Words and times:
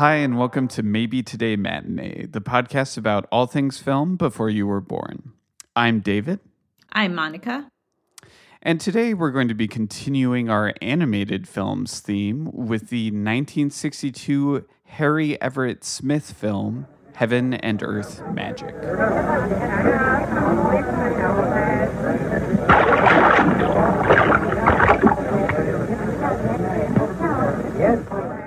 Hi, 0.00 0.14
and 0.14 0.38
welcome 0.38 0.66
to 0.68 0.82
Maybe 0.82 1.22
Today 1.22 1.56
Matinee, 1.56 2.24
the 2.24 2.40
podcast 2.40 2.96
about 2.96 3.28
all 3.30 3.44
things 3.44 3.80
film 3.80 4.16
before 4.16 4.48
you 4.48 4.66
were 4.66 4.80
born. 4.80 5.34
I'm 5.76 6.00
David. 6.00 6.40
I'm 6.90 7.14
Monica. 7.14 7.68
And 8.62 8.80
today 8.80 9.12
we're 9.12 9.30
going 9.30 9.48
to 9.48 9.54
be 9.54 9.68
continuing 9.68 10.48
our 10.48 10.72
animated 10.80 11.46
films 11.46 12.00
theme 12.00 12.48
with 12.50 12.88
the 12.88 13.08
1962 13.08 14.64
Harry 14.84 15.38
Everett 15.42 15.84
Smith 15.84 16.32
film, 16.32 16.86
Heaven 17.16 17.52
and 17.52 17.82
Earth 17.82 18.26
Magic. 18.32 18.74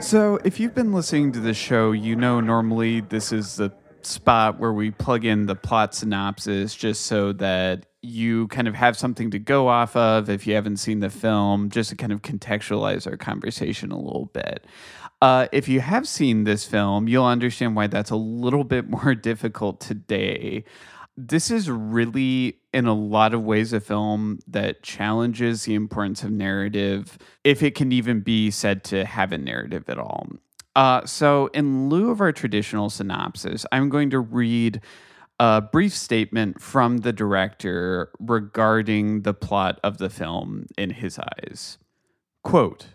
So, 0.03 0.37
if 0.43 0.59
you've 0.59 0.75
been 0.75 0.91
listening 0.91 1.31
to 1.31 1.39
the 1.39 1.53
show, 1.53 1.93
you 1.93 2.17
know 2.17 2.41
normally 2.41 2.99
this 2.99 3.31
is 3.31 3.55
the 3.55 3.71
spot 4.01 4.59
where 4.59 4.73
we 4.73 4.91
plug 4.91 5.23
in 5.23 5.45
the 5.45 5.55
plot 5.55 5.95
synopsis 5.95 6.75
just 6.75 7.05
so 7.05 7.31
that 7.31 7.85
you 8.01 8.49
kind 8.49 8.67
of 8.67 8.75
have 8.75 8.97
something 8.97 9.31
to 9.31 9.39
go 9.39 9.69
off 9.69 9.95
of 9.95 10.29
if 10.29 10.45
you 10.45 10.55
haven't 10.55 10.77
seen 10.77 10.99
the 10.99 11.09
film, 11.09 11.69
just 11.69 11.89
to 11.91 11.95
kind 11.95 12.11
of 12.11 12.21
contextualize 12.21 13.07
our 13.09 13.15
conversation 13.15 13.93
a 13.93 13.97
little 13.97 14.25
bit. 14.25 14.65
Uh, 15.21 15.47
if 15.53 15.69
you 15.69 15.79
have 15.79 16.05
seen 16.05 16.43
this 16.43 16.65
film, 16.65 17.07
you'll 17.07 17.23
understand 17.23 17.73
why 17.73 17.87
that's 17.87 18.11
a 18.11 18.17
little 18.17 18.65
bit 18.65 18.89
more 18.89 19.15
difficult 19.15 19.79
today 19.79 20.65
this 21.15 21.51
is 21.51 21.69
really 21.69 22.57
in 22.73 22.85
a 22.85 22.93
lot 22.93 23.33
of 23.33 23.43
ways 23.43 23.73
a 23.73 23.79
film 23.79 24.39
that 24.47 24.83
challenges 24.83 25.63
the 25.63 25.75
importance 25.75 26.23
of 26.23 26.31
narrative 26.31 27.17
if 27.43 27.61
it 27.61 27.75
can 27.75 27.91
even 27.91 28.19
be 28.19 28.49
said 28.49 28.83
to 28.83 29.05
have 29.05 29.31
a 29.31 29.37
narrative 29.37 29.87
at 29.87 29.97
all 29.97 30.27
uh, 30.75 31.05
so 31.05 31.47
in 31.53 31.89
lieu 31.89 32.09
of 32.09 32.21
our 32.21 32.31
traditional 32.31 32.89
synopsis 32.89 33.65
i'm 33.71 33.89
going 33.89 34.09
to 34.09 34.19
read 34.19 34.81
a 35.39 35.61
brief 35.61 35.93
statement 35.95 36.61
from 36.61 36.99
the 36.99 37.13
director 37.13 38.11
regarding 38.19 39.21
the 39.21 39.33
plot 39.33 39.79
of 39.83 39.97
the 39.97 40.09
film 40.09 40.65
in 40.77 40.89
his 40.89 41.19
eyes 41.19 41.77
quote 42.43 42.87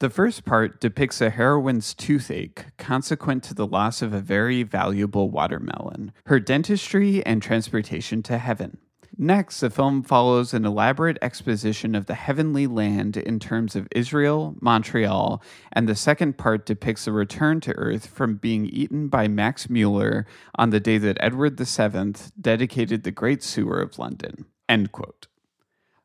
the 0.00 0.10
first 0.10 0.44
part 0.44 0.80
depicts 0.80 1.20
a 1.20 1.28
heroine's 1.28 1.92
toothache 1.92 2.66
consequent 2.76 3.42
to 3.44 3.54
the 3.54 3.66
loss 3.66 4.00
of 4.00 4.12
a 4.12 4.20
very 4.20 4.62
valuable 4.62 5.28
watermelon, 5.28 6.12
her 6.26 6.38
dentistry, 6.38 7.24
and 7.26 7.42
transportation 7.42 8.22
to 8.22 8.38
heaven. 8.38 8.78
Next, 9.16 9.60
the 9.60 9.70
film 9.70 10.02
follows 10.02 10.54
an 10.54 10.64
elaborate 10.64 11.18
exposition 11.22 11.94
of 11.94 12.06
the 12.06 12.14
heavenly 12.14 12.66
land 12.66 13.16
in 13.16 13.38
terms 13.38 13.74
of 13.74 13.88
Israel, 13.90 14.54
Montreal, 14.60 15.42
and 15.72 15.88
the 15.88 15.94
second 15.94 16.38
part 16.38 16.66
depicts 16.66 17.06
a 17.06 17.12
return 17.12 17.60
to 17.60 17.72
Earth 17.72 18.06
from 18.06 18.36
being 18.36 18.66
eaten 18.66 19.08
by 19.08 19.26
Max 19.26 19.68
Mueller 19.68 20.26
on 20.56 20.70
the 20.70 20.80
day 20.80 20.98
that 20.98 21.16
Edward 21.20 21.58
VII 21.58 22.14
dedicated 22.40 23.02
the 23.02 23.10
Great 23.10 23.42
Sewer 23.42 23.80
of 23.80 23.98
London. 23.98 24.44
End 24.68 24.92
quote. 24.92 25.26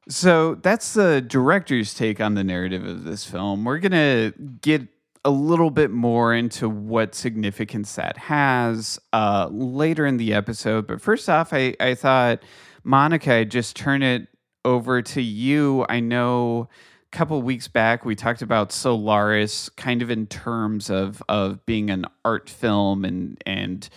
So 0.10 0.56
that's 0.56 0.94
the 0.94 1.22
director's 1.22 1.94
take 1.94 2.20
on 2.20 2.36
the 2.36 2.44
narrative 2.44 2.86
of 2.86 3.04
this 3.04 3.26
film. 3.26 3.64
We're 3.64 3.80
going 3.80 3.92
to 3.92 4.34
get 4.62 4.88
a 5.26 5.30
little 5.30 5.70
bit 5.70 5.92
more 5.92 6.34
into 6.34 6.68
what 6.68 7.16
significance 7.16 7.96
that 7.96 8.18
has 8.18 9.00
uh, 9.14 9.48
later 9.52 10.06
in 10.06 10.18
the 10.18 10.34
episode. 10.34 10.86
But 10.88 11.02
first 11.02 11.30
off, 11.30 11.54
I, 11.54 11.76
I 11.80 11.96
thought, 11.96 12.44
Monica, 12.84 13.34
I'd 13.34 13.52
just 13.52 13.76
turn 13.76 14.04
it 14.04 14.28
over 14.66 15.02
to 15.02 15.22
you. 15.22 15.86
I 15.90 16.00
know 16.00 16.68
a 17.12 17.16
couple 17.16 17.42
weeks 17.42 17.68
back 17.68 18.06
we 18.06 18.16
talked 18.16 18.42
about 18.42 18.72
Solaris 18.72 19.70
kind 19.70 20.02
of 20.02 20.10
in 20.10 20.28
terms 20.28 20.90
of, 20.90 21.24
of 21.30 21.66
being 21.66 21.90
an 21.90 22.06
art 22.26 22.50
film 22.50 23.06
and, 23.06 23.42
and 23.46 23.88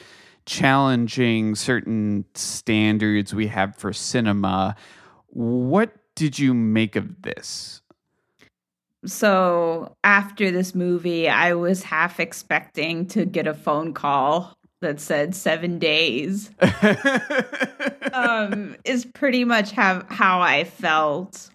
challenging 0.44 1.54
certain 1.56 2.24
standards 2.34 3.34
we 3.34 3.48
have 3.48 3.76
for 3.76 3.92
cinema. 3.92 4.76
What 5.26 5.92
did 6.14 6.38
you 6.38 6.54
make 6.54 6.96
of 6.96 7.22
this? 7.22 7.82
So, 9.04 9.94
after 10.02 10.50
this 10.50 10.74
movie, 10.74 11.28
I 11.28 11.54
was 11.54 11.84
half 11.84 12.18
expecting 12.18 13.06
to 13.08 13.24
get 13.24 13.46
a 13.46 13.54
phone 13.54 13.92
call 13.92 14.55
that 14.82 15.00
said 15.00 15.34
seven 15.34 15.78
days. 15.78 16.50
um, 18.12 18.76
is 18.84 19.04
pretty 19.04 19.44
much 19.44 19.72
have 19.72 20.06
how 20.08 20.40
I 20.40 20.64
felt. 20.64 21.50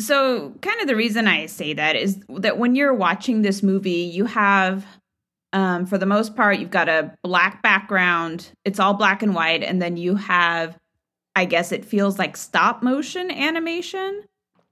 So, 0.00 0.52
kind 0.60 0.80
of 0.80 0.88
the 0.88 0.96
reason 0.96 1.28
I 1.28 1.46
say 1.46 1.72
that 1.74 1.96
is 1.96 2.20
that 2.28 2.58
when 2.58 2.74
you're 2.74 2.94
watching 2.94 3.42
this 3.42 3.62
movie, 3.62 3.90
you 3.90 4.24
have 4.26 4.84
um, 5.52 5.86
for 5.86 5.98
the 5.98 6.06
most 6.06 6.34
part, 6.34 6.58
you've 6.58 6.72
got 6.72 6.88
a 6.88 7.14
black 7.22 7.62
background. 7.62 8.50
It's 8.64 8.80
all 8.80 8.94
black 8.94 9.22
and 9.22 9.36
white, 9.36 9.62
and 9.62 9.80
then 9.80 9.96
you 9.96 10.16
have 10.16 10.76
I 11.36 11.44
guess 11.44 11.72
it 11.72 11.84
feels 11.84 12.18
like 12.18 12.36
stop 12.36 12.82
motion 12.82 13.30
animation 13.30 14.22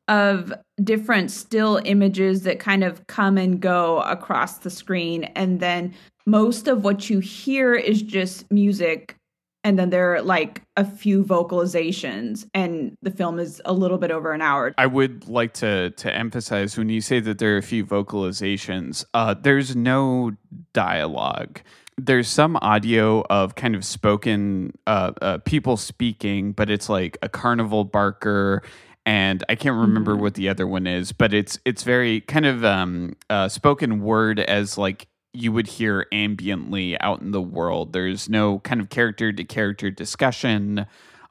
of 0.08 0.52
different 0.82 1.30
still 1.30 1.80
images 1.84 2.42
that 2.42 2.58
kind 2.58 2.84
of 2.84 3.06
come 3.06 3.38
and 3.38 3.60
go 3.60 4.00
across 4.00 4.58
the 4.58 4.70
screen. 4.70 5.24
And 5.24 5.60
then 5.60 5.94
most 6.26 6.68
of 6.68 6.84
what 6.84 7.10
you 7.10 7.20
hear 7.20 7.74
is 7.74 8.02
just 8.02 8.50
music. 8.50 9.16
And 9.64 9.78
then 9.78 9.90
there 9.90 10.14
are 10.14 10.22
like 10.22 10.62
a 10.76 10.84
few 10.84 11.22
vocalizations, 11.22 12.48
and 12.52 12.96
the 13.00 13.12
film 13.12 13.38
is 13.38 13.62
a 13.64 13.72
little 13.72 13.96
bit 13.96 14.10
over 14.10 14.32
an 14.32 14.42
hour. 14.42 14.74
I 14.76 14.86
would 14.86 15.28
like 15.28 15.52
to 15.54 15.90
to 15.90 16.12
emphasize 16.12 16.76
when 16.76 16.88
you 16.88 17.00
say 17.00 17.20
that 17.20 17.38
there 17.38 17.54
are 17.54 17.58
a 17.58 17.62
few 17.62 17.86
vocalizations, 17.86 19.04
uh, 19.14 19.34
there's 19.34 19.76
no 19.76 20.32
dialogue 20.72 21.60
there's 21.98 22.28
some 22.28 22.56
audio 22.62 23.22
of 23.28 23.54
kind 23.54 23.74
of 23.74 23.84
spoken 23.84 24.72
uh, 24.86 25.12
uh, 25.20 25.38
people 25.38 25.76
speaking, 25.76 26.52
but 26.52 26.70
it's 26.70 26.88
like 26.88 27.18
a 27.22 27.28
carnival 27.28 27.84
barker, 27.84 28.62
and 29.04 29.44
I 29.48 29.54
can't 29.54 29.76
remember 29.76 30.12
mm-hmm. 30.12 30.22
what 30.22 30.34
the 30.34 30.48
other 30.48 30.66
one 30.66 30.86
is, 30.86 31.12
but 31.12 31.34
it's 31.34 31.58
it's 31.64 31.82
very 31.82 32.20
kind 32.22 32.46
of 32.46 32.64
um, 32.64 33.14
uh, 33.28 33.48
spoken 33.48 34.00
word 34.02 34.40
as 34.40 34.78
like 34.78 35.06
you 35.34 35.52
would 35.52 35.66
hear 35.66 36.06
ambiently 36.12 36.96
out 37.00 37.20
in 37.20 37.30
the 37.30 37.40
world. 37.40 37.92
There's 37.92 38.28
no 38.28 38.58
kind 38.60 38.80
of 38.80 38.90
character 38.90 39.32
to 39.32 39.44
character 39.44 39.90
discussion, 39.90 40.86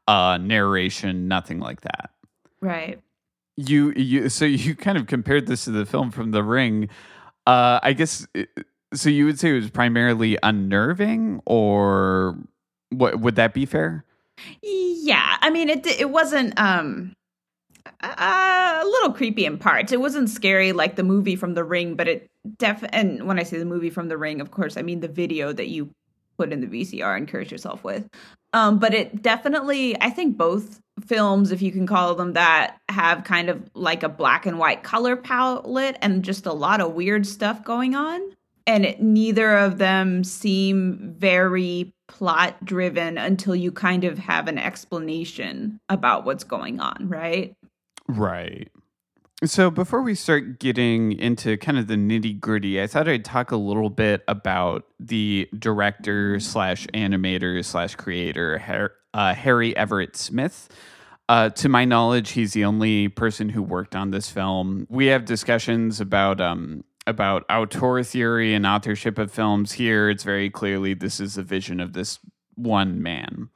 uh, 0.07 0.37
narration, 0.37 1.27
nothing 1.27 1.59
like 1.59 1.81
that. 1.81 2.11
Right. 2.61 2.99
You 3.57 3.91
you 3.91 4.29
so 4.29 4.45
you 4.45 4.75
kind 4.87 4.97
of 4.97 5.07
compared 5.07 5.47
this 5.47 5.65
to 5.65 5.71
the 5.71 5.85
film 5.85 6.11
from 6.11 6.31
The 6.31 6.43
Ring. 6.43 6.89
Uh, 7.45 7.79
I 7.83 7.93
guess 7.93 8.25
so 8.93 9.09
you 9.09 9.25
would 9.25 9.39
say 9.39 9.51
it 9.51 9.53
was 9.53 9.69
primarily 9.69 10.37
unnerving, 10.41 11.41
or 11.45 12.37
what? 12.89 13.19
Would 13.19 13.35
that 13.35 13.53
be 13.53 13.65
fair? 13.65 14.05
Yeah, 14.61 15.37
I 15.41 15.49
mean 15.49 15.69
it. 15.69 15.85
It 15.85 16.09
wasn't 16.09 16.59
um 16.59 17.13
a 18.01 18.83
little 18.83 19.13
creepy 19.13 19.45
in 19.45 19.57
parts. 19.57 19.91
It 19.91 19.99
wasn't 19.99 20.29
scary 20.29 20.71
like 20.71 20.95
the 20.95 21.03
movie 21.03 21.35
from 21.35 21.53
The 21.53 21.63
Ring, 21.63 21.95
but 21.95 22.07
it 22.07 22.30
def. 22.57 22.83
And 22.91 23.27
when 23.27 23.39
I 23.39 23.43
say 23.43 23.57
the 23.57 23.65
movie 23.65 23.89
from 23.89 24.07
The 24.07 24.17
Ring, 24.17 24.41
of 24.41 24.51
course, 24.51 24.77
I 24.77 24.81
mean 24.81 24.99
the 24.99 25.07
video 25.07 25.51
that 25.53 25.67
you 25.67 25.89
put 26.37 26.51
in 26.51 26.61
the 26.61 26.67
VCR 26.67 27.15
and 27.15 27.27
encourage 27.27 27.51
yourself 27.51 27.83
with. 27.83 28.07
Um, 28.53 28.79
but 28.79 28.93
it 28.93 29.21
definitely, 29.21 29.99
I 30.01 30.09
think 30.09 30.37
both 30.37 30.81
films, 31.05 31.51
if 31.51 31.61
you 31.61 31.71
can 31.71 31.87
call 31.87 32.15
them 32.15 32.33
that, 32.33 32.77
have 32.89 33.23
kind 33.23 33.49
of 33.49 33.69
like 33.73 34.03
a 34.03 34.09
black 34.09 34.45
and 34.45 34.59
white 34.59 34.83
color 34.83 35.15
palette 35.15 35.97
and 36.01 36.23
just 36.23 36.45
a 36.45 36.53
lot 36.53 36.81
of 36.81 36.93
weird 36.93 37.25
stuff 37.25 37.63
going 37.63 37.95
on 37.95 38.21
and 38.67 38.85
it, 38.85 39.01
neither 39.01 39.57
of 39.57 39.77
them 39.77 40.23
seem 40.23 41.15
very 41.17 41.93
plot 42.07 42.63
driven 42.63 43.17
until 43.17 43.55
you 43.55 43.71
kind 43.71 44.03
of 44.03 44.17
have 44.19 44.47
an 44.47 44.57
explanation 44.57 45.79
about 45.89 46.25
what's 46.25 46.43
going 46.43 46.79
on, 46.79 47.07
right? 47.07 47.53
Right. 48.07 48.69
So 49.43 49.71
before 49.71 50.03
we 50.03 50.13
start 50.13 50.59
getting 50.59 51.13
into 51.13 51.57
kind 51.57 51.79
of 51.79 51.87
the 51.87 51.95
nitty 51.95 52.39
gritty, 52.39 52.79
I 52.79 52.85
thought 52.85 53.07
I'd 53.07 53.25
talk 53.25 53.49
a 53.49 53.55
little 53.55 53.89
bit 53.89 54.23
about 54.27 54.85
the 54.99 55.49
director 55.57 56.39
slash 56.39 56.85
animator 56.93 57.65
slash 57.65 57.95
creator 57.95 58.93
uh, 59.15 59.33
Harry 59.33 59.75
Everett 59.75 60.15
Smith. 60.15 60.69
Uh, 61.27 61.49
to 61.49 61.69
my 61.69 61.85
knowledge, 61.85 62.31
he's 62.31 62.53
the 62.53 62.65
only 62.65 63.07
person 63.07 63.49
who 63.49 63.63
worked 63.63 63.95
on 63.95 64.11
this 64.11 64.29
film. 64.29 64.85
We 64.91 65.07
have 65.07 65.25
discussions 65.25 65.99
about 65.99 66.39
um, 66.39 66.83
about 67.07 67.43
auteur 67.49 68.03
theory 68.03 68.53
and 68.53 68.65
authorship 68.67 69.17
of 69.17 69.31
films 69.31 69.71
here 69.71 70.09
it's 70.09 70.23
very 70.23 70.51
clearly 70.51 70.93
this 70.93 71.19
is 71.19 71.35
a 71.35 71.43
vision 71.43 71.79
of 71.79 71.93
this 71.93 72.19
one 72.55 73.01
man 73.01 73.49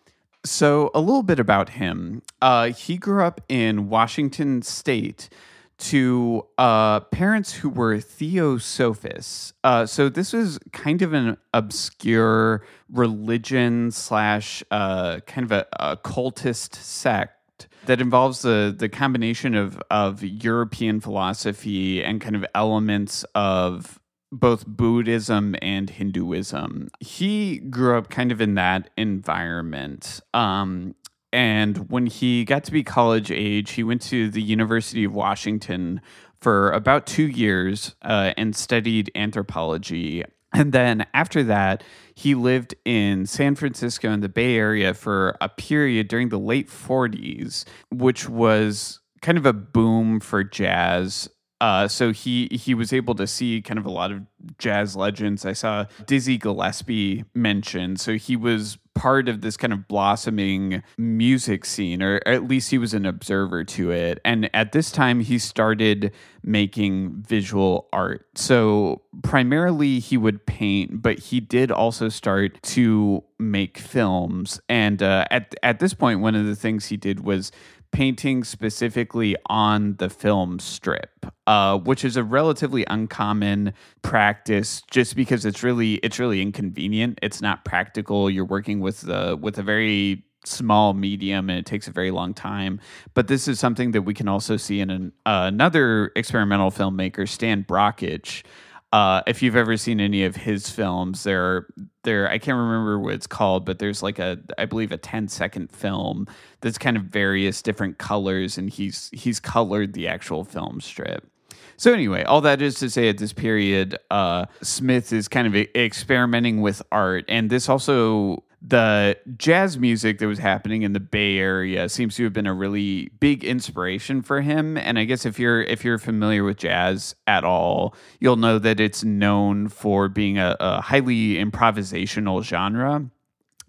so 0.44 0.90
a 0.96 1.00
little 1.00 1.22
bit 1.22 1.40
about 1.40 1.70
him 1.70 2.24
uh, 2.42 2.72
he 2.72 2.98
grew 2.98 3.24
up 3.24 3.40
in 3.48 3.88
washington 3.88 4.64
state 4.64 5.30
to 5.78 6.46
uh, 6.58 7.02
parents 7.02 7.54
who 7.54 7.70
were 7.70 8.00
theosophists. 8.00 9.54
Uh, 9.64 9.86
so 9.86 10.10
this 10.10 10.34
was 10.34 10.60
kind 10.72 11.02
of 11.02 11.14
an 11.14 11.38
obscure 11.54 12.66
religion 12.90 13.92
slash 13.92 14.64
uh, 14.72 15.20
kind 15.28 15.46
of 15.46 15.52
a, 15.52 15.66
a 15.80 15.98
cultist 15.98 16.76
sect 16.76 17.68
that 17.86 18.02
involves 18.02 18.42
the 18.42 18.74
the 18.76 18.90
combination 18.90 19.56
of 19.56 19.82
of 19.90 20.24
European 20.24 21.00
philosophy 21.00 22.04
and 22.04 22.20
kind 22.22 22.36
of 22.36 22.46
elements 22.54 23.24
of 23.36 24.00
both 24.32 24.66
Buddhism 24.66 25.56
and 25.62 25.90
Hinduism. 25.90 26.90
He 27.00 27.60
grew 27.60 27.98
up 27.98 28.10
kind 28.10 28.32
of 28.32 28.42
in 28.42 28.56
that 28.56 28.90
environment. 28.98 30.20
Um, 30.34 30.96
and 31.36 31.90
when 31.90 32.06
he 32.06 32.46
got 32.46 32.64
to 32.64 32.72
be 32.72 32.82
college 32.82 33.30
age, 33.30 33.72
he 33.72 33.84
went 33.84 34.02
to 34.04 34.30
the 34.30 34.42
University 34.42 35.04
of 35.04 35.14
Washington 35.14 36.00
for 36.40 36.72
about 36.72 37.06
two 37.06 37.28
years 37.28 37.94
uh, 38.04 38.34
and 38.38 38.56
studied 38.56 39.12
anthropology. 39.16 40.24
And 40.54 40.72
then 40.72 41.06
after 41.14 41.44
that, 41.44 41.84
he 42.14 42.34
lived 42.34 42.74
in 42.86 43.26
San 43.26 43.56
Francisco 43.56 44.10
in 44.10 44.22
the 44.22 44.30
Bay 44.30 44.56
Area 44.56 44.94
for 44.94 45.36
a 45.42 45.50
period 45.50 46.08
during 46.08 46.30
the 46.30 46.40
late 46.40 46.70
40s, 46.70 47.66
which 47.92 48.30
was 48.30 49.02
kind 49.22 49.38
of 49.38 49.46
a 49.46 49.52
boom 49.52 50.22
for 50.22 50.42
jazz. 50.42 51.28
Uh, 51.62 51.88
so 51.88 52.12
he 52.12 52.48
he 52.52 52.74
was 52.74 52.92
able 52.92 53.16
to 53.16 53.26
see 53.26 53.62
kind 53.62 53.78
of 53.78 53.86
a 53.86 53.92
lot 53.92 54.12
of 54.12 54.22
jazz 54.58 54.96
legends. 54.96 55.46
I 55.46 55.54
saw 55.54 55.86
Dizzy 56.06 56.38
Gillespie 56.38 57.24
mentioned, 57.34 58.00
so 58.00 58.16
he 58.16 58.36
was 58.36 58.78
part 58.94 59.28
of 59.28 59.42
this 59.42 59.58
kind 59.58 59.74
of 59.74 59.88
blossoming 59.88 60.82
music 60.98 61.66
scene, 61.66 62.02
or 62.02 62.22
at 62.26 62.48
least 62.48 62.72
he 62.72 62.78
was 62.78 62.94
an 62.94 63.06
observer 63.06 63.64
to 63.64 63.92
it. 63.92 64.20
And 64.26 64.50
at 64.54 64.72
this 64.72 64.90
time, 64.92 65.20
he 65.20 65.38
started 65.38 66.12
making 66.44 67.24
visual 67.28 67.88
art. 67.94 68.26
So 68.36 69.02
primarily, 69.22 70.00
he 70.00 70.18
would 70.18 70.46
paint, 70.46 71.02
but 71.02 71.20
he 71.20 71.40
did 71.40 71.72
also 71.72 72.10
start 72.10 72.62
to 72.64 73.24
make 73.38 73.78
films. 73.78 74.60
And 74.68 75.02
uh, 75.02 75.26
at 75.32 75.56
at 75.64 75.80
this 75.80 75.94
point, 75.94 76.20
one 76.20 76.36
of 76.36 76.46
the 76.46 76.56
things 76.56 76.88
he 76.88 76.98
did 76.98 77.22
was 77.22 77.52
painting 77.96 78.44
specifically 78.44 79.38
on 79.46 79.96
the 80.00 80.10
film 80.10 80.60
strip, 80.60 81.26
uh, 81.48 81.78
which 81.78 82.04
is 82.04 82.18
a 82.18 82.24
relatively 82.26 82.86
uncommon 82.90 83.74
practice, 84.02 84.84
just 84.92 85.16
because 85.16 85.46
it's 85.46 85.64
really 85.64 85.94
it's 85.96 86.20
really 86.20 86.42
inconvenient. 86.42 87.18
It's 87.24 87.42
not 87.42 87.64
practical. 87.64 88.30
You're 88.30 88.44
working 88.44 88.82
with 88.82 89.00
the 89.02 89.40
with 89.42 89.58
a 89.58 89.64
very 89.64 90.26
small 90.44 90.94
medium 90.94 91.50
and 91.50 91.58
it 91.58 91.66
takes 91.66 91.88
a 91.88 91.92
very 91.92 92.12
long 92.12 92.32
time 92.32 92.80
but 93.16 93.28
this 93.28 93.48
is 93.48 93.60
something 93.60 93.94
that 93.94 94.04
we 94.04 94.14
can 94.14 94.28
also 94.28 94.58
see 94.58 94.80
in 94.80 94.92
an, 94.92 95.12
uh, 95.26 95.50
another 95.52 96.12
experimental 96.16 96.70
filmmaker 96.70 97.28
stan 97.28 97.64
brakhage 97.64 98.44
uh, 98.92 99.22
if 99.28 99.42
you've 99.42 99.56
ever 99.56 99.78
seen 99.78 100.00
any 100.00 100.24
of 100.24 100.36
his 100.36 100.70
films, 100.70 101.24
there, 101.24 101.68
there, 102.04 102.30
I 102.30 102.38
can't 102.38 102.58
remember 102.58 103.00
what 103.00 103.14
it's 103.14 103.28
called, 103.28 103.66
but 103.66 103.80
there's 103.80 104.02
like 104.02 104.20
a, 104.20 104.40
I 104.58 104.66
believe, 104.66 104.92
a 104.92 104.98
10 104.98 105.28
second 105.28 105.72
film 105.72 106.28
that's 106.62 106.78
kind 106.78 106.96
of 106.96 107.04
various 107.04 107.62
different 107.62 107.98
colors, 107.98 108.58
and 108.58 108.70
he's 108.70 109.10
he's 109.12 109.40
colored 109.40 109.94
the 109.94 110.08
actual 110.08 110.44
film 110.46 110.80
strip. 110.80 111.30
So 111.78 111.92
anyway, 111.92 112.24
all 112.24 112.42
that 112.42 112.62
is 112.62 112.76
to 112.76 112.90
say, 112.90 113.10
at 113.10 113.18
this 113.18 113.34
period, 113.34 113.98
uh, 114.10 114.46
Smith 114.62 115.12
is 115.12 115.28
kind 115.28 115.46
of 115.48 115.56
experimenting 115.76 116.62
with 116.62 116.82
art, 116.92 117.26
and 117.28 117.50
this 117.50 117.68
also 117.68 118.44
the 118.68 119.18
jazz 119.38 119.78
music 119.78 120.18
that 120.20 120.28
was 120.28 120.40
happening 120.40 120.82
in 120.82 120.94
the 120.94 121.00
Bay 121.00 121.38
Area 121.38 121.88
seems 121.88 122.16
to 122.16 122.24
have 122.24 122.34
been 122.34 122.48
a 122.48 122.54
really 122.54 123.10
big 123.20 123.44
inspiration 123.44 124.22
for 124.22 124.42
him. 124.42 124.78
And 124.78 124.98
I 124.98 125.04
guess 125.04 125.26
if 125.26 125.38
you're 125.38 125.62
if 125.62 125.86
you're 125.86 126.00
familiar 126.00 126.44
with 126.44 126.58
jazz 126.58 127.16
at 127.28 127.44
all, 127.44 127.96
you'll 128.20 128.38
know 128.38 128.58
that 128.60 128.80
it's 128.80 129.04
known 129.04 129.68
for 129.68 130.10
being 130.10 130.40
a, 130.40 130.56
a 130.60 130.82
highly 130.82 131.36
improvisational 131.36 132.42
genre. 132.44 133.10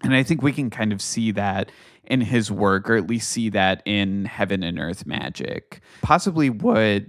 And 0.03 0.15
I 0.15 0.23
think 0.23 0.41
we 0.41 0.53
can 0.53 0.69
kind 0.69 0.91
of 0.91 1.01
see 1.01 1.31
that 1.31 1.71
in 2.03 2.21
his 2.21 2.51
work, 2.51 2.89
or 2.89 2.95
at 2.95 3.07
least 3.07 3.29
see 3.29 3.49
that 3.49 3.83
in 3.85 4.25
Heaven 4.25 4.63
and 4.63 4.79
Earth 4.79 5.05
Magic. 5.05 5.81
Possibly 6.01 6.49
what 6.49 7.03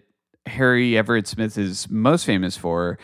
Harry 0.46 0.96
Everett 0.98 1.26
Smith 1.26 1.56
is 1.56 1.88
most 1.90 2.24
famous 2.24 2.56
for 2.56 2.98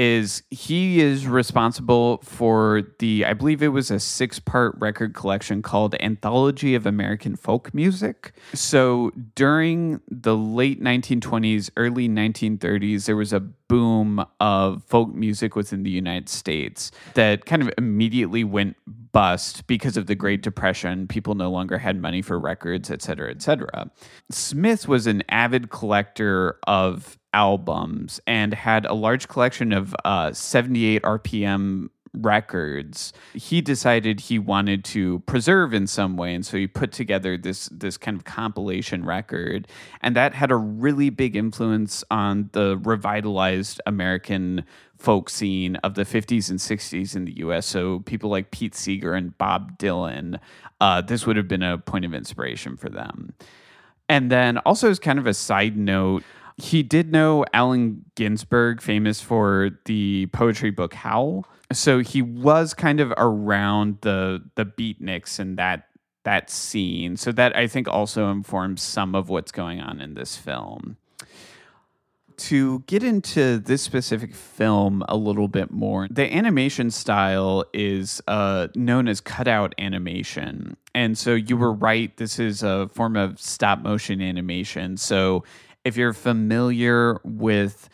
is 0.00 0.42
he 0.48 0.98
is 0.98 1.26
responsible 1.26 2.22
for 2.24 2.80
the 3.00 3.26
I 3.26 3.34
believe 3.34 3.62
it 3.62 3.68
was 3.68 3.90
a 3.90 4.00
six 4.00 4.38
part 4.38 4.74
record 4.78 5.12
collection 5.12 5.60
called 5.60 5.94
Anthology 6.00 6.74
of 6.74 6.86
American 6.86 7.36
Folk 7.36 7.74
Music. 7.74 8.32
So 8.54 9.12
during 9.34 10.00
the 10.08 10.34
late 10.34 10.82
1920s, 10.82 11.68
early 11.76 12.08
1930s, 12.08 13.04
there 13.04 13.16
was 13.16 13.34
a 13.34 13.40
boom 13.40 14.24
of 14.40 14.82
folk 14.84 15.14
music 15.14 15.54
within 15.54 15.82
the 15.82 15.90
United 15.90 16.30
States 16.30 16.90
that 17.12 17.44
kind 17.44 17.60
of 17.60 17.70
immediately 17.76 18.42
went 18.42 18.76
bust 19.12 19.66
because 19.66 19.98
of 19.98 20.06
the 20.06 20.14
Great 20.14 20.42
Depression. 20.42 21.08
People 21.08 21.34
no 21.34 21.50
longer 21.50 21.76
had 21.76 22.00
money 22.00 22.22
for 22.22 22.38
records, 22.38 22.90
et 22.90 23.02
cetera, 23.02 23.30
et 23.30 23.42
cetera. 23.42 23.90
Smith 24.30 24.88
was 24.88 25.06
an 25.06 25.22
avid 25.28 25.68
collector 25.68 26.58
of 26.66 27.18
albums 27.32 28.20
and 28.26 28.54
had 28.54 28.86
a 28.86 28.94
large 28.94 29.28
collection 29.28 29.72
of 29.72 29.94
uh, 30.04 30.32
78 30.32 31.02
RPM 31.02 31.88
records. 32.12 33.12
He 33.34 33.60
decided 33.60 34.18
he 34.18 34.38
wanted 34.38 34.84
to 34.86 35.20
preserve 35.20 35.72
in 35.72 35.86
some 35.86 36.16
way 36.16 36.34
and 36.34 36.44
so 36.44 36.56
he 36.56 36.66
put 36.66 36.90
together 36.90 37.36
this 37.36 37.68
this 37.68 37.96
kind 37.96 38.16
of 38.16 38.24
compilation 38.24 39.04
record 39.04 39.68
and 40.02 40.16
that 40.16 40.34
had 40.34 40.50
a 40.50 40.56
really 40.56 41.10
big 41.10 41.36
influence 41.36 42.02
on 42.10 42.50
the 42.50 42.76
revitalized 42.82 43.80
american 43.86 44.64
folk 44.98 45.30
scene 45.30 45.76
of 45.76 45.94
the 45.94 46.02
50s 46.02 46.50
and 46.50 46.58
60s 46.58 47.14
in 47.14 47.26
the 47.26 47.38
US 47.38 47.64
so 47.64 48.00
people 48.00 48.28
like 48.28 48.50
Pete 48.50 48.74
Seeger 48.74 49.14
and 49.14 49.38
Bob 49.38 49.78
Dylan 49.78 50.40
uh, 50.80 51.00
this 51.00 51.26
would 51.26 51.36
have 51.36 51.48
been 51.48 51.62
a 51.62 51.78
point 51.78 52.04
of 52.04 52.14
inspiration 52.14 52.76
for 52.76 52.88
them. 52.88 53.34
And 54.08 54.30
then 54.30 54.58
also 54.58 54.90
as 54.90 54.98
kind 54.98 55.18
of 55.18 55.26
a 55.26 55.34
side 55.34 55.76
note 55.76 56.24
he 56.60 56.82
did 56.82 57.10
know 57.10 57.44
Allen 57.52 58.04
Ginsberg, 58.14 58.80
famous 58.80 59.20
for 59.20 59.70
the 59.86 60.26
poetry 60.26 60.70
book 60.70 60.94
Howl. 60.94 61.46
So 61.72 62.00
he 62.00 62.22
was 62.22 62.74
kind 62.74 63.00
of 63.00 63.12
around 63.16 63.98
the 64.02 64.42
the 64.56 64.66
beatniks 64.66 65.38
and 65.38 65.56
that 65.58 65.86
that 66.24 66.50
scene. 66.50 67.16
So 67.16 67.32
that 67.32 67.56
I 67.56 67.66
think 67.66 67.88
also 67.88 68.30
informs 68.30 68.82
some 68.82 69.14
of 69.14 69.28
what's 69.28 69.52
going 69.52 69.80
on 69.80 70.00
in 70.00 70.14
this 70.14 70.36
film. 70.36 70.96
To 72.36 72.80
get 72.86 73.02
into 73.02 73.58
this 73.58 73.82
specific 73.82 74.34
film 74.34 75.04
a 75.08 75.16
little 75.16 75.48
bit 75.48 75.70
more, 75.70 76.08
the 76.10 76.34
animation 76.34 76.90
style 76.90 77.64
is 77.74 78.22
uh, 78.26 78.68
known 78.74 79.08
as 79.08 79.20
cutout 79.20 79.74
animation. 79.78 80.78
And 80.94 81.18
so 81.18 81.34
you 81.34 81.58
were 81.58 81.72
right, 81.72 82.16
this 82.16 82.38
is 82.38 82.62
a 82.62 82.88
form 82.88 83.16
of 83.16 83.38
stop 83.38 83.80
motion 83.80 84.22
animation. 84.22 84.96
So 84.96 85.44
if 85.84 85.96
you're 85.96 86.12
familiar 86.12 87.20
with 87.24 87.88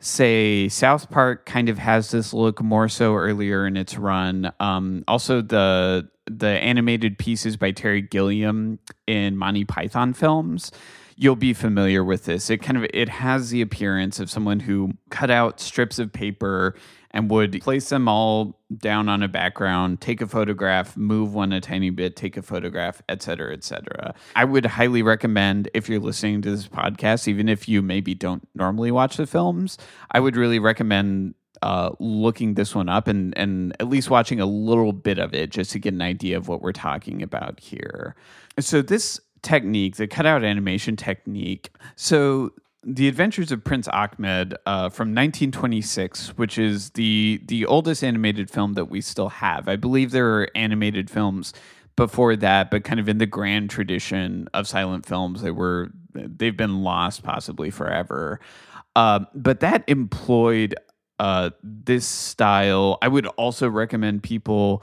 say 0.00 0.68
South 0.68 1.10
Park 1.10 1.46
kind 1.46 1.68
of 1.68 1.78
has 1.78 2.10
this 2.10 2.34
look 2.34 2.62
more 2.62 2.88
so 2.88 3.14
earlier 3.14 3.66
in 3.66 3.76
its 3.76 3.96
run. 3.96 4.52
Um, 4.60 5.04
also 5.08 5.40
the 5.40 6.08
the 6.26 6.48
animated 6.48 7.18
pieces 7.18 7.56
by 7.56 7.70
Terry 7.70 8.00
Gilliam 8.00 8.78
in 9.06 9.36
Monty 9.36 9.64
Python 9.64 10.14
films 10.14 10.70
you'll 11.16 11.36
be 11.36 11.52
familiar 11.52 12.02
with 12.02 12.24
this. 12.24 12.50
It 12.50 12.58
kind 12.58 12.76
of 12.76 12.86
it 12.92 13.08
has 13.08 13.50
the 13.50 13.62
appearance 13.62 14.20
of 14.20 14.30
someone 14.30 14.60
who 14.60 14.92
cut 15.10 15.30
out 15.30 15.60
strips 15.60 15.98
of 15.98 16.12
paper 16.12 16.74
and 17.14 17.30
would 17.30 17.62
place 17.62 17.88
them 17.88 18.08
all 18.08 18.58
down 18.76 19.08
on 19.08 19.22
a 19.22 19.28
background, 19.28 20.00
take 20.00 20.20
a 20.20 20.26
photograph, 20.26 20.96
move 20.96 21.32
one 21.32 21.52
a 21.52 21.60
tiny 21.60 21.88
bit, 21.88 22.16
take 22.16 22.36
a 22.36 22.42
photograph, 22.42 23.00
etc., 23.08 23.52
etc. 23.52 24.14
I 24.34 24.44
would 24.44 24.66
highly 24.66 25.00
recommend 25.00 25.70
if 25.72 25.88
you're 25.88 26.00
listening 26.00 26.42
to 26.42 26.50
this 26.50 26.66
podcast, 26.66 27.28
even 27.28 27.48
if 27.48 27.68
you 27.68 27.82
maybe 27.82 28.14
don't 28.14 28.46
normally 28.56 28.90
watch 28.90 29.16
the 29.16 29.28
films, 29.28 29.78
I 30.10 30.18
would 30.18 30.36
really 30.36 30.58
recommend 30.58 31.34
uh, 31.62 31.90
looking 32.00 32.54
this 32.54 32.74
one 32.74 32.88
up 32.88 33.06
and 33.06 33.32
and 33.38 33.74
at 33.78 33.88
least 33.88 34.10
watching 34.10 34.40
a 34.40 34.46
little 34.46 34.92
bit 34.92 35.18
of 35.18 35.32
it 35.32 35.50
just 35.50 35.70
to 35.70 35.78
get 35.78 35.94
an 35.94 36.02
idea 36.02 36.36
of 36.36 36.48
what 36.48 36.60
we're 36.60 36.72
talking 36.72 37.22
about 37.22 37.60
here. 37.60 38.16
So 38.58 38.82
this 38.82 39.20
technique, 39.42 39.96
the 39.96 40.08
cutout 40.08 40.42
animation 40.42 40.96
technique. 40.96 41.70
So 41.94 42.52
the 42.86 43.08
Adventures 43.08 43.50
of 43.50 43.64
Prince 43.64 43.88
Achmed 43.88 44.54
uh, 44.66 44.88
from 44.90 45.08
1926, 45.08 46.36
which 46.36 46.58
is 46.58 46.90
the 46.90 47.40
the 47.46 47.66
oldest 47.66 48.04
animated 48.04 48.50
film 48.50 48.74
that 48.74 48.86
we 48.86 49.00
still 49.00 49.30
have. 49.30 49.68
I 49.68 49.76
believe 49.76 50.10
there 50.10 50.40
are 50.40 50.48
animated 50.54 51.10
films 51.10 51.52
before 51.96 52.36
that, 52.36 52.70
but 52.70 52.84
kind 52.84 53.00
of 53.00 53.08
in 53.08 53.18
the 53.18 53.26
grand 53.26 53.70
tradition 53.70 54.48
of 54.52 54.68
silent 54.68 55.06
films, 55.06 55.42
they 55.42 55.50
were 55.50 55.90
they've 56.12 56.56
been 56.56 56.82
lost 56.82 57.22
possibly 57.22 57.70
forever. 57.70 58.40
Uh, 58.96 59.20
but 59.34 59.60
that 59.60 59.82
employed 59.88 60.74
uh, 61.18 61.50
this 61.62 62.06
style. 62.06 62.98
I 63.02 63.08
would 63.08 63.26
also 63.26 63.68
recommend 63.68 64.22
people 64.22 64.82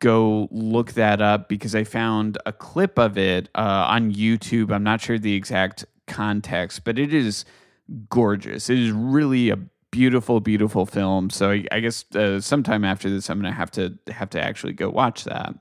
go 0.00 0.48
look 0.50 0.92
that 0.92 1.22
up 1.22 1.48
because 1.48 1.76
I 1.76 1.84
found 1.84 2.36
a 2.44 2.52
clip 2.52 2.98
of 2.98 3.16
it 3.16 3.48
uh, 3.54 3.86
on 3.88 4.12
YouTube. 4.12 4.72
I'm 4.72 4.82
not 4.82 5.00
sure 5.00 5.16
the 5.18 5.34
exact 5.34 5.84
context, 6.06 6.84
but 6.84 6.98
it 6.98 7.12
is 7.12 7.44
gorgeous. 8.08 8.70
It 8.70 8.78
is 8.78 8.90
really 8.90 9.50
a 9.50 9.58
beautiful, 9.90 10.40
beautiful 10.40 10.86
film. 10.86 11.30
So 11.30 11.50
I, 11.50 11.64
I 11.70 11.80
guess 11.80 12.04
uh, 12.14 12.40
sometime 12.40 12.84
after 12.84 13.10
this, 13.10 13.30
I'm 13.30 13.38
gonna 13.38 13.52
have 13.52 13.70
to 13.72 13.98
have 14.08 14.30
to 14.30 14.40
actually 14.40 14.72
go 14.72 14.90
watch 14.90 15.24
that. 15.24 15.54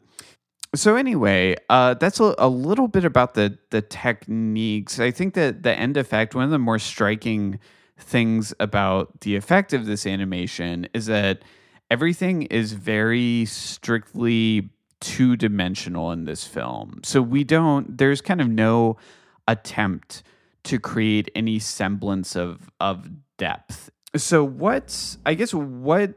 So 0.74 0.95
anyway, 0.95 1.57
uh, 1.69 1.95
that's 1.95 2.21
a, 2.21 2.33
a, 2.38 2.48
little 2.48 2.88
bit 2.88 3.03
about 3.03 3.33
the 3.33 3.57
the 3.71 3.81
techniques. 3.81 5.00
I 5.00 5.12
think 5.12 5.33
that 5.33 5.63
the 5.63 5.77
end 5.77 5.98
effect, 5.98 6.33
one 6.33 6.45
of 6.45 6.51
the 6.51 6.60
more 6.60 6.79
striking 6.79 7.60
things 7.98 8.53
about 8.60 9.21
the 9.21 9.36
effect 9.36 9.74
of 9.74 9.86
this 9.86 10.05
animation 10.05 10.88
is 10.93 11.05
that 11.07 11.43
everything 11.91 12.43
is 12.43 12.71
very 12.71 13.45
strictly 13.45 14.69
two 15.01 15.36
dimensional 15.36 16.12
in 16.12 16.25
this 16.25 16.45
film. 16.45 17.01
So 17.03 17.21
we 17.21 17.43
don't, 17.43 17.98
there's 17.98 18.21
kind 18.21 18.39
of 18.39 18.48
no 18.48 18.98
attempt 19.48 20.24
to 20.63 20.79
create 20.79 21.29
any 21.36 21.60
semblance 21.60 22.36
of 22.36 22.69
of 22.79 23.10
depth. 23.38 23.89
So 24.15 24.43
what's 24.43 25.17
I 25.25 25.33
guess 25.33 25.53
what 25.53 26.13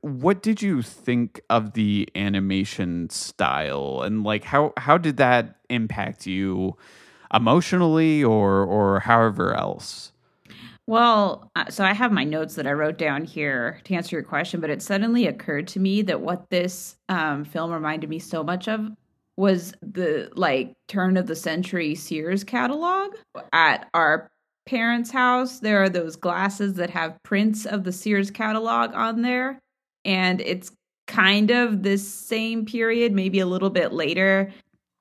what 0.00 0.42
did 0.42 0.62
you 0.62 0.82
think 0.82 1.40
of 1.50 1.74
the 1.74 2.08
animation 2.14 3.10
style 3.10 4.02
and 4.02 4.24
like 4.24 4.44
how 4.44 4.72
how 4.76 4.98
did 4.98 5.16
that 5.18 5.56
impact 5.68 6.26
you 6.26 6.76
emotionally 7.32 8.24
or 8.24 8.64
or 8.64 9.00
however 9.00 9.54
else? 9.54 10.12
Well, 10.86 11.50
uh, 11.54 11.66
so 11.68 11.84
I 11.84 11.92
have 11.92 12.12
my 12.12 12.24
notes 12.24 12.54
that 12.54 12.66
I 12.66 12.72
wrote 12.72 12.96
down 12.96 13.24
here 13.24 13.78
to 13.84 13.94
answer 13.94 14.16
your 14.16 14.22
question, 14.22 14.58
but 14.58 14.70
it 14.70 14.80
suddenly 14.80 15.26
occurred 15.26 15.68
to 15.68 15.80
me 15.80 16.00
that 16.00 16.22
what 16.22 16.48
this 16.48 16.96
um, 17.10 17.44
film 17.44 17.70
reminded 17.70 18.08
me 18.08 18.18
so 18.18 18.42
much 18.42 18.68
of 18.68 18.88
was 19.38 19.72
the 19.80 20.28
like 20.34 20.74
turn 20.88 21.16
of 21.16 21.28
the 21.28 21.36
century 21.36 21.94
Sears 21.94 22.42
catalog 22.42 23.14
at 23.52 23.88
our 23.94 24.28
parents' 24.66 25.12
house. 25.12 25.60
There 25.60 25.80
are 25.80 25.88
those 25.88 26.16
glasses 26.16 26.74
that 26.74 26.90
have 26.90 27.22
prints 27.22 27.64
of 27.64 27.84
the 27.84 27.92
Sears 27.92 28.32
catalog 28.32 28.92
on 28.94 29.22
there, 29.22 29.60
and 30.04 30.40
it's 30.40 30.72
kind 31.06 31.52
of 31.52 31.84
this 31.84 32.06
same 32.06 32.66
period, 32.66 33.12
maybe 33.12 33.38
a 33.38 33.46
little 33.46 33.70
bit 33.70 33.92
later, 33.92 34.52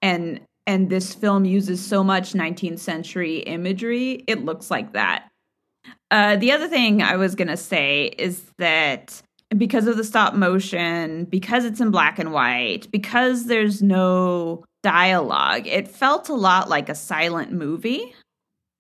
and 0.03 0.39
and 0.67 0.89
this 0.89 1.15
film 1.15 1.43
uses 1.43 1.83
so 1.83 2.03
much 2.03 2.33
19th 2.33 2.79
century 2.79 3.37
imagery, 3.39 4.23
it 4.27 4.45
looks 4.45 4.69
like 4.69 4.93
that. 4.93 5.29
Uh, 6.11 6.35
the 6.35 6.51
other 6.51 6.67
thing 6.67 7.01
I 7.01 7.15
was 7.15 7.35
to 7.47 7.57
say 7.57 8.13
is 8.17 8.43
that 8.59 9.21
because 9.55 9.87
of 9.87 9.97
the 9.97 10.03
stop 10.03 10.33
motion, 10.33 11.25
because 11.25 11.63
it's 11.63 11.79
in 11.79 11.91
black 11.91 12.19
and 12.19 12.33
white, 12.33 12.89
because 12.91 13.45
there's 13.45 13.81
no 13.81 14.65
dialogue, 14.83 15.67
it 15.67 15.87
felt 15.87 16.29
a 16.29 16.33
lot 16.33 16.69
like 16.69 16.89
a 16.89 16.95
silent 16.95 17.51
movie, 17.51 18.13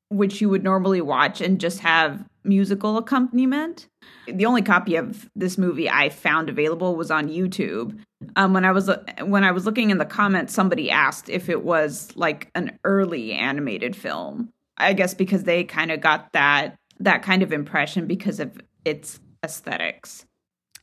which 0.09 0.41
you 0.41 0.49
would 0.49 0.63
normally 0.63 1.01
watch 1.01 1.41
and 1.41 1.59
just 1.59 1.79
have 1.79 2.25
musical 2.43 2.97
accompaniment. 2.97 3.87
The 4.27 4.45
only 4.45 4.61
copy 4.61 4.95
of 4.95 5.29
this 5.35 5.57
movie 5.57 5.89
I 5.89 6.09
found 6.09 6.49
available 6.49 6.95
was 6.95 7.11
on 7.11 7.27
YouTube. 7.27 7.97
Um, 8.35 8.53
when 8.53 8.65
I 8.65 8.71
was 8.71 8.89
when 9.23 9.43
I 9.43 9.51
was 9.51 9.65
looking 9.65 9.89
in 9.89 9.99
the 9.99 10.05
comments, 10.05 10.53
somebody 10.53 10.89
asked 10.89 11.29
if 11.29 11.49
it 11.49 11.63
was 11.63 12.11
like 12.15 12.49
an 12.55 12.77
early 12.83 13.33
animated 13.33 13.95
film. 13.95 14.49
I 14.77 14.93
guess 14.93 15.13
because 15.13 15.43
they 15.43 15.63
kind 15.63 15.91
of 15.91 16.01
got 16.01 16.31
that 16.33 16.75
that 16.99 17.21
kind 17.21 17.43
of 17.43 17.53
impression 17.53 18.07
because 18.07 18.39
of 18.39 18.59
its 18.85 19.19
aesthetics. 19.43 20.25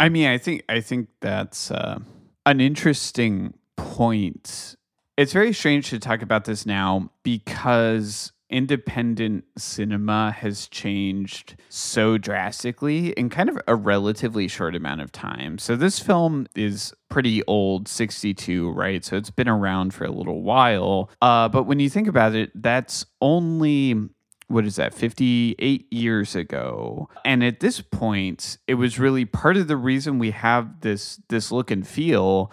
I 0.05 0.11
mean, 0.11 0.27
I 0.27 0.37
think 0.37 0.65
I 0.69 0.83
think 0.83 1.09
that's 1.23 1.71
uh, 1.71 1.99
an 2.45 2.61
interesting 2.61 3.55
point. 3.77 4.77
It's 5.17 5.33
very 5.33 5.55
strange 5.55 5.89
to 5.89 5.99
talk 5.99 6.21
about 6.21 6.45
this 6.45 6.67
now 6.67 7.11
because 7.23 8.31
independent 8.51 9.45
cinema 9.57 10.31
has 10.31 10.69
changed 10.69 11.57
so 11.71 12.19
drastically 12.19 13.13
in 13.13 13.31
kind 13.31 13.49
of 13.49 13.59
a 13.67 13.75
relatively 13.75 14.47
short 14.47 14.77
amount 14.77 15.01
of 15.01 15.11
time. 15.11 15.57
So 15.57 15.75
this 15.75 15.99
film 15.99 16.49
is 16.55 16.93
pretty 17.09 17.43
old, 17.47 17.89
62, 17.89 18.73
right? 18.73 19.03
So 19.03 19.17
it's 19.17 19.31
been 19.31 19.49
around 19.49 19.95
for 19.95 20.05
a 20.05 20.11
little 20.11 20.43
while. 20.43 21.09
Uh, 21.23 21.49
but 21.49 21.63
when 21.63 21.81
you 21.81 21.89
think 21.89 22.09
about 22.09 22.35
it, 22.35 22.51
that's 22.55 23.07
only 23.23 24.11
what 24.49 24.65
is 24.65 24.77
that 24.77 24.95
58 24.95 25.93
years 25.93 26.35
ago. 26.35 27.09
And 27.25 27.43
at 27.43 27.61
this 27.61 27.81
point 27.81 28.59
it 28.67 28.75
was 28.75 28.99
really 28.99 29.25
part 29.25 29.57
of 29.57 29.69
the 29.69 29.77
reason 29.77 30.19
we 30.19 30.31
have 30.33 30.81
this 30.81 31.21
this 31.29 31.51
look 31.51 31.71
and 31.71 31.87
feel 31.87 32.53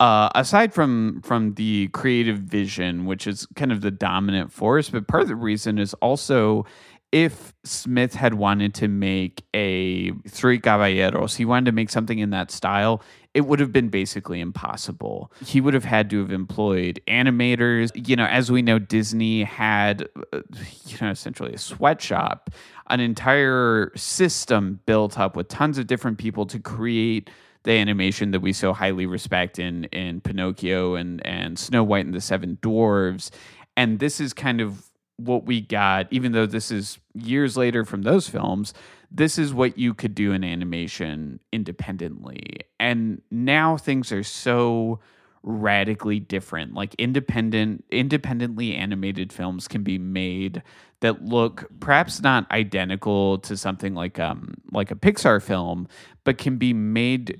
uh, 0.00 0.28
aside 0.34 0.74
from 0.74 1.20
from 1.22 1.54
the 1.54 1.88
creative 1.88 2.38
vision 2.38 3.06
which 3.06 3.26
is 3.26 3.46
kind 3.54 3.70
of 3.70 3.80
the 3.80 3.92
dominant 3.92 4.52
force 4.52 4.90
but 4.90 5.06
part 5.06 5.22
of 5.22 5.28
the 5.28 5.36
reason 5.36 5.78
is 5.78 5.94
also 5.94 6.66
if 7.14 7.54
Smith 7.62 8.14
had 8.14 8.34
wanted 8.34 8.74
to 8.74 8.88
make 8.88 9.44
a 9.54 10.10
Three 10.26 10.58
Caballeros, 10.58 11.36
he 11.36 11.44
wanted 11.44 11.66
to 11.66 11.72
make 11.72 11.88
something 11.88 12.18
in 12.18 12.30
that 12.30 12.50
style, 12.50 13.04
it 13.34 13.42
would 13.42 13.58
have 13.58 13.72
been 13.72 13.88
basically 13.88 14.40
impossible. 14.40 15.30
He 15.44 15.60
would 15.60 15.74
have 15.74 15.84
had 15.84 16.08
to 16.10 16.20
have 16.20 16.30
employed 16.30 17.00
animators. 17.08 17.90
You 18.08 18.14
know, 18.14 18.26
as 18.26 18.50
we 18.50 18.62
know, 18.62 18.78
Disney 18.78 19.42
had, 19.42 20.08
uh, 20.32 20.40
you 20.86 20.96
know, 21.00 21.10
essentially 21.10 21.52
a 21.52 21.58
sweatshop, 21.58 22.50
an 22.88 23.00
entire 23.00 23.90
system 23.96 24.80
built 24.86 25.18
up 25.18 25.34
with 25.36 25.48
tons 25.48 25.78
of 25.78 25.88
different 25.88 26.18
people 26.18 26.46
to 26.46 26.60
create 26.60 27.28
the 27.64 27.72
animation 27.72 28.30
that 28.30 28.40
we 28.40 28.52
so 28.52 28.72
highly 28.72 29.06
respect 29.06 29.58
in 29.58 29.84
in 29.84 30.20
Pinocchio 30.20 30.94
and 30.94 31.26
and 31.26 31.58
Snow 31.58 31.82
White 31.82 32.06
and 32.06 32.14
the 32.14 32.20
Seven 32.20 32.58
Dwarves. 32.62 33.30
And 33.76 33.98
this 33.98 34.20
is 34.20 34.32
kind 34.32 34.60
of 34.60 34.90
what 35.16 35.46
we 35.46 35.60
got, 35.60 36.08
even 36.10 36.32
though 36.32 36.46
this 36.46 36.70
is 36.70 36.98
years 37.14 37.56
later 37.56 37.84
from 37.84 38.02
those 38.02 38.28
films, 38.28 38.74
this 39.10 39.38
is 39.38 39.54
what 39.54 39.78
you 39.78 39.94
could 39.94 40.14
do 40.14 40.32
in 40.32 40.42
animation 40.42 41.38
independently. 41.52 42.60
And 42.80 43.22
now 43.30 43.76
things 43.76 44.10
are 44.10 44.24
so 44.24 44.98
radically 45.44 46.18
different. 46.18 46.74
Like 46.74 46.94
independent 46.96 47.84
independently 47.90 48.74
animated 48.74 49.32
films 49.32 49.68
can 49.68 49.82
be 49.82 49.98
made 49.98 50.62
that 51.00 51.24
look 51.24 51.66
perhaps 51.80 52.22
not 52.22 52.50
identical 52.50 53.38
to 53.38 53.56
something 53.56 53.94
like 53.94 54.18
um 54.18 54.54
like 54.72 54.90
a 54.90 54.96
Pixar 54.96 55.40
film, 55.42 55.86
but 56.24 56.38
can 56.38 56.56
be 56.56 56.72
made 56.72 57.38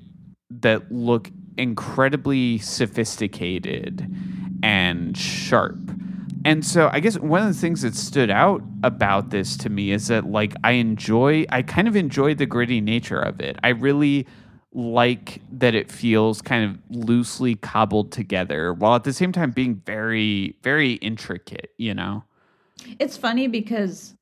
that 0.49 0.91
look 0.91 1.31
incredibly 1.57 2.59
sophisticated 2.59 4.07
and 4.61 5.17
sharp 5.17 5.79
and 6.45 6.63
so 6.63 6.89
I 6.93 6.99
guess 6.99 7.17
one 7.17 7.41
of 7.41 7.47
the 7.47 7.59
things 7.59 7.81
that 7.81 7.95
stood 7.95 8.29
out 8.29 8.61
about 8.83 9.31
this 9.31 9.57
to 9.57 9.69
me 9.69 9.91
is 9.91 10.07
that 10.07 10.29
like 10.29 10.53
I 10.63 10.73
enjoy 10.73 11.45
I 11.49 11.63
kind 11.63 11.87
of 11.87 11.95
enjoy 11.95 12.35
the 12.35 12.45
gritty 12.45 12.79
nature 12.81 13.19
of 13.19 13.41
it. 13.41 13.57
I 13.63 13.69
really 13.69 14.27
like 14.71 15.41
that 15.51 15.73
it 15.73 15.91
feels 15.91 16.43
kind 16.43 16.69
of 16.69 16.79
loosely 16.95 17.55
cobbled 17.55 18.11
together 18.11 18.73
while 18.73 18.93
at 18.93 19.05
the 19.05 19.13
same 19.13 19.31
time 19.31 19.51
being 19.51 19.81
very 19.87 20.55
very 20.61 20.93
intricate, 20.93 21.71
you 21.77 21.95
know. 21.95 22.23
It's 22.99 23.17
funny 23.17 23.47
because 23.47 24.13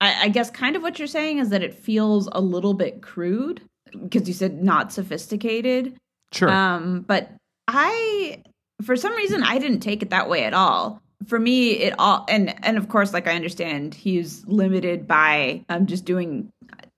I, 0.00 0.24
I 0.24 0.28
guess 0.30 0.50
kind 0.50 0.74
of 0.74 0.82
what 0.82 0.98
you're 0.98 1.06
saying 1.06 1.38
is 1.38 1.50
that 1.50 1.62
it 1.62 1.74
feels 1.74 2.28
a 2.32 2.40
little 2.40 2.74
bit 2.74 3.02
crude 3.02 3.62
because 3.92 4.26
you 4.26 4.34
said 4.34 4.64
not 4.64 4.92
sophisticated. 4.92 5.96
Sure. 6.32 6.50
Um, 6.50 7.02
but 7.02 7.30
I 7.68 8.42
for 8.82 8.96
some 8.96 9.14
reason 9.14 9.44
I 9.44 9.58
didn't 9.58 9.80
take 9.80 10.02
it 10.02 10.10
that 10.10 10.28
way 10.28 10.42
at 10.42 10.54
all 10.54 11.00
for 11.26 11.38
me 11.38 11.72
it 11.72 11.94
all 11.98 12.24
and 12.28 12.54
and 12.64 12.76
of 12.78 12.88
course 12.88 13.12
like 13.12 13.26
i 13.26 13.34
understand 13.34 13.94
he's 13.94 14.46
limited 14.46 15.06
by 15.06 15.64
um 15.68 15.86
just 15.86 16.04
doing 16.04 16.50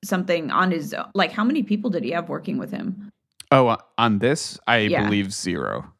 something 0.05 0.51
on 0.51 0.71
his 0.71 0.95
like 1.15 1.33
how 1.33 1.45
many 1.45 1.63
people 1.63 1.91
did 1.91 2.05
he 2.05 2.11
have 2.11 2.29
working 2.29 2.59
with 2.59 2.71
him? 2.71 3.11
Oh 3.51 3.69
uh, 3.69 3.77
on 3.99 4.19
this 4.19 4.59
i 4.67 4.79
yeah. 4.79 5.05
believe 5.05 5.33
zero. 5.33 5.93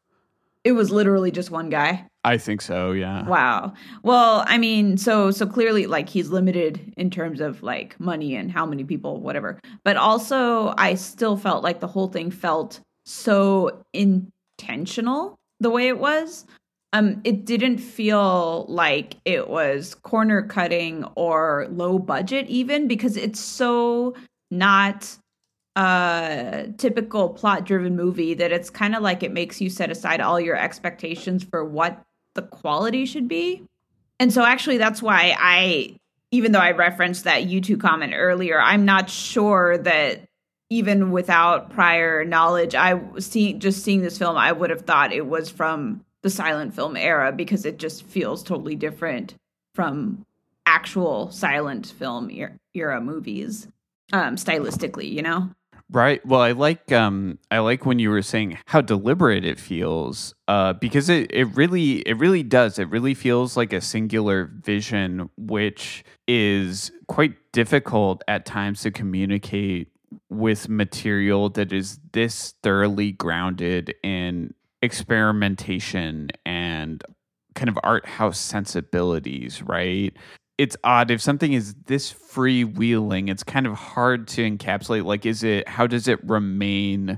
It 0.63 0.73
was 0.73 0.91
literally 0.91 1.31
just 1.31 1.49
one 1.49 1.71
guy? 1.71 2.05
I 2.23 2.37
think 2.37 2.61
so 2.61 2.91
yeah. 2.91 3.27
Wow. 3.27 3.73
Well 4.03 4.43
i 4.47 4.57
mean 4.57 4.97
so 4.97 5.31
so 5.31 5.45
clearly 5.45 5.87
like 5.87 6.09
he's 6.09 6.29
limited 6.29 6.93
in 6.97 7.09
terms 7.09 7.41
of 7.41 7.63
like 7.63 7.99
money 7.99 8.35
and 8.35 8.51
how 8.51 8.65
many 8.65 8.83
people 8.83 9.19
whatever. 9.19 9.59
But 9.83 9.97
also 9.97 10.73
i 10.77 10.95
still 10.95 11.37
felt 11.37 11.63
like 11.63 11.79
the 11.79 11.87
whole 11.87 12.07
thing 12.07 12.31
felt 12.31 12.79
so 13.05 13.83
intentional 13.93 15.35
the 15.59 15.69
way 15.69 15.87
it 15.87 15.99
was 15.99 16.45
um 16.93 17.21
it 17.23 17.45
didn't 17.45 17.77
feel 17.77 18.65
like 18.67 19.15
it 19.25 19.49
was 19.49 19.95
corner 19.95 20.41
cutting 20.41 21.03
or 21.15 21.67
low 21.71 21.99
budget 21.99 22.47
even 22.47 22.87
because 22.87 23.17
it's 23.17 23.39
so 23.39 24.13
not 24.49 25.17
a 25.75 26.67
typical 26.77 27.29
plot 27.29 27.65
driven 27.65 27.95
movie 27.95 28.33
that 28.33 28.51
it's 28.51 28.69
kind 28.69 28.95
of 28.95 29.01
like 29.01 29.23
it 29.23 29.31
makes 29.31 29.61
you 29.61 29.69
set 29.69 29.89
aside 29.89 30.19
all 30.19 30.39
your 30.39 30.57
expectations 30.57 31.43
for 31.43 31.63
what 31.63 32.03
the 32.35 32.41
quality 32.41 33.05
should 33.05 33.27
be. 33.27 33.63
And 34.19 34.33
so 34.33 34.43
actually 34.45 34.77
that's 34.77 35.01
why 35.01 35.35
i 35.39 35.95
even 36.29 36.51
though 36.51 36.59
i 36.59 36.71
referenced 36.71 37.23
that 37.23 37.45
youtube 37.45 37.81
comment 37.81 38.13
earlier 38.15 38.61
i'm 38.61 38.85
not 38.85 39.09
sure 39.09 39.79
that 39.79 40.21
even 40.69 41.11
without 41.11 41.71
prior 41.71 42.23
knowledge 42.23 42.75
i 42.75 42.99
see 43.17 43.53
just 43.53 43.83
seeing 43.83 44.01
this 44.01 44.19
film 44.19 44.37
i 44.37 44.51
would 44.51 44.69
have 44.69 44.81
thought 44.81 45.11
it 45.11 45.25
was 45.25 45.49
from 45.49 46.05
the 46.23 46.29
silent 46.29 46.73
film 46.73 46.95
era 46.95 47.31
because 47.31 47.65
it 47.65 47.77
just 47.77 48.03
feels 48.03 48.43
totally 48.43 48.75
different 48.75 49.35
from 49.73 50.25
actual 50.65 51.31
silent 51.31 51.87
film 51.87 52.29
era 52.73 53.01
movies 53.01 53.67
um 54.13 54.35
stylistically 54.35 55.11
you 55.11 55.21
know 55.21 55.49
Right. 55.93 56.25
Well, 56.25 56.39
I 56.39 56.53
like 56.53 56.91
um 56.93 57.37
I 57.49 57.59
like 57.59 57.85
when 57.85 57.99
you 57.99 58.11
were 58.11 58.21
saying 58.21 58.57
how 58.65 58.79
deliberate 58.79 59.43
it 59.43 59.59
feels 59.59 60.33
uh 60.47 60.71
because 60.73 61.09
it 61.09 61.29
it 61.33 61.45
really 61.55 61.99
it 61.99 62.17
really 62.17 62.43
does. 62.43 62.79
It 62.79 62.89
really 62.89 63.13
feels 63.13 63.57
like 63.57 63.73
a 63.73 63.81
singular 63.81 64.45
vision 64.63 65.29
which 65.35 66.05
is 66.29 66.93
quite 67.07 67.33
difficult 67.51 68.23
at 68.29 68.45
times 68.45 68.81
to 68.83 68.91
communicate 68.91 69.89
with 70.29 70.69
material 70.69 71.49
that 71.49 71.73
is 71.73 71.99
this 72.13 72.53
thoroughly 72.63 73.11
grounded 73.11 73.93
in 74.01 74.53
experimentation 74.81 76.29
and 76.45 77.03
kind 77.55 77.69
of 77.69 77.77
art 77.83 78.05
house 78.05 78.39
sensibilities, 78.39 79.61
right? 79.61 80.15
it's 80.61 80.77
odd 80.83 81.09
if 81.09 81.19
something 81.19 81.53
is 81.53 81.73
this 81.87 82.13
freewheeling 82.13 83.31
it's 83.31 83.43
kind 83.43 83.65
of 83.65 83.73
hard 83.73 84.27
to 84.27 84.47
encapsulate 84.47 85.03
like 85.03 85.25
is 85.25 85.43
it 85.43 85.67
how 85.67 85.87
does 85.87 86.07
it 86.07 86.23
remain 86.29 87.17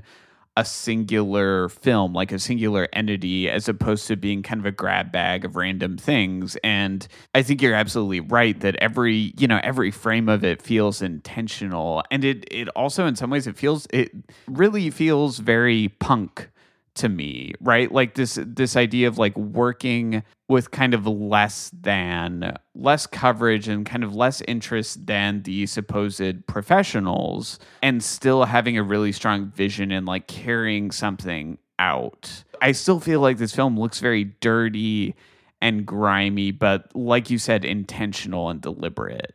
a 0.56 0.64
singular 0.64 1.68
film 1.68 2.14
like 2.14 2.32
a 2.32 2.38
singular 2.38 2.88
entity 2.94 3.50
as 3.50 3.68
opposed 3.68 4.06
to 4.06 4.16
being 4.16 4.42
kind 4.42 4.60
of 4.60 4.66
a 4.66 4.72
grab 4.72 5.12
bag 5.12 5.44
of 5.44 5.56
random 5.56 5.98
things 5.98 6.56
and 6.64 7.06
i 7.34 7.42
think 7.42 7.60
you're 7.60 7.74
absolutely 7.74 8.20
right 8.20 8.60
that 8.60 8.76
every 8.76 9.34
you 9.36 9.46
know 9.46 9.60
every 9.62 9.90
frame 9.90 10.28
of 10.28 10.42
it 10.42 10.62
feels 10.62 11.02
intentional 11.02 12.02
and 12.10 12.24
it 12.24 12.46
it 12.50 12.68
also 12.70 13.04
in 13.06 13.14
some 13.14 13.28
ways 13.28 13.46
it 13.46 13.56
feels 13.56 13.86
it 13.90 14.10
really 14.46 14.88
feels 14.88 15.38
very 15.38 15.88
punk 15.98 16.48
to 16.94 17.08
me, 17.08 17.52
right? 17.60 17.90
Like 17.90 18.14
this 18.14 18.38
this 18.40 18.76
idea 18.76 19.08
of 19.08 19.18
like 19.18 19.36
working 19.36 20.22
with 20.48 20.70
kind 20.70 20.94
of 20.94 21.06
less 21.06 21.70
than 21.70 22.56
less 22.74 23.06
coverage 23.06 23.68
and 23.68 23.84
kind 23.84 24.04
of 24.04 24.14
less 24.14 24.40
interest 24.42 25.06
than 25.06 25.42
the 25.42 25.66
supposed 25.66 26.46
professionals 26.46 27.58
and 27.82 28.02
still 28.02 28.44
having 28.44 28.78
a 28.78 28.82
really 28.82 29.12
strong 29.12 29.46
vision 29.46 29.90
and 29.90 30.06
like 30.06 30.26
carrying 30.26 30.90
something 30.90 31.58
out. 31.78 32.44
I 32.60 32.72
still 32.72 33.00
feel 33.00 33.20
like 33.20 33.38
this 33.38 33.54
film 33.54 33.78
looks 33.78 34.00
very 34.00 34.24
dirty 34.24 35.14
and 35.60 35.86
grimy, 35.86 36.50
but 36.50 36.94
like 36.94 37.30
you 37.30 37.38
said 37.38 37.64
intentional 37.64 38.50
and 38.50 38.60
deliberate. 38.60 39.34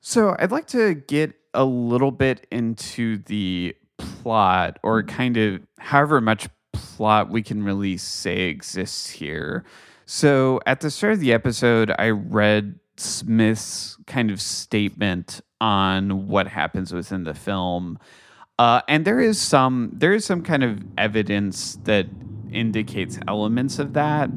So, 0.00 0.34
I'd 0.38 0.50
like 0.50 0.66
to 0.68 0.94
get 0.94 1.34
a 1.54 1.64
little 1.64 2.10
bit 2.10 2.46
into 2.50 3.18
the 3.18 3.76
plot 4.22 4.78
or 4.82 5.02
kind 5.02 5.36
of 5.36 5.62
however 5.78 6.20
much 6.20 6.48
plot 6.72 7.30
we 7.30 7.42
can 7.42 7.62
really 7.62 7.96
say 7.96 8.42
exists 8.42 9.10
here. 9.10 9.64
So 10.06 10.60
at 10.66 10.80
the 10.80 10.90
start 10.90 11.14
of 11.14 11.20
the 11.20 11.32
episode, 11.32 11.92
I 11.98 12.10
read 12.10 12.78
Smith's 12.96 13.96
kind 14.06 14.30
of 14.30 14.40
statement 14.40 15.40
on 15.60 16.28
what 16.28 16.48
happens 16.48 16.92
within 16.92 17.24
the 17.24 17.34
film. 17.34 17.98
Uh, 18.58 18.82
and 18.88 19.04
there 19.04 19.20
is 19.20 19.40
some 19.40 19.90
there 19.94 20.12
is 20.12 20.24
some 20.24 20.42
kind 20.42 20.62
of 20.62 20.82
evidence 20.98 21.78
that 21.84 22.06
indicates 22.52 23.18
elements 23.26 23.78
of 23.78 23.92
that. 23.94 24.30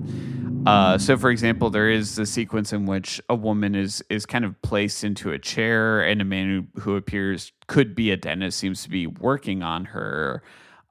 Uh, 0.65 0.97
so, 0.97 1.15
for 1.15 1.29
example, 1.29 1.69
there 1.69 1.89
is 1.89 2.15
the 2.15 2.25
sequence 2.25 2.73
in 2.73 2.87
which 2.87 3.21
a 3.29 3.35
woman 3.35 3.75
is 3.75 4.03
is 4.09 4.25
kind 4.25 4.43
of 4.43 4.59
placed 4.63 5.03
into 5.03 5.31
a 5.31 5.37
chair, 5.37 6.01
and 6.01 6.21
a 6.21 6.25
man 6.25 6.67
who, 6.75 6.81
who 6.81 6.95
appears 6.95 7.51
could 7.67 7.93
be 7.95 8.09
a 8.09 8.17
dentist 8.17 8.57
seems 8.57 8.81
to 8.83 8.89
be 8.89 9.05
working 9.05 9.61
on 9.61 9.85
her. 9.85 10.41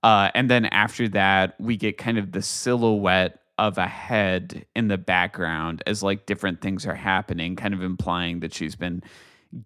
Uh, 0.04 0.30
and 0.34 0.50
then 0.50 0.66
after 0.66 1.08
that, 1.08 1.56
we 1.58 1.76
get 1.76 1.98
kind 1.98 2.18
of 2.18 2.32
the 2.32 2.42
silhouette 2.42 3.40
of 3.58 3.78
a 3.78 3.86
head 3.86 4.66
in 4.76 4.88
the 4.88 4.98
background 4.98 5.82
as 5.86 6.02
like 6.02 6.26
different 6.26 6.60
things 6.60 6.86
are 6.86 6.94
happening, 6.94 7.56
kind 7.56 7.74
of 7.74 7.82
implying 7.82 8.40
that 8.40 8.52
she's 8.52 8.76
been 8.76 9.02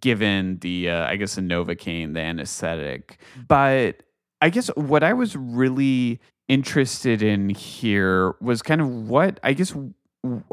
given 0.00 0.58
the, 0.60 0.90
uh, 0.90 1.06
I 1.06 1.16
guess, 1.16 1.34
the 1.34 1.40
Novocaine, 1.40 2.14
the 2.14 2.20
anesthetic. 2.20 3.18
But 3.46 4.02
I 4.40 4.50
guess 4.50 4.68
what 4.76 5.02
I 5.02 5.12
was 5.12 5.34
really 5.34 6.20
interested 6.48 7.22
in 7.22 7.50
here 7.50 8.34
was 8.40 8.62
kind 8.62 8.80
of 8.80 8.88
what, 9.08 9.38
I 9.42 9.52
guess, 9.52 9.74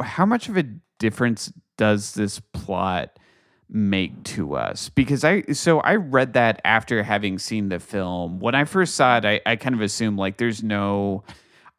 how 0.01 0.25
much 0.25 0.49
of 0.49 0.57
a 0.57 0.63
difference 0.99 1.51
does 1.77 2.13
this 2.13 2.39
plot 2.39 3.17
make 3.69 4.23
to 4.23 4.55
us? 4.55 4.89
Because 4.89 5.23
i 5.23 5.41
so 5.51 5.79
i 5.79 5.95
read 5.95 6.33
that 6.33 6.61
after 6.63 7.01
having 7.01 7.39
seen 7.39 7.69
the 7.69 7.79
film. 7.79 8.39
When 8.39 8.53
i 8.53 8.63
first 8.63 8.95
saw 8.95 9.17
it 9.17 9.25
i, 9.25 9.41
I 9.45 9.55
kind 9.55 9.73
of 9.73 9.81
assumed 9.81 10.19
like 10.19 10.37
there's 10.37 10.61
no 10.61 11.23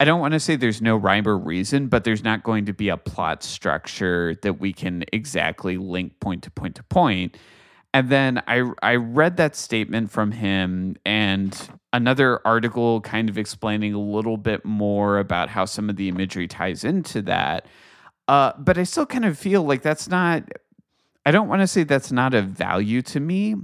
i 0.01 0.05
don't 0.05 0.21
want 0.21 0.35
to 0.35 0.41
say 0.41 0.57
there's 0.57 0.83
no 0.83 0.97
rhyme 0.97 1.29
or 1.29 1.39
reason 1.39 1.87
but 1.87 2.03
there's 2.03 2.25
not 2.25 2.43
going 2.43 2.67
to 2.67 2.73
be 2.73 2.89
a 2.89 2.97
plot 2.97 3.45
structure 3.45 4.35
that 4.43 4.55
we 4.55 4.73
can 4.73 5.05
exactly 5.13 5.77
link 5.77 6.19
point 6.19 6.43
to 6.43 6.51
point 6.51 6.75
to 6.75 6.83
point. 6.83 7.37
And 7.95 8.11
then 8.11 8.43
i 8.49 8.69
i 8.83 8.97
read 8.97 9.37
that 9.37 9.55
statement 9.55 10.11
from 10.11 10.33
him 10.33 10.97
and 11.07 11.57
another 11.97 12.41
article 12.47 13.01
kind 13.01 13.29
of 13.29 13.39
explaining 13.39 13.95
a 13.95 14.01
little 14.01 14.37
bit 14.37 14.65
more 14.65 15.19
about 15.19 15.49
how 15.49 15.65
some 15.65 15.91
of 15.91 15.97
the 15.97 16.09
imagery 16.09 16.47
ties 16.47 16.85
into 16.85 17.23
that 17.23 17.67
uh, 18.29 18.53
but 18.59 18.77
I 18.77 18.83
still 18.83 19.07
kind 19.07 19.25
of 19.25 19.39
feel 19.39 19.63
like 19.63 19.83
that's 19.83 20.09
not 20.09 20.45
I 21.27 21.33
don't 21.33 21.49
want 21.49 21.61
to 21.61 21.67
say 21.67 21.83
that's 21.83 22.13
not 22.13 22.35
a 22.35 22.43
value 22.43 23.03
to 23.03 23.19
me, 23.19 23.57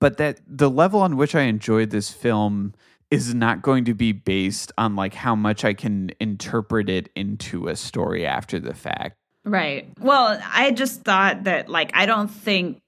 but 0.00 0.16
that 0.16 0.40
the 0.48 0.68
level 0.68 1.00
on 1.00 1.16
which 1.16 1.36
I 1.36 1.42
enjoyed 1.42 1.90
this 1.90 2.10
film 2.10 2.74
is 3.08 3.32
not 3.32 3.62
going 3.62 3.84
to 3.84 3.94
be 3.94 4.10
based 4.10 4.72
on 4.76 4.96
like 4.96 5.14
how 5.14 5.36
much 5.36 5.64
I 5.64 5.74
can 5.74 6.10
interpret 6.18 6.88
it 6.88 7.10
into 7.14 7.68
a 7.68 7.76
story 7.76 8.26
after 8.26 8.58
the 8.58 8.74
fact. 8.74 9.14
Right. 9.44 9.92
Well, 10.00 10.40
I 10.52 10.72
just 10.72 11.02
thought 11.02 11.44
that 11.44 11.68
like 11.68 11.92
I 11.94 12.06
don't 12.06 12.28
think 12.28 12.80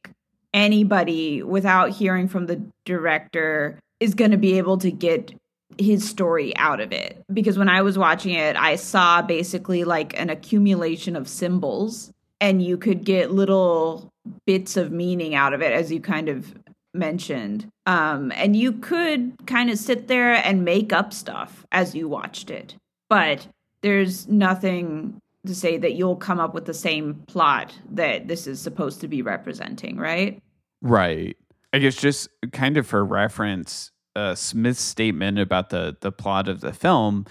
anybody 0.53 1.43
without 1.45 1.91
hearing 1.91 2.27
from 2.27 2.47
the 2.47 2.61
director 2.85 3.79
is 4.01 4.15
going 4.15 4.31
to 4.31 4.37
be 4.37 4.59
able 4.59 4.79
to 4.79 4.91
get 4.91 5.33
his 5.79 6.09
story 6.09 6.57
out 6.57 6.81
of 6.81 6.93
it. 6.93 7.23
Because 7.33 7.59
when 7.59 7.69
I 7.69 7.83
was 7.83 7.99
watching 7.99 8.35
it, 8.35 8.57
I 8.57 8.77
saw 8.77 9.23
basically 9.23 9.85
like 9.85 10.19
an 10.19 10.31
accumulation 10.31 11.17
of 11.17 11.29
symbols 11.29 12.13
and 12.41 12.63
you 12.63 12.77
could 12.77 13.05
get 13.05 13.31
little 13.31 14.11
bits 14.47 14.77
of 14.77 14.93
meaning 14.93 15.35
out 15.35 15.55
of 15.55 15.63
it 15.63 15.73
as 15.73 15.91
you 15.91 16.01
kind 16.01 16.29
of 16.29 16.55
mentioned. 16.95 17.69
Um 17.85 18.33
and 18.35 18.57
you 18.57 18.73
could 18.73 19.35
kind 19.47 19.71
of 19.71 19.79
sit 19.79 20.09
there 20.09 20.33
and 20.33 20.65
make 20.65 20.93
up 20.93 21.13
stuff 21.13 21.67
as 21.73 21.95
you 21.95 22.09
watched 22.09 22.51
it. 22.51 22.77
But 23.09 23.47
there's 23.83 24.27
nothing 24.29 25.21
to 25.47 25.55
say 25.55 25.77
that 25.79 25.95
you'll 25.95 26.17
come 26.17 26.41
up 26.41 26.55
with 26.55 26.65
the 26.65 26.75
same 26.75 27.15
plot 27.27 27.73
that 27.93 28.29
this 28.29 28.47
is 28.47 28.61
supposed 28.61 29.01
to 29.03 29.09
be 29.09 29.23
representing 29.23 29.97
right? 29.97 30.43
Right 30.81 31.37
i 31.77 31.79
guess 31.79 31.97
just 31.97 32.29
kind 32.53 32.77
of 32.77 32.87
for 32.87 33.05
reference 33.05 33.91
uh, 34.15 34.35
smith's 34.35 34.81
statement 34.81 35.39
about 35.39 35.71
the 35.71 35.97
the 36.01 36.11
plot 36.11 36.49
of 36.49 36.61
the 36.61 36.73
film 36.73 37.27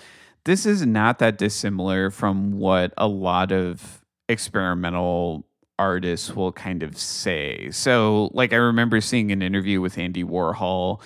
this 0.45 0.65
is 0.65 0.85
not 0.85 1.19
that 1.19 1.37
dissimilar 1.37 2.11
from 2.11 2.51
what 2.51 2.93
a 2.97 3.07
lot 3.07 3.51
of 3.51 4.05
experimental 4.29 5.45
artists 5.77 6.33
will 6.35 6.51
kind 6.51 6.83
of 6.83 6.97
say. 6.97 7.69
So, 7.71 8.29
like, 8.33 8.53
I 8.53 8.57
remember 8.57 9.01
seeing 9.01 9.31
an 9.31 9.41
interview 9.41 9.81
with 9.81 9.97
Andy 9.97 10.23
Warhol. 10.23 11.01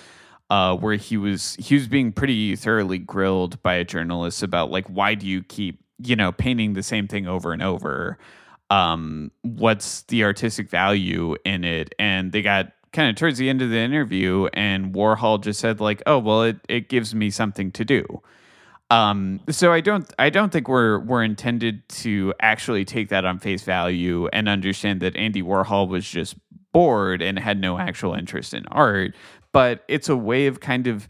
Uh, 0.50 0.74
where 0.74 0.96
he 0.96 1.16
was 1.16 1.54
he 1.60 1.76
was 1.76 1.86
being 1.86 2.10
pretty 2.10 2.56
thoroughly 2.56 2.98
grilled 2.98 3.62
by 3.62 3.74
a 3.74 3.84
journalist 3.84 4.42
about 4.42 4.68
like 4.68 4.84
why 4.88 5.14
do 5.14 5.24
you 5.24 5.44
keep 5.44 5.78
you 6.02 6.16
know 6.16 6.32
painting 6.32 6.72
the 6.72 6.82
same 6.82 7.06
thing 7.06 7.28
over 7.28 7.52
and 7.52 7.62
over 7.62 8.18
um 8.68 9.30
what's 9.42 10.02
the 10.08 10.24
artistic 10.24 10.68
value 10.68 11.36
in 11.44 11.62
it 11.62 11.94
and 12.00 12.32
they 12.32 12.42
got 12.42 12.72
kind 12.92 13.08
of 13.08 13.16
towards 13.16 13.38
the 13.38 13.48
end 13.48 13.62
of 13.62 13.70
the 13.70 13.78
interview 13.78 14.48
and 14.52 14.94
warhol 14.94 15.40
just 15.40 15.60
said 15.60 15.80
like 15.80 16.02
oh 16.06 16.18
well 16.18 16.42
it, 16.42 16.56
it 16.68 16.88
gives 16.88 17.14
me 17.14 17.30
something 17.30 17.70
to 17.72 17.84
do. 17.84 18.22
Um, 18.90 19.40
so 19.48 19.72
I 19.72 19.80
don't 19.80 20.12
I 20.18 20.30
don't 20.30 20.50
think 20.50 20.68
we're 20.68 20.98
we're 20.98 21.22
intended 21.22 21.88
to 21.90 22.34
actually 22.40 22.84
take 22.84 23.08
that 23.10 23.24
on 23.24 23.38
face 23.38 23.62
value 23.62 24.26
and 24.32 24.48
understand 24.48 25.00
that 25.00 25.14
Andy 25.16 25.42
Warhol 25.42 25.88
was 25.88 26.08
just 26.08 26.34
bored 26.72 27.22
and 27.22 27.38
had 27.38 27.60
no 27.60 27.78
actual 27.78 28.14
interest 28.14 28.52
in 28.52 28.66
art, 28.66 29.14
but 29.52 29.84
it's 29.86 30.08
a 30.08 30.16
way 30.16 30.46
of 30.46 30.60
kind 30.60 30.88
of 30.88 31.06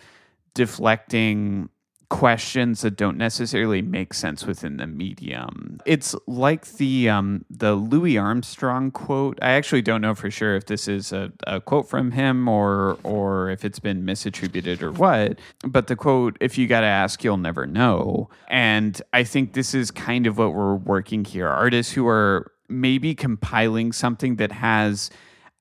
deflecting 0.54 1.70
questions 2.10 2.82
that 2.82 2.96
don't 2.96 3.16
necessarily 3.16 3.80
make 3.80 4.12
sense 4.12 4.44
within 4.44 4.76
the 4.76 4.86
medium. 4.86 5.80
It's 5.86 6.14
like 6.26 6.66
the 6.72 7.08
um, 7.08 7.46
the 7.48 7.74
Louis 7.74 8.18
Armstrong 8.18 8.90
quote. 8.90 9.38
I 9.40 9.52
actually 9.52 9.80
don't 9.80 10.02
know 10.02 10.14
for 10.14 10.30
sure 10.30 10.56
if 10.56 10.66
this 10.66 10.88
is 10.88 11.12
a, 11.12 11.32
a 11.46 11.60
quote 11.60 11.88
from 11.88 12.10
him 12.10 12.48
or 12.48 12.98
or 13.04 13.48
if 13.48 13.64
it's 13.64 13.78
been 13.78 14.04
misattributed 14.04 14.82
or 14.82 14.92
what. 14.92 15.38
But 15.64 15.86
the 15.86 15.96
quote, 15.96 16.36
"If 16.40 16.58
you 16.58 16.66
got 16.66 16.80
to 16.80 16.86
ask, 16.86 17.24
you'll 17.24 17.38
never 17.38 17.66
know." 17.66 18.28
And 18.48 19.00
I 19.12 19.24
think 19.24 19.54
this 19.54 19.72
is 19.72 19.90
kind 19.90 20.26
of 20.26 20.36
what 20.36 20.52
we're 20.52 20.74
working 20.74 21.24
here. 21.24 21.48
Artists 21.48 21.92
who 21.92 22.06
are 22.08 22.52
maybe 22.68 23.14
compiling 23.14 23.92
something 23.92 24.36
that 24.36 24.52
has 24.52 25.10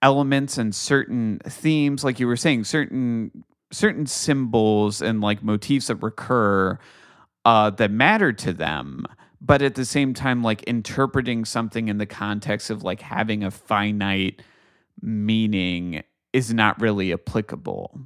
elements 0.01 0.57
and 0.57 0.73
certain 0.73 1.39
themes 1.45 2.03
like 2.03 2.19
you 2.19 2.27
were 2.27 2.37
saying 2.37 2.63
certain 2.63 3.43
certain 3.71 4.05
symbols 4.05 5.01
and 5.01 5.21
like 5.21 5.43
motifs 5.43 5.87
that 5.87 5.95
recur 5.97 6.77
uh, 7.45 7.69
that 7.69 7.91
matter 7.91 8.33
to 8.33 8.53
them 8.53 9.05
but 9.41 9.61
at 9.61 9.75
the 9.75 9.85
same 9.85 10.13
time 10.13 10.43
like 10.43 10.63
interpreting 10.63 11.45
something 11.45 11.87
in 11.87 11.97
the 11.97 12.05
context 12.05 12.69
of 12.69 12.83
like 12.83 13.01
having 13.01 13.43
a 13.43 13.51
finite 13.51 14.41
meaning 15.01 16.03
is 16.33 16.53
not 16.53 16.79
really 16.81 17.13
applicable. 17.13 17.99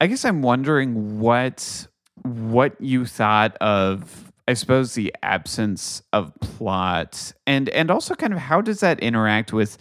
I 0.00 0.06
guess 0.06 0.24
I'm 0.24 0.42
wondering 0.42 1.18
what 1.18 1.86
what 2.22 2.80
you 2.80 3.06
thought 3.06 3.56
of 3.56 4.32
I 4.48 4.54
suppose 4.54 4.94
the 4.94 5.14
absence 5.22 6.02
of 6.12 6.32
plot 6.40 7.32
and 7.46 7.68
and 7.68 7.90
also 7.90 8.14
kind 8.14 8.32
of 8.32 8.38
how 8.38 8.60
does 8.60 8.80
that 8.80 9.00
interact 9.00 9.52
with 9.52 9.78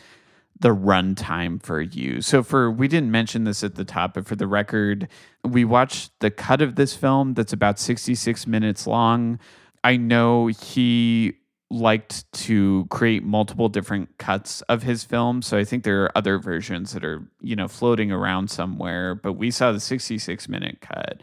the 0.60 0.76
runtime 0.76 1.62
for 1.62 1.82
you. 1.82 2.22
So 2.22 2.44
for 2.44 2.72
we 2.72 2.88
didn't 2.88 3.12
mention 3.12 3.44
this 3.44 3.64
at 3.64 3.76
the 3.76 3.86
top, 3.86 4.16
but 4.16 4.26
for 4.26 4.36
the 4.36 4.48
record, 4.48 5.08
we 5.44 5.66
watched 5.66 6.12
the 6.20 6.32
cut 6.32 6.62
of 6.62 6.76
this 6.76 6.96
film 6.96 7.34
that's 7.34 7.54
about 7.54 7.80
66 7.80 8.48
minutes 8.48 8.88
long. 8.88 9.40
I 9.84 9.98
know 9.98 10.48
he 10.48 11.34
liked 11.70 12.32
to 12.32 12.88
create 12.90 13.24
multiple 13.24 13.70
different 13.70 14.18
cuts 14.18 14.62
of 14.64 14.84
his 14.84 15.04
film, 15.04 15.42
so 15.42 15.58
I 15.58 15.64
think 15.64 15.84
there 15.84 16.04
are 16.04 16.18
other 16.18 16.40
versions 16.40 16.94
that 16.94 17.04
are, 17.04 17.28
you 17.42 17.56
know, 17.56 17.68
floating 17.68 18.12
around 18.12 18.50
somewhere, 18.50 19.16
but 19.16 19.34
we 19.34 19.52
saw 19.52 19.72
the 19.72 19.80
66 19.80 20.48
minute 20.50 20.80
cut. 20.82 21.22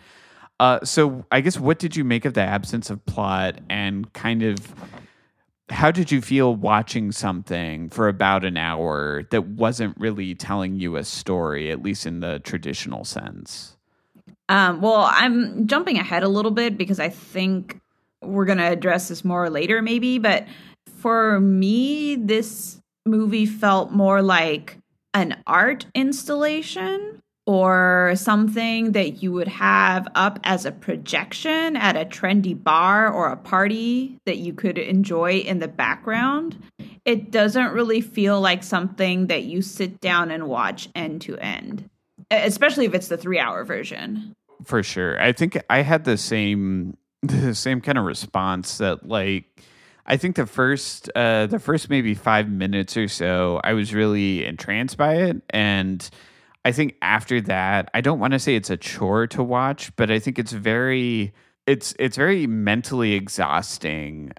Uh, 0.60 0.84
so 0.84 1.24
I 1.32 1.40
guess 1.40 1.58
what 1.58 1.78
did 1.78 1.96
you 1.96 2.04
make 2.04 2.24
of 2.24 2.34
the 2.34 2.42
absence 2.42 2.90
of 2.90 3.04
plot 3.06 3.58
and 3.68 4.12
kind 4.12 4.42
of 4.42 4.58
how 5.70 5.90
did 5.90 6.12
you 6.12 6.20
feel 6.20 6.54
watching 6.54 7.10
something 7.10 7.88
for 7.88 8.08
about 8.08 8.44
an 8.44 8.56
hour 8.56 9.24
that 9.30 9.46
wasn't 9.46 9.98
really 9.98 10.34
telling 10.34 10.78
you 10.78 10.96
a 10.96 11.04
story, 11.04 11.70
at 11.70 11.82
least 11.82 12.06
in 12.06 12.20
the 12.20 12.38
traditional 12.40 13.04
sense? 13.04 13.76
Um, 14.48 14.82
well, 14.82 15.08
I'm 15.10 15.66
jumping 15.66 15.96
ahead 15.96 16.22
a 16.22 16.28
little 16.28 16.50
bit 16.50 16.76
because 16.76 17.00
I 17.00 17.08
think 17.08 17.80
we're 18.22 18.44
going 18.44 18.58
to 18.58 18.70
address 18.70 19.08
this 19.08 19.24
more 19.24 19.48
later, 19.48 19.80
maybe. 19.80 20.18
But 20.18 20.46
for 20.98 21.40
me, 21.40 22.16
this 22.16 22.80
movie 23.06 23.46
felt 23.46 23.90
more 23.90 24.20
like 24.20 24.78
an 25.14 25.42
art 25.46 25.86
installation 25.94 27.22
or 27.46 28.12
something 28.16 28.92
that 28.92 29.22
you 29.22 29.32
would 29.32 29.48
have 29.48 30.08
up 30.14 30.38
as 30.44 30.64
a 30.64 30.72
projection 30.72 31.76
at 31.76 31.96
a 31.96 32.04
trendy 32.04 32.60
bar 32.60 33.12
or 33.12 33.28
a 33.28 33.36
party 33.36 34.16
that 34.24 34.38
you 34.38 34.54
could 34.54 34.78
enjoy 34.78 35.38
in 35.38 35.58
the 35.58 35.68
background. 35.68 36.56
It 37.04 37.30
doesn't 37.30 37.72
really 37.72 38.00
feel 38.00 38.40
like 38.40 38.62
something 38.62 39.26
that 39.26 39.44
you 39.44 39.60
sit 39.60 40.00
down 40.00 40.30
and 40.30 40.48
watch 40.48 40.88
end 40.94 41.20
to 41.22 41.36
end, 41.36 41.88
especially 42.30 42.86
if 42.86 42.94
it's 42.94 43.08
the 43.08 43.18
three 43.18 43.38
hour 43.38 43.64
version. 43.64 44.34
For 44.64 44.82
sure. 44.82 45.20
I 45.20 45.32
think 45.32 45.58
I 45.68 45.82
had 45.82 46.04
the 46.04 46.16
same 46.16 46.96
the 47.22 47.54
same 47.54 47.80
kind 47.80 47.98
of 47.98 48.04
response 48.04 48.78
that 48.78 49.06
like 49.06 49.44
I 50.06 50.16
think 50.16 50.36
the 50.36 50.46
first 50.46 51.10
uh 51.14 51.46
the 51.46 51.58
first 51.58 51.90
maybe 51.90 52.14
5 52.14 52.50
minutes 52.50 52.96
or 52.96 53.08
so 53.08 53.60
I 53.62 53.74
was 53.74 53.92
really 53.92 54.46
entranced 54.46 54.96
by 54.96 55.14
it 55.16 55.42
and 55.50 56.08
I 56.64 56.72
think 56.72 56.96
after 57.02 57.40
that, 57.42 57.90
I 57.92 58.00
don't 58.00 58.18
want 58.18 58.32
to 58.32 58.38
say 58.38 58.56
it's 58.56 58.70
a 58.70 58.76
chore 58.76 59.26
to 59.28 59.42
watch, 59.42 59.94
but 59.96 60.10
I 60.10 60.18
think 60.18 60.38
it's 60.38 60.52
very 60.52 61.32
it's 61.66 61.94
it's 61.98 62.16
very 62.16 62.46
mentally 62.46 63.14
exhausting 63.14 64.32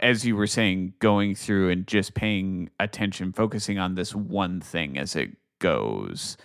as 0.00 0.26
you 0.26 0.34
were 0.34 0.46
saying 0.46 0.94
going 0.98 1.34
through 1.34 1.70
and 1.70 1.86
just 1.86 2.14
paying 2.14 2.70
attention 2.80 3.32
focusing 3.32 3.78
on 3.78 3.94
this 3.94 4.14
one 4.14 4.60
thing 4.60 4.98
as 4.98 5.14
it 5.14 5.30
goes. 5.60 6.36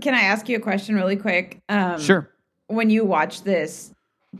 Can 0.00 0.14
I 0.14 0.20
ask 0.20 0.48
you 0.48 0.56
a 0.56 0.60
question 0.60 0.94
really 0.94 1.16
quick? 1.16 1.60
Um, 1.68 2.00
sure. 2.00 2.30
When 2.68 2.90
you 2.90 3.04
watch 3.04 3.42
this, 3.42 3.92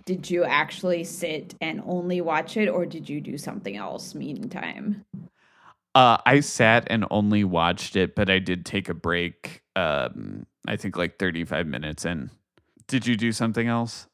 did 0.04 0.30
you 0.30 0.44
actually 0.44 1.04
sit 1.04 1.54
and 1.60 1.82
only 1.86 2.20
watch 2.20 2.56
it 2.56 2.68
or 2.68 2.86
did 2.86 3.08
you 3.08 3.20
do 3.20 3.36
something 3.38 3.76
else 3.76 4.14
meantime? 4.14 5.04
Uh, 5.94 6.18
I 6.24 6.40
sat 6.40 6.86
and 6.88 7.06
only 7.10 7.42
watched 7.42 7.96
it, 7.96 8.14
but 8.14 8.30
I 8.30 8.38
did 8.38 8.64
take 8.64 8.88
a 8.88 8.94
break. 8.94 9.62
Um, 9.78 10.46
I 10.66 10.76
think 10.76 10.96
like 10.96 11.18
35 11.18 11.66
minutes 11.66 12.04
in. 12.04 12.30
Did 12.86 13.06
you 13.06 13.16
do 13.16 13.32
something 13.32 13.68
else? 13.68 14.06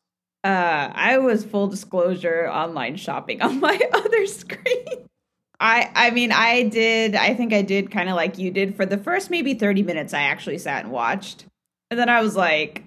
Uh, 0.42 0.90
I 0.92 1.18
was 1.18 1.44
full 1.44 1.68
disclosure 1.68 2.48
online 2.48 2.96
shopping 2.96 3.40
on 3.40 3.60
my 3.60 3.78
other 3.92 4.26
screen. 4.26 5.08
I 5.60 5.90
I 5.94 6.10
mean 6.10 6.32
I 6.32 6.64
did 6.64 7.14
I 7.14 7.32
think 7.34 7.52
I 7.52 7.62
did 7.62 7.90
kind 7.90 8.08
of 8.08 8.16
like 8.16 8.38
you 8.38 8.50
did 8.50 8.74
for 8.74 8.84
the 8.84 8.98
first 8.98 9.30
maybe 9.30 9.54
30 9.54 9.84
minutes 9.84 10.12
I 10.12 10.22
actually 10.22 10.58
sat 10.58 10.84
and 10.84 10.92
watched. 10.92 11.46
And 11.90 11.98
then 11.98 12.08
I 12.08 12.20
was 12.20 12.34
like 12.34 12.84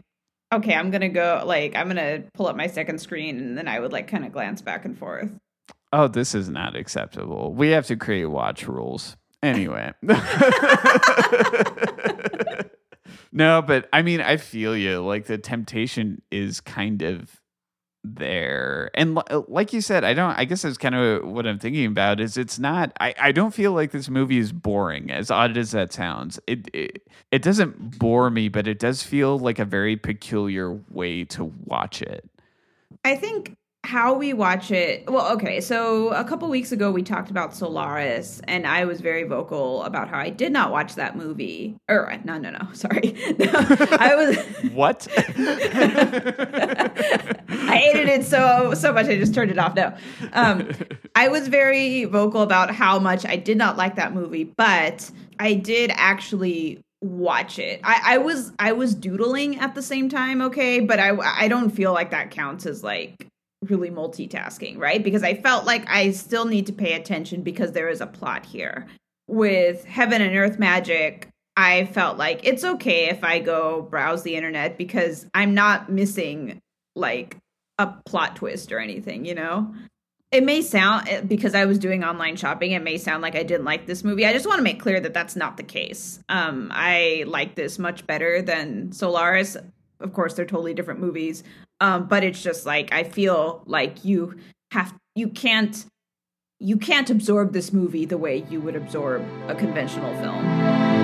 okay, 0.53 0.73
I'm 0.73 0.91
going 0.91 1.01
to 1.01 1.09
go 1.09 1.43
like 1.45 1.75
I'm 1.75 1.89
going 1.89 1.97
to 1.97 2.29
pull 2.33 2.47
up 2.47 2.55
my 2.55 2.67
second 2.67 2.99
screen 2.99 3.37
and 3.39 3.57
then 3.57 3.67
I 3.67 3.79
would 3.79 3.91
like 3.91 4.07
kind 4.07 4.25
of 4.25 4.31
glance 4.31 4.61
back 4.61 4.85
and 4.85 4.97
forth. 4.97 5.31
Oh, 5.93 6.07
this 6.07 6.35
is 6.35 6.49
not 6.49 6.75
acceptable. 6.75 7.53
We 7.53 7.69
have 7.69 7.87
to 7.87 7.95
create 7.95 8.25
watch 8.25 8.67
rules. 8.67 9.15
Anyway. 9.43 9.93
no, 13.31 13.61
but 13.61 13.87
I 13.93 14.01
mean, 14.01 14.21
I 14.21 14.37
feel 14.37 14.75
you. 14.75 15.05
Like 15.05 15.25
the 15.25 15.37
temptation 15.37 16.21
is 16.31 16.59
kind 16.61 17.01
of 17.01 17.39
there. 18.03 18.89
And 18.93 19.17
l- 19.17 19.23
uh, 19.29 19.41
like 19.47 19.73
you 19.73 19.81
said, 19.81 20.03
I 20.03 20.13
don't, 20.13 20.37
I 20.37 20.45
guess 20.45 20.61
that's 20.61 20.77
kind 20.77 20.95
of 20.95 21.27
what 21.27 21.45
I'm 21.45 21.59
thinking 21.59 21.85
about 21.85 22.19
is 22.19 22.37
it's 22.37 22.57
not, 22.59 22.91
I, 22.99 23.13
I 23.19 23.31
don't 23.31 23.53
feel 23.53 23.73
like 23.73 23.91
this 23.91 24.09
movie 24.09 24.37
is 24.37 24.51
boring, 24.51 25.11
as 25.11 25.29
odd 25.29 25.57
as 25.57 25.71
that 25.71 25.93
sounds. 25.93 26.39
It, 26.47 26.69
it, 26.73 27.07
it 27.31 27.41
doesn't 27.41 27.99
bore 27.99 28.29
me, 28.29 28.49
but 28.49 28.67
it 28.67 28.79
does 28.79 29.03
feel 29.03 29.37
like 29.37 29.59
a 29.59 29.65
very 29.65 29.97
peculiar 29.97 30.71
way 30.89 31.25
to 31.25 31.51
watch 31.65 32.01
it. 32.01 32.29
I 33.03 33.15
think 33.15 33.57
how 33.87 34.13
we 34.13 34.33
watch 34.33 34.69
it 34.69 35.09
well 35.09 35.31
okay 35.31 35.61
so 35.61 36.09
a 36.09 36.23
couple 36.25 36.49
weeks 36.49 36.73
ago 36.73 36.91
we 36.91 37.01
talked 37.01 37.31
about 37.31 37.55
solaris 37.55 38.41
and 38.43 38.67
i 38.67 38.83
was 38.83 38.99
very 38.99 39.23
vocal 39.23 39.81
about 39.83 40.09
how 40.09 40.19
i 40.19 40.29
did 40.29 40.51
not 40.51 40.71
watch 40.71 40.95
that 40.95 41.15
movie. 41.15 41.73
Or 41.87 42.13
no 42.25 42.37
no 42.37 42.49
no 42.49 42.67
sorry. 42.73 43.15
No, 43.39 43.45
i 43.97 44.13
was 44.13 44.37
what? 44.73 45.07
I 47.47 47.77
hated 47.77 48.09
it 48.09 48.25
so 48.25 48.73
so 48.73 48.91
much 48.91 49.05
i 49.05 49.15
just 49.15 49.33
turned 49.33 49.51
it 49.51 49.57
off 49.57 49.73
no. 49.73 49.95
Um, 50.33 50.69
i 51.15 51.29
was 51.29 51.47
very 51.47 52.03
vocal 52.03 52.41
about 52.41 52.75
how 52.75 52.99
much 52.99 53.25
i 53.25 53.37
did 53.37 53.57
not 53.57 53.77
like 53.77 53.95
that 53.95 54.13
movie 54.13 54.43
but 54.43 55.09
i 55.39 55.53
did 55.53 55.91
actually 55.93 56.83
watch 56.99 57.59
it. 57.59 57.79
I, 57.83 58.15
I 58.15 58.17
was 58.17 58.51
I 58.57 58.71
was 58.71 58.95
doodling 58.95 59.59
at 59.59 59.75
the 59.75 59.83
same 59.83 60.09
time, 60.09 60.41
okay, 60.41 60.79
but 60.79 60.99
I 60.99 61.15
I 61.15 61.47
don't 61.47 61.69
feel 61.69 61.93
like 61.93 62.09
that 62.09 62.31
counts 62.31 62.65
as 62.65 62.83
like 62.83 63.27
really 63.63 63.89
multitasking, 63.89 64.77
right? 64.77 65.03
Because 65.03 65.23
I 65.23 65.33
felt 65.35 65.65
like 65.65 65.89
I 65.89 66.11
still 66.11 66.45
need 66.45 66.67
to 66.67 66.73
pay 66.73 66.93
attention 66.93 67.41
because 67.41 67.71
there 67.71 67.89
is 67.89 68.01
a 68.01 68.07
plot 68.07 68.45
here. 68.45 68.87
With 69.27 69.83
Heaven 69.85 70.21
and 70.21 70.35
Earth 70.35 70.59
Magic, 70.59 71.29
I 71.57 71.85
felt 71.85 72.17
like 72.17 72.45
it's 72.45 72.63
okay 72.63 73.09
if 73.09 73.23
I 73.23 73.39
go 73.39 73.81
browse 73.81 74.23
the 74.23 74.35
internet 74.35 74.77
because 74.77 75.25
I'm 75.33 75.53
not 75.53 75.91
missing 75.91 76.59
like 76.95 77.37
a 77.79 77.87
plot 78.05 78.35
twist 78.35 78.71
or 78.71 78.79
anything, 78.79 79.25
you 79.25 79.35
know? 79.35 79.73
It 80.31 80.43
may 80.43 80.61
sound 80.61 81.07
eh, 81.07 81.21
because 81.21 81.55
I 81.55 81.65
was 81.65 81.79
doing 81.79 82.03
online 82.03 82.35
shopping, 82.35 82.71
it 82.71 82.83
may 82.83 82.97
sound 82.97 83.21
like 83.21 83.35
I 83.35 83.43
didn't 83.43 83.65
like 83.65 83.87
this 83.87 84.03
movie. 84.03 84.25
I 84.25 84.33
just 84.33 84.45
want 84.45 84.57
to 84.57 84.63
make 84.63 84.79
clear 84.79 84.99
that 84.99 85.13
that's 85.13 85.35
not 85.35 85.57
the 85.57 85.63
case. 85.63 86.19
Um, 86.29 86.69
I 86.73 87.23
like 87.27 87.55
this 87.55 87.79
much 87.79 88.05
better 88.05 88.41
than 88.41 88.91
Solaris. 88.91 89.57
Of 89.99 90.13
course, 90.13 90.33
they're 90.33 90.45
totally 90.45 90.73
different 90.73 90.99
movies, 90.99 91.43
um, 91.79 92.07
but 92.07 92.23
it's 92.23 92.41
just 92.41 92.65
like 92.65 92.93
I 92.93 93.03
feel 93.03 93.63
like 93.65 94.03
you 94.03 94.37
have 94.71 94.93
you 95.15 95.29
can't 95.29 95.85
you 96.59 96.77
can't 96.77 97.09
absorb 97.09 97.53
this 97.53 97.71
movie 97.71 98.05
the 98.05 98.17
way 98.17 98.45
you 98.49 98.59
would 98.61 98.75
absorb 98.75 99.23
a 99.47 99.55
conventional 99.55 100.13
film. 100.21 100.96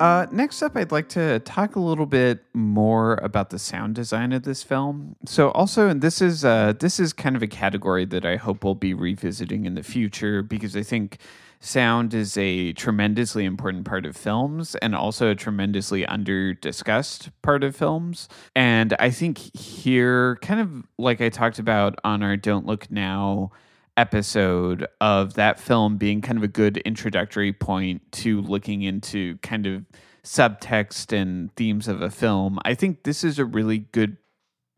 Uh, 0.00 0.26
next 0.30 0.62
up, 0.62 0.76
I'd 0.76 0.92
like 0.92 1.08
to 1.10 1.40
talk 1.40 1.74
a 1.74 1.80
little 1.80 2.06
bit 2.06 2.44
more 2.54 3.14
about 3.22 3.50
the 3.50 3.58
sound 3.58 3.96
design 3.96 4.32
of 4.32 4.44
this 4.44 4.62
film. 4.62 5.16
So, 5.26 5.50
also, 5.50 5.88
and 5.88 6.00
this 6.00 6.22
is 6.22 6.44
uh, 6.44 6.74
this 6.78 7.00
is 7.00 7.12
kind 7.12 7.34
of 7.34 7.42
a 7.42 7.48
category 7.48 8.04
that 8.06 8.24
I 8.24 8.36
hope 8.36 8.62
we'll 8.62 8.76
be 8.76 8.94
revisiting 8.94 9.64
in 9.64 9.74
the 9.74 9.82
future 9.82 10.42
because 10.42 10.76
I 10.76 10.82
think 10.82 11.18
sound 11.60 12.14
is 12.14 12.36
a 12.38 12.72
tremendously 12.74 13.44
important 13.44 13.84
part 13.84 14.06
of 14.06 14.16
films 14.16 14.76
and 14.76 14.94
also 14.94 15.30
a 15.30 15.34
tremendously 15.34 16.06
under 16.06 16.54
discussed 16.54 17.30
part 17.42 17.64
of 17.64 17.74
films. 17.74 18.28
And 18.54 18.94
I 19.00 19.10
think 19.10 19.38
here, 19.56 20.36
kind 20.36 20.60
of 20.60 20.86
like 20.98 21.20
I 21.20 21.28
talked 21.28 21.58
about 21.58 21.98
on 22.04 22.22
our 22.22 22.36
Don't 22.36 22.66
Look 22.66 22.90
Now 22.90 23.50
episode 23.98 24.86
of 25.00 25.34
that 25.34 25.58
film 25.58 25.96
being 25.96 26.20
kind 26.20 26.38
of 26.38 26.44
a 26.44 26.48
good 26.48 26.76
introductory 26.78 27.52
point 27.52 28.00
to 28.12 28.40
looking 28.42 28.82
into 28.82 29.36
kind 29.38 29.66
of 29.66 29.84
subtext 30.24 31.12
and 31.12 31.54
themes 31.56 31.88
of 31.88 32.00
a 32.00 32.08
film. 32.08 32.60
I 32.64 32.74
think 32.74 33.02
this 33.02 33.24
is 33.24 33.40
a 33.40 33.44
really 33.44 33.78
good 33.78 34.16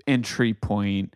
entry 0.07 0.55
point 0.55 1.15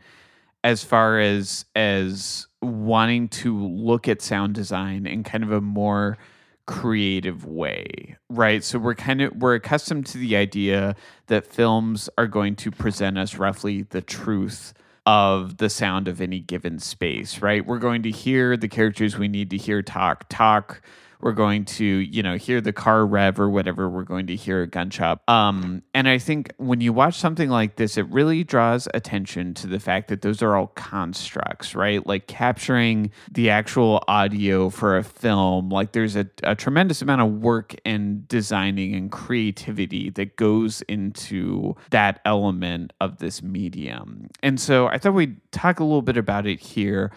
as 0.63 0.85
far 0.85 1.19
as 1.19 1.65
as 1.75 2.47
wanting 2.61 3.29
to 3.29 3.57
look 3.59 4.07
at 4.07 4.21
sound 4.21 4.55
design 4.55 5.07
in 5.07 5.23
kind 5.23 5.43
of 5.43 5.51
a 5.51 5.61
more 5.61 6.19
creative 6.67 7.45
way 7.45 8.17
right 8.31 8.65
so 8.65 8.79
we're 8.79 8.95
kind 8.95 9.21
of 9.21 9.37
we're 9.37 9.55
accustomed 9.55 10.07
to 10.07 10.17
the 10.17 10.35
idea 10.35 10.97
that 11.27 11.47
films 11.47 12.09
are 12.17 12.27
going 12.27 12.57
to 12.57 12.71
present 12.71 13.19
us 13.19 13.35
roughly 13.35 13.83
the 13.83 14.01
truth 14.01 14.73
of 15.07 15.59
the 15.59 15.69
sound 15.69 16.09
of 16.09 16.21
any 16.21 16.41
given 16.41 16.79
space, 16.79 17.43
right? 17.43 17.65
We're 17.65 17.79
going 17.79 18.03
to 18.05 18.11
hear 18.11 18.57
the 18.57 18.69
characters 18.69 19.19
we 19.19 19.29
need 19.29 19.51
to 19.51 19.57
hear 19.57 19.83
talk, 19.83 20.29
talk 20.29 20.81
we're 21.25 21.33
going 21.33 21.65
to 21.65 21.85
you 21.85 22.23
know 22.23 22.37
hear 22.37 22.61
the 22.61 22.73
car 22.73 23.05
rev 23.05 23.41
or 23.41 23.51
whatever 23.51 23.91
we're 23.91 24.05
going 24.05 24.29
to 24.29 24.37
hear 24.37 24.63
a 24.63 24.67
gunshot 24.67 25.21
um 25.29 25.83
and 25.93 26.09
i 26.09 26.19
think 26.19 26.53
when 26.59 26.81
you 26.81 26.93
watch 26.93 27.15
something 27.15 27.51
like 27.51 27.77
this 27.77 27.97
it 27.97 28.09
really 28.11 28.45
draws 28.45 28.87
attention 28.95 29.55
to 29.55 29.67
the 29.67 29.81
fact 29.81 30.09
that 30.09 30.23
those 30.23 30.41
are 30.41 30.57
all 30.57 30.69
constructs 30.69 31.65
right? 31.75 32.07
Like 32.07 32.27
capturing 32.27 33.11
the 33.31 33.51
actual 33.51 34.03
audio 34.09 34.71
for 34.71 34.97
a 34.97 35.05
film. 35.05 35.71
Like 35.71 35.93
there's 35.93 36.17
a, 36.17 36.29
a 36.43 36.55
tremendous 36.55 37.03
amount 37.03 37.23
of 37.23 37.31
work 37.41 37.75
and 37.85 38.27
designing 38.29 38.95
and 38.95 39.11
creativity 39.11 40.11
that 40.11 40.37
goes 40.37 40.83
into 40.83 41.75
that 41.91 42.21
element 42.25 42.93
of 43.01 43.19
this 43.19 43.43
medium. 43.43 44.29
And 44.43 44.61
so 44.61 44.87
i 44.89 44.99
thought 44.99 45.15
we'd 45.15 45.41
talk 45.53 45.81
a 45.81 45.85
little 45.85 46.03
bit 46.03 46.17
about 46.17 46.47
it 46.47 46.61
here 46.61 47.13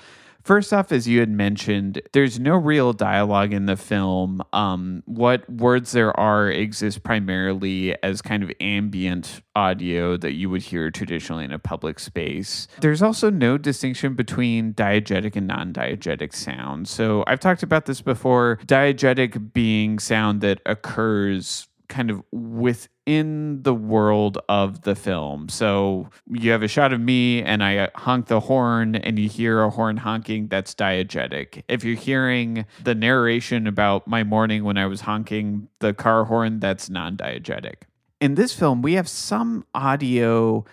First 0.47 0.71
off, 0.71 0.93
as 0.93 1.10
you 1.10 1.19
had 1.19 1.29
mentioned, 1.29 2.01
there's 2.13 2.39
no 2.39 2.55
real 2.55 2.93
dialogue 2.93 3.51
in 3.51 3.65
the 3.65 3.75
film. 3.75 4.41
Um, 4.53 5.03
what 5.05 5.47
words 5.49 5.91
there 5.91 6.17
are 6.17 6.49
exist 6.49 7.03
primarily 7.03 8.01
as 8.01 8.21
kind 8.21 8.43
of 8.43 8.51
ambient 8.62 9.41
audio 9.57 10.15
that 10.15 10.36
you 10.36 10.49
would 10.49 10.62
hear 10.62 10.89
traditionally 10.89 11.43
in 11.43 11.51
a 11.51 11.60
public 11.60 11.99
space. 11.99 12.69
There's 12.79 13.01
also 13.01 13.29
no 13.29 13.57
distinction 13.57 14.13
between 14.13 14.73
diegetic 14.73 15.36
and 15.36 15.47
non 15.47 15.73
diegetic 15.73 16.33
sound. 16.33 16.88
So 16.88 17.25
I've 17.27 17.41
talked 17.41 17.62
about 17.62 17.86
this 17.86 17.99
before 17.99 18.57
diegetic 18.65 19.51
being 19.51 19.99
sound 19.99 20.39
that 20.39 20.62
occurs 20.65 21.67
kind 21.88 22.12
of 22.12 22.23
within 22.32 23.63
the 23.63 23.73
world 23.73 24.38
of 24.50 24.82
the 24.82 24.95
film. 24.95 25.50
So 25.50 26.10
you 26.28 26.52
have 26.52 26.63
a 26.63 26.67
shot 26.67 26.93
of 26.93 27.00
me 27.00 27.41
and 27.41 27.63
I 27.63 27.78
uh, 27.78 27.88
honk 27.95 28.28
the 28.28 28.41
horn 28.41 28.95
and 28.95 29.17
you 29.17 29.30
hear 29.30 29.62
a 29.62 29.69
horn 29.69 29.97
honking, 29.97 30.47
that's 30.47 30.73
diegetic. 30.76 31.63
If 31.67 31.84
you're 31.84 31.95
hearing 31.95 32.65
the 32.84 32.95
narration 32.95 33.67
about 33.67 34.08
my 34.08 34.23
morning 34.23 34.63
when 34.63 34.78
I 34.78 34.86
was 34.86 35.02
honking 35.02 35.69
the 35.80 35.93
car 35.93 36.26
horn, 36.26 36.60
that's 36.60 36.89
non 36.89 37.17
diegetic. 37.17 37.84
In 38.19 38.36
this 38.36 38.54
film, 38.54 38.82
we 38.82 38.93
have 38.93 39.08
some 39.08 39.65
audio 39.76 40.65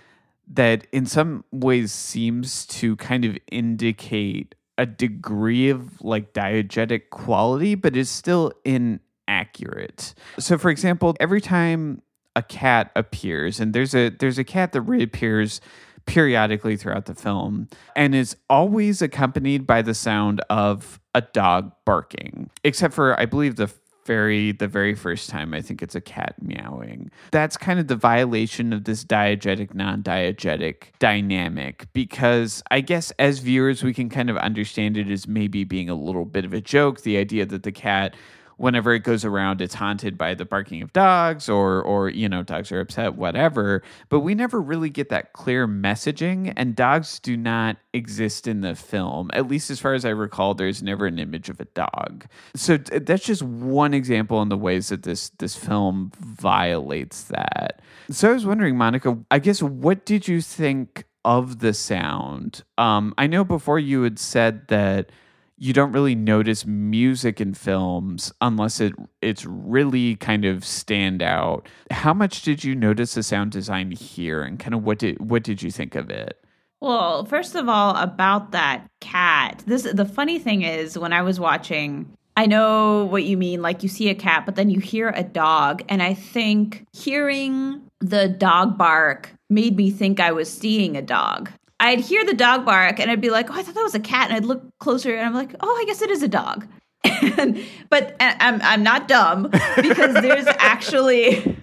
that 0.48 0.87
in 0.92 1.07
some 1.07 1.44
ways 1.53 1.92
seems 1.92 2.66
to 2.66 2.96
kind 2.96 3.24
of 3.24 3.37
indicate 3.50 4.55
a 4.77 4.87
degree 4.87 5.70
of 5.70 6.03
like 6.03 6.33
diegetic 6.33 7.11
quality, 7.11 7.74
but 7.74 7.96
is 7.96 8.11
still 8.11 8.53
in 8.64 9.00
accurate. 9.28 10.14
So 10.38 10.58
for 10.58 10.70
example, 10.70 11.14
every 11.20 11.40
time 11.40 12.02
a 12.37 12.42
cat 12.42 12.90
appears 12.96 13.60
and 13.60 13.72
there's 13.72 13.94
a 13.94 14.10
there's 14.10 14.38
a 14.38 14.44
cat 14.44 14.72
that 14.72 14.82
reappears 14.82 15.60
periodically 16.06 16.76
throughout 16.76 17.06
the 17.06 17.14
film 17.14 17.68
and 17.96 18.14
is 18.14 18.37
always 18.50 19.00
accompanied 19.00 19.66
by 19.66 19.80
the 19.82 19.94
sound 19.94 20.40
of 20.50 21.00
a 21.14 21.20
dog 21.20 21.72
barking 21.84 22.50
except 22.62 22.92
for 22.92 23.18
i 23.18 23.24
believe 23.24 23.56
the 23.56 23.72
very 24.04 24.52
the 24.52 24.68
very 24.68 24.94
first 24.94 25.30
time 25.30 25.54
i 25.54 25.62
think 25.62 25.80
it's 25.80 25.94
a 25.94 26.00
cat 26.00 26.34
meowing 26.42 27.10
that's 27.30 27.56
kind 27.56 27.80
of 27.80 27.88
the 27.88 27.96
violation 27.96 28.72
of 28.72 28.84
this 28.84 29.02
diegetic 29.02 29.72
non-diegetic 29.72 30.88
dynamic 30.98 31.87
because 31.94 32.62
i 32.70 32.80
guess 32.80 33.12
as 33.18 33.38
viewers 33.38 33.82
we 33.82 33.94
can 33.94 34.10
kind 34.10 34.28
of 34.28 34.37
understand 34.37 34.98
it 34.98 35.08
as 35.08 35.26
maybe 35.26 35.64
being 35.64 35.88
a 35.88 35.94
little 35.94 36.26
bit 36.26 36.44
of 36.44 36.52
a 36.52 36.60
joke 36.60 37.00
the 37.00 37.16
idea 37.16 37.46
that 37.46 37.62
the 37.62 37.72
cat 37.72 38.14
whenever 38.56 38.92
it 38.94 39.00
goes 39.00 39.24
around 39.24 39.60
it's 39.60 39.74
haunted 39.74 40.16
by 40.16 40.34
the 40.34 40.44
barking 40.44 40.82
of 40.82 40.92
dogs 40.92 41.48
or 41.48 41.82
or 41.82 42.08
you 42.08 42.28
know 42.28 42.42
dogs 42.42 42.70
are 42.72 42.80
upset 42.80 43.14
whatever. 43.14 43.82
But 44.08 44.20
we 44.20 44.34
never 44.34 44.60
really 44.60 44.90
get 44.90 45.08
that 45.08 45.32
clear 45.32 45.66
messaging 45.66 46.52
and 46.56 46.76
dogs 46.76 47.18
do 47.18 47.36
not 47.36 47.76
exist 47.92 48.46
in 48.46 48.60
the 48.60 48.74
film. 48.74 49.30
At 49.32 49.48
least 49.48 49.70
as 49.70 49.80
far 49.80 49.94
as 49.94 50.04
i 50.04 50.10
recall 50.10 50.54
there's 50.54 50.82
never 50.82 51.06
an 51.06 51.18
image 51.18 51.48
of 51.48 51.60
a 51.60 51.66
dog. 51.66 52.26
So 52.54 52.76
that's 52.76 53.24
just 53.24 53.42
one 53.42 53.94
example 53.94 54.42
in 54.42 54.48
the 54.48 54.56
ways 54.56 54.88
that 54.88 55.02
this 55.02 55.30
this 55.38 55.56
film 55.56 56.12
violates 56.18 57.24
that. 57.24 57.80
So 58.10 58.30
i 58.30 58.32
was 58.34 58.46
wondering 58.46 58.76
monica 58.76 59.18
i 59.30 59.38
guess 59.38 59.62
what 59.62 60.04
did 60.04 60.28
you 60.28 60.40
think 60.40 61.04
of 61.24 61.60
the 61.60 61.72
sound? 61.72 62.62
Um 62.78 63.14
i 63.18 63.26
know 63.26 63.44
before 63.44 63.78
you 63.78 64.02
had 64.02 64.18
said 64.18 64.68
that 64.68 65.10
you 65.56 65.72
don't 65.72 65.92
really 65.92 66.14
notice 66.14 66.66
music 66.66 67.40
in 67.40 67.54
films 67.54 68.32
unless 68.40 68.80
it 68.80 68.92
it's 69.22 69.44
really 69.46 70.16
kind 70.16 70.44
of 70.44 70.64
stand 70.64 71.22
out. 71.22 71.68
How 71.90 72.12
much 72.12 72.42
did 72.42 72.64
you 72.64 72.74
notice 72.74 73.14
the 73.14 73.22
sound 73.22 73.52
design 73.52 73.90
here 73.92 74.42
and 74.42 74.58
kind 74.58 74.74
of 74.74 74.82
what 74.82 74.98
did 74.98 75.18
what 75.20 75.42
did 75.42 75.62
you 75.62 75.70
think 75.70 75.94
of 75.94 76.10
it? 76.10 76.44
Well, 76.80 77.24
first 77.24 77.54
of 77.54 77.68
all, 77.68 77.96
about 77.96 78.50
that 78.52 78.86
cat. 79.00 79.62
This 79.66 79.84
the 79.84 80.04
funny 80.04 80.38
thing 80.38 80.62
is 80.62 80.98
when 80.98 81.12
I 81.12 81.22
was 81.22 81.38
watching 81.38 82.12
I 82.36 82.46
know 82.46 83.04
what 83.04 83.22
you 83.22 83.36
mean 83.36 83.62
like 83.62 83.84
you 83.84 83.88
see 83.88 84.08
a 84.08 84.14
cat 84.14 84.44
but 84.44 84.56
then 84.56 84.68
you 84.68 84.80
hear 84.80 85.10
a 85.10 85.22
dog 85.22 85.84
and 85.88 86.02
I 86.02 86.14
think 86.14 86.84
hearing 86.92 87.82
the 88.00 88.28
dog 88.28 88.76
bark 88.76 89.32
made 89.48 89.76
me 89.76 89.90
think 89.90 90.18
I 90.18 90.32
was 90.32 90.52
seeing 90.52 90.96
a 90.96 91.02
dog. 91.02 91.50
I'd 91.80 92.00
hear 92.00 92.24
the 92.24 92.34
dog 92.34 92.64
bark 92.64 93.00
and 93.00 93.10
I'd 93.10 93.20
be 93.20 93.30
like, 93.30 93.50
oh, 93.50 93.54
I 93.54 93.62
thought 93.62 93.74
that 93.74 93.82
was 93.82 93.94
a 93.94 94.00
cat. 94.00 94.30
And 94.30 94.37
I'd 94.37 94.44
look 94.44 94.62
closer 94.78 95.14
and 95.14 95.26
I'm 95.26 95.34
like, 95.34 95.54
oh, 95.60 95.78
I 95.80 95.84
guess 95.87 96.02
it 96.02 96.10
is 96.10 96.22
a 96.22 96.28
dog. 96.28 96.66
and, 97.04 97.62
but 97.90 98.16
I'm, 98.20 98.60
I'm 98.62 98.82
not 98.82 99.08
dumb 99.08 99.50
because 99.76 100.14
there's 100.14 100.46
actually 100.58 101.58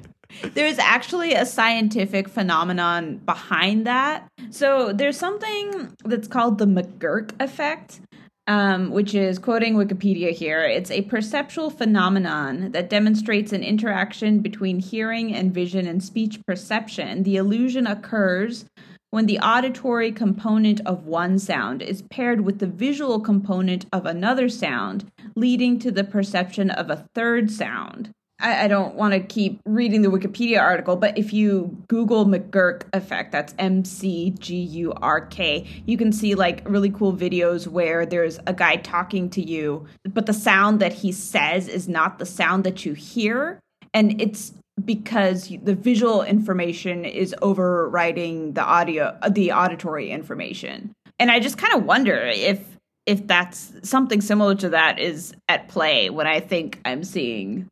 there's 0.54 0.80
actually 0.80 1.34
a 1.34 1.46
scientific 1.46 2.28
phenomenon 2.30 3.18
behind 3.18 3.86
that. 3.86 4.28
So 4.50 4.94
there's 4.94 5.18
something 5.18 5.94
that's 6.06 6.28
called 6.28 6.58
the 6.58 6.66
McGurk 6.66 7.32
effect, 7.40 8.02
um, 8.48 8.92
which 8.92 9.14
is 9.14 9.40
quoting 9.40 9.76
Wikipedia 9.76 10.32
here. 10.32 10.64
It's 10.64 10.92
a 10.92 11.04
perceptual 11.04 11.70
phenomenon 11.70 12.72
that 12.72 12.90
demonstrates 12.90 13.54
an 13.54 13.64
interaction 13.64 14.40
between 14.40 14.80
hearing 14.80 15.34
and 15.34 15.54
vision 15.54 15.88
and 15.88 16.04
speech 16.04 16.40
perception. 16.46 17.24
The 17.24 17.36
illusion 17.36 17.88
occurs 17.88 18.66
when 19.12 19.26
the 19.26 19.40
auditory 19.40 20.12
component 20.12 20.82
of 20.86 21.06
one 21.06 21.38
sound 21.38 21.82
is 21.82 22.02
paired 22.04 22.42
with 22.42 22.60
the 22.60 22.68
visual 22.68 23.20
component 23.20 23.86
of 23.94 24.06
another 24.06 24.50
sound, 24.50 25.12
leading 25.36 25.78
to 25.80 25.92
the 25.92 26.04
perception 26.04 26.72
of 26.72 26.90
a 26.90 27.08
third 27.14 27.52
sound. 27.52 28.10
I, 28.40 28.64
I 28.64 28.68
don't 28.68 28.96
want 28.96 29.14
to 29.14 29.20
keep 29.20 29.60
reading 29.66 30.02
the 30.02 30.10
Wikipedia 30.10 30.60
article, 30.60 30.96
but 30.96 31.18
if 31.18 31.34
you 31.34 31.78
Google 31.90 32.26
McGurk 32.26 32.84
effect, 32.94 33.32
that's 33.32 33.54
M 33.60 33.86
C 33.86 34.34
G 34.40 34.56
U 34.56 34.94
R 34.94 35.26
K, 35.28 35.68
you 35.86 35.98
can 35.98 36.12
see 36.12 36.34
like 36.34 36.68
really 36.68 36.90
cool 36.90 37.14
videos 37.14 37.68
where 37.68 38.06
there's 38.06 38.40
a 38.48 38.54
guy 38.54 38.78
talking 38.78 39.30
to 39.32 39.42
you, 39.42 39.86
but 40.10 40.26
the 40.26 40.34
sound 40.34 40.80
that 40.80 40.94
he 40.94 41.12
says 41.12 41.68
is 41.68 41.88
not 41.88 42.18
the 42.18 42.26
sound 42.26 42.64
that 42.64 42.86
you 42.86 42.94
hear. 42.94 43.60
And 43.94 44.22
it's 44.22 44.54
because 44.84 45.52
the 45.64 45.76
visual 45.76 46.24
information 46.24 47.06
is 47.06 47.36
overriding 47.42 48.54
the 48.54 48.64
audio 48.64 49.18
the 49.30 49.52
auditory 49.52 50.10
information. 50.10 50.94
And 51.20 51.30
i 51.30 51.40
just 51.40 51.58
kind 51.58 51.74
of 51.74 51.84
wonder 51.86 52.18
if 52.18 52.64
if 53.06 53.26
that's 53.28 53.74
something 53.84 54.22
similar 54.22 54.56
to 54.56 54.70
that 54.70 55.00
is 55.00 55.34
at 55.50 55.68
play 55.68 56.10
when 56.10 56.28
i 56.28 56.40
think 56.40 56.80
i'm 56.86 57.04
seeing 57.04 57.68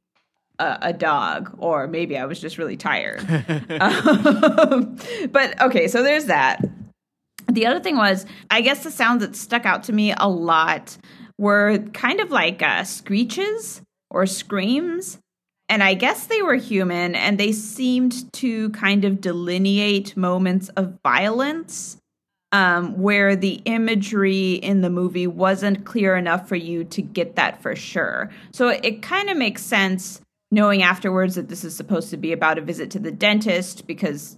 a, 0.59 0.77
a 0.81 0.93
dog 0.93 1.55
or 1.59 1.87
maybe 1.87 2.17
i 2.17 2.25
was 2.25 2.39
just 2.39 2.57
really 2.57 2.77
tired. 2.77 3.21
Um, 3.79 4.97
but 5.31 5.59
okay 5.61 5.87
so 5.87 6.03
there's 6.03 6.25
that. 6.25 6.61
The 7.47 7.65
other 7.65 7.79
thing 7.79 7.97
was 7.97 8.25
i 8.51 8.61
guess 8.61 8.83
the 8.83 8.91
sounds 8.91 9.21
that 9.21 9.35
stuck 9.35 9.65
out 9.65 9.83
to 9.83 9.93
me 9.93 10.13
a 10.15 10.29
lot 10.29 10.97
were 11.37 11.77
kind 11.93 12.19
of 12.19 12.29
like 12.29 12.61
uh, 12.61 12.83
screeches 12.83 13.81
or 14.11 14.25
screams 14.25 15.17
and 15.69 15.83
I 15.83 15.93
guess 15.93 16.25
they 16.25 16.41
were 16.41 16.55
human 16.55 17.15
and 17.15 17.39
they 17.39 17.51
seemed 17.51 18.31
to 18.33 18.71
kind 18.71 19.05
of 19.05 19.21
delineate 19.21 20.17
moments 20.17 20.69
of 20.69 20.97
violence 21.03 21.97
um, 22.51 22.99
where 22.99 23.35
the 23.35 23.61
imagery 23.65 24.53
in 24.53 24.81
the 24.81 24.89
movie 24.89 25.27
wasn't 25.27 25.85
clear 25.85 26.15
enough 26.15 26.49
for 26.49 26.55
you 26.55 26.83
to 26.85 27.01
get 27.01 27.35
that 27.35 27.61
for 27.61 27.75
sure. 27.75 28.31
So 28.51 28.69
it 28.69 29.03
kind 29.03 29.29
of 29.29 29.37
makes 29.37 29.61
sense 29.61 30.21
knowing 30.51 30.81
afterwards 30.81 31.35
that 31.35 31.47
this 31.47 31.63
is 31.63 31.75
supposed 31.75 32.09
to 32.09 32.17
be 32.17 32.33
about 32.33 32.57
a 32.57 32.61
visit 32.61 32.89
to 32.91 32.99
the 32.99 33.11
dentist 33.11 33.85
because 33.85 34.37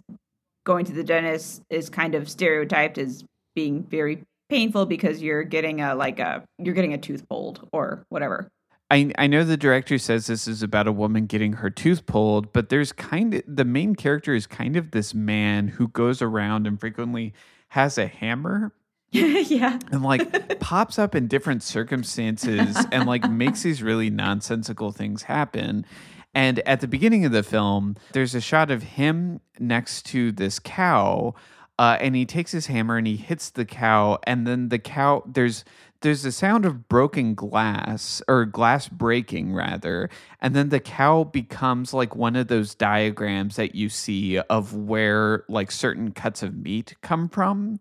going 0.65 0.85
to 0.85 0.91
the 0.91 1.05
dentist 1.05 1.61
is 1.69 1.89
kind 1.89 2.13
of 2.13 2.29
stereotyped 2.29 2.97
as 2.97 3.23
being 3.55 3.83
very 3.83 4.21
painful 4.49 4.85
because 4.85 5.21
you're 5.21 5.43
getting 5.43 5.79
a 5.79 5.95
like 5.95 6.19
a 6.19 6.43
you're 6.57 6.75
getting 6.75 6.93
a 6.93 6.97
tooth 6.97 7.27
pulled 7.29 7.67
or 7.71 8.03
whatever. 8.09 8.49
I 8.91 9.11
I 9.17 9.27
know 9.27 9.43
the 9.43 9.57
director 9.57 9.97
says 9.97 10.27
this 10.27 10.47
is 10.47 10.61
about 10.61 10.87
a 10.87 10.91
woman 10.91 11.25
getting 11.25 11.53
her 11.53 11.69
tooth 11.69 12.05
pulled, 12.05 12.51
but 12.51 12.69
there's 12.69 12.91
kind 12.91 13.33
of 13.33 13.43
the 13.47 13.65
main 13.65 13.95
character 13.95 14.35
is 14.35 14.45
kind 14.45 14.75
of 14.75 14.91
this 14.91 15.13
man 15.13 15.69
who 15.69 15.87
goes 15.87 16.21
around 16.21 16.67
and 16.67 16.79
frequently 16.79 17.33
has 17.69 17.97
a 17.97 18.07
hammer. 18.07 18.73
yeah. 19.11 19.79
And 19.91 20.03
like 20.03 20.59
pops 20.59 20.99
up 20.99 21.15
in 21.15 21.27
different 21.27 21.63
circumstances 21.63 22.77
and 22.91 23.07
like 23.07 23.29
makes 23.29 23.63
these 23.63 23.81
really 23.81 24.09
nonsensical 24.09 24.91
things 24.91 25.23
happen. 25.23 25.85
And 26.33 26.59
at 26.59 26.81
the 26.81 26.87
beginning 26.87 27.25
of 27.25 27.31
the 27.31 27.43
film, 27.43 27.95
there's 28.13 28.35
a 28.35 28.41
shot 28.41 28.71
of 28.71 28.83
him 28.83 29.41
next 29.59 30.05
to 30.07 30.31
this 30.31 30.59
cow 30.59 31.33
uh, 31.81 31.97
and 31.99 32.15
he 32.15 32.27
takes 32.27 32.51
his 32.51 32.67
hammer 32.67 32.97
and 32.97 33.07
he 33.07 33.15
hits 33.15 33.49
the 33.49 33.65
cow, 33.65 34.19
and 34.27 34.45
then 34.45 34.69
the 34.69 34.77
cow 34.77 35.23
there's 35.25 35.65
there's 36.01 36.25
a 36.25 36.31
sound 36.31 36.65
of 36.65 36.87
broken 36.87 37.35
glass 37.35 38.21
or 38.27 38.45
glass 38.45 38.87
breaking 38.87 39.53
rather 39.53 40.09
and 40.41 40.55
then 40.55 40.69
the 40.69 40.79
cow 40.79 41.23
becomes 41.23 41.93
like 41.93 42.15
one 42.15 42.35
of 42.35 42.47
those 42.47 42.75
diagrams 42.75 43.55
that 43.55 43.75
you 43.75 43.89
see 43.89 44.37
of 44.39 44.73
where 44.73 45.43
like 45.47 45.71
certain 45.71 46.11
cuts 46.11 46.43
of 46.43 46.55
meat 46.55 46.95
come 47.01 47.29
from 47.29 47.79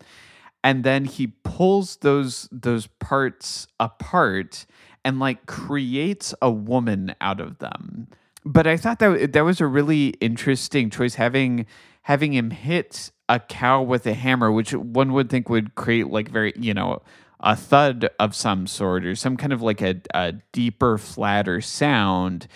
and 0.63 0.85
then 0.85 1.05
he 1.05 1.29
pulls 1.43 1.97
those 1.97 2.49
those 2.53 2.87
parts 2.87 3.67
apart 3.79 4.67
and 5.05 5.19
like 5.19 5.47
creates 5.47 6.35
a 6.43 6.51
woman 6.51 7.15
out 7.21 7.41
of 7.41 7.59
them. 7.59 8.09
But 8.45 8.67
i 8.67 8.77
thought 8.77 8.99
that 9.01 9.33
that 9.33 9.45
was 9.45 9.61
a 9.61 9.67
really 9.67 10.09
interesting 10.21 10.91
choice 10.91 11.15
having 11.15 11.67
having 12.03 12.33
him 12.33 12.51
hit 12.51 13.11
a 13.29 13.39
cow 13.39 13.83
with 13.83 14.07
a 14.07 14.15
hammer 14.15 14.51
which 14.51 14.73
one 14.73 15.13
would 15.13 15.31
think 15.31 15.49
would 15.49 15.75
create 15.75 16.09
like 16.09 16.29
very 16.29 16.53
you 16.57 16.75
know 16.75 17.01
a 17.41 17.57
thud 17.57 18.09
of 18.19 18.35
some 18.35 18.67
sort 18.67 19.05
or 19.05 19.15
some 19.15 19.37
kind 19.37 19.53
of 19.53 19.63
like 19.63 19.81
a, 19.81 20.01
a 20.15 20.35
deeper, 20.53 20.99
flatter 20.99 21.61
sound. 21.61 22.47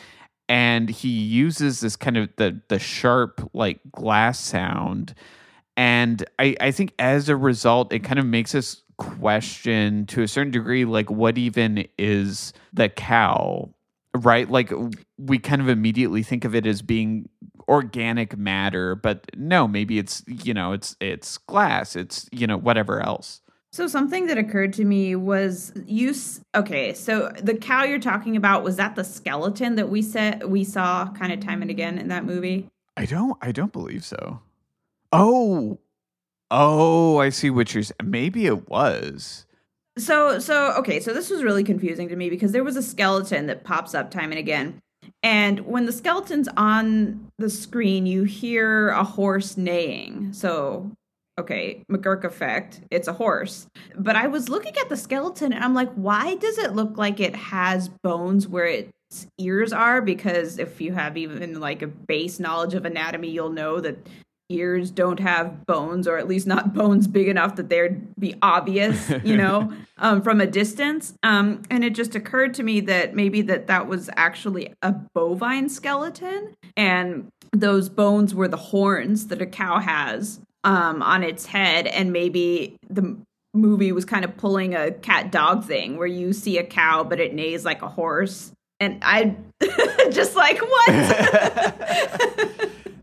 And 0.48 0.90
he 0.90 1.08
uses 1.08 1.80
this 1.80 1.96
kind 1.96 2.16
of 2.18 2.28
the 2.36 2.60
the 2.68 2.78
sharp 2.78 3.50
like 3.54 3.80
glass 3.92 4.38
sound. 4.38 5.14
And 5.76 6.24
I, 6.38 6.54
I 6.60 6.70
think 6.70 6.92
as 6.98 7.28
a 7.28 7.36
result, 7.36 7.92
it 7.92 8.00
kind 8.00 8.18
of 8.18 8.26
makes 8.26 8.54
us 8.54 8.82
question 8.96 10.06
to 10.06 10.22
a 10.22 10.28
certain 10.28 10.52
degree, 10.52 10.84
like 10.84 11.10
what 11.10 11.38
even 11.38 11.86
is 11.98 12.52
the 12.72 12.88
cow, 12.88 13.70
right? 14.14 14.48
Like 14.48 14.72
we 15.18 15.38
kind 15.38 15.60
of 15.60 15.68
immediately 15.68 16.22
think 16.22 16.44
of 16.44 16.54
it 16.54 16.66
as 16.66 16.82
being 16.82 17.28
organic 17.68 18.36
matter, 18.36 18.94
but 18.94 19.24
no, 19.36 19.66
maybe 19.66 19.98
it's 19.98 20.22
you 20.26 20.54
know 20.54 20.72
it's 20.72 20.94
it's 21.00 21.38
glass, 21.38 21.96
it's 21.96 22.28
you 22.30 22.46
know 22.46 22.56
whatever 22.58 23.00
else. 23.00 23.40
So 23.74 23.88
something 23.88 24.26
that 24.26 24.38
occurred 24.38 24.72
to 24.74 24.84
me 24.84 25.16
was 25.16 25.72
you. 25.84 26.14
Okay, 26.54 26.94
so 26.94 27.32
the 27.42 27.56
cow 27.56 27.82
you're 27.82 27.98
talking 27.98 28.36
about 28.36 28.62
was 28.62 28.76
that 28.76 28.94
the 28.94 29.02
skeleton 29.02 29.74
that 29.74 29.88
we 29.88 30.00
said 30.00 30.44
we 30.44 30.62
saw 30.62 31.08
kind 31.14 31.32
of 31.32 31.40
time 31.40 31.60
and 31.60 31.72
again 31.72 31.98
in 31.98 32.06
that 32.06 32.24
movie? 32.24 32.70
I 32.96 33.04
don't. 33.04 33.36
I 33.42 33.50
don't 33.50 33.72
believe 33.72 34.04
so. 34.04 34.38
Oh, 35.10 35.80
oh, 36.52 37.18
I 37.18 37.30
see 37.30 37.50
what 37.50 37.74
you're. 37.74 37.82
saying. 37.82 37.96
Maybe 38.04 38.46
it 38.46 38.68
was. 38.68 39.44
So 39.98 40.38
so 40.38 40.74
okay, 40.74 41.00
so 41.00 41.12
this 41.12 41.28
was 41.28 41.42
really 41.42 41.64
confusing 41.64 42.08
to 42.10 42.14
me 42.14 42.30
because 42.30 42.52
there 42.52 42.62
was 42.62 42.76
a 42.76 42.82
skeleton 42.82 43.46
that 43.46 43.64
pops 43.64 43.92
up 43.92 44.08
time 44.08 44.30
and 44.30 44.38
again. 44.38 44.80
And 45.24 45.66
when 45.66 45.86
the 45.86 45.92
skeleton's 45.92 46.48
on 46.56 47.28
the 47.38 47.50
screen, 47.50 48.06
you 48.06 48.22
hear 48.22 48.90
a 48.90 49.02
horse 49.02 49.56
neighing. 49.56 50.32
So 50.32 50.92
okay, 51.38 51.84
McGurk 51.90 52.24
effect, 52.24 52.80
it's 52.90 53.08
a 53.08 53.12
horse. 53.12 53.66
But 53.96 54.16
I 54.16 54.28
was 54.28 54.48
looking 54.48 54.74
at 54.76 54.88
the 54.88 54.96
skeleton 54.96 55.52
and 55.52 55.64
I'm 55.64 55.74
like, 55.74 55.92
why 55.94 56.36
does 56.36 56.58
it 56.58 56.74
look 56.74 56.96
like 56.96 57.20
it 57.20 57.34
has 57.34 57.88
bones 57.88 58.46
where 58.46 58.66
its 58.66 59.26
ears 59.38 59.72
are? 59.72 60.00
Because 60.00 60.58
if 60.58 60.80
you 60.80 60.92
have 60.92 61.16
even 61.16 61.60
like 61.60 61.82
a 61.82 61.86
base 61.86 62.38
knowledge 62.38 62.74
of 62.74 62.84
anatomy, 62.84 63.30
you'll 63.30 63.50
know 63.50 63.80
that 63.80 63.98
ears 64.50 64.90
don't 64.90 65.20
have 65.20 65.64
bones 65.64 66.06
or 66.06 66.18
at 66.18 66.28
least 66.28 66.46
not 66.46 66.74
bones 66.74 67.06
big 67.06 67.28
enough 67.28 67.56
that 67.56 67.70
they'd 67.70 68.14
be 68.16 68.34
obvious 68.42 69.10
you 69.24 69.36
know 69.38 69.72
um, 69.96 70.20
from 70.20 70.38
a 70.38 70.46
distance 70.46 71.14
um, 71.22 71.62
and 71.70 71.82
it 71.82 71.94
just 71.94 72.14
occurred 72.14 72.52
to 72.52 72.62
me 72.62 72.80
that 72.80 73.14
maybe 73.14 73.40
that 73.40 73.66
that 73.68 73.88
was 73.88 74.10
actually 74.16 74.72
a 74.82 74.92
bovine 75.14 75.68
skeleton 75.70 76.54
and 76.76 77.26
those 77.52 77.88
bones 77.88 78.34
were 78.34 78.48
the 78.48 78.56
horns 78.56 79.28
that 79.28 79.40
a 79.40 79.46
cow 79.46 79.78
has 79.78 80.40
um, 80.64 81.02
on 81.02 81.22
its 81.22 81.46
head, 81.46 81.86
and 81.86 82.12
maybe 82.12 82.76
the 82.88 83.16
movie 83.52 83.92
was 83.92 84.04
kind 84.04 84.24
of 84.24 84.36
pulling 84.36 84.74
a 84.74 84.90
cat 84.90 85.30
dog 85.30 85.64
thing 85.64 85.96
where 85.96 86.08
you 86.08 86.32
see 86.32 86.58
a 86.58 86.64
cow 86.64 87.04
but 87.04 87.20
it 87.20 87.32
neighs 87.32 87.64
like 87.64 87.82
a 87.82 87.88
horse, 87.88 88.50
and 88.80 88.98
I 89.02 89.36
just 90.10 90.34
like 90.34 90.60
what. 90.60 90.90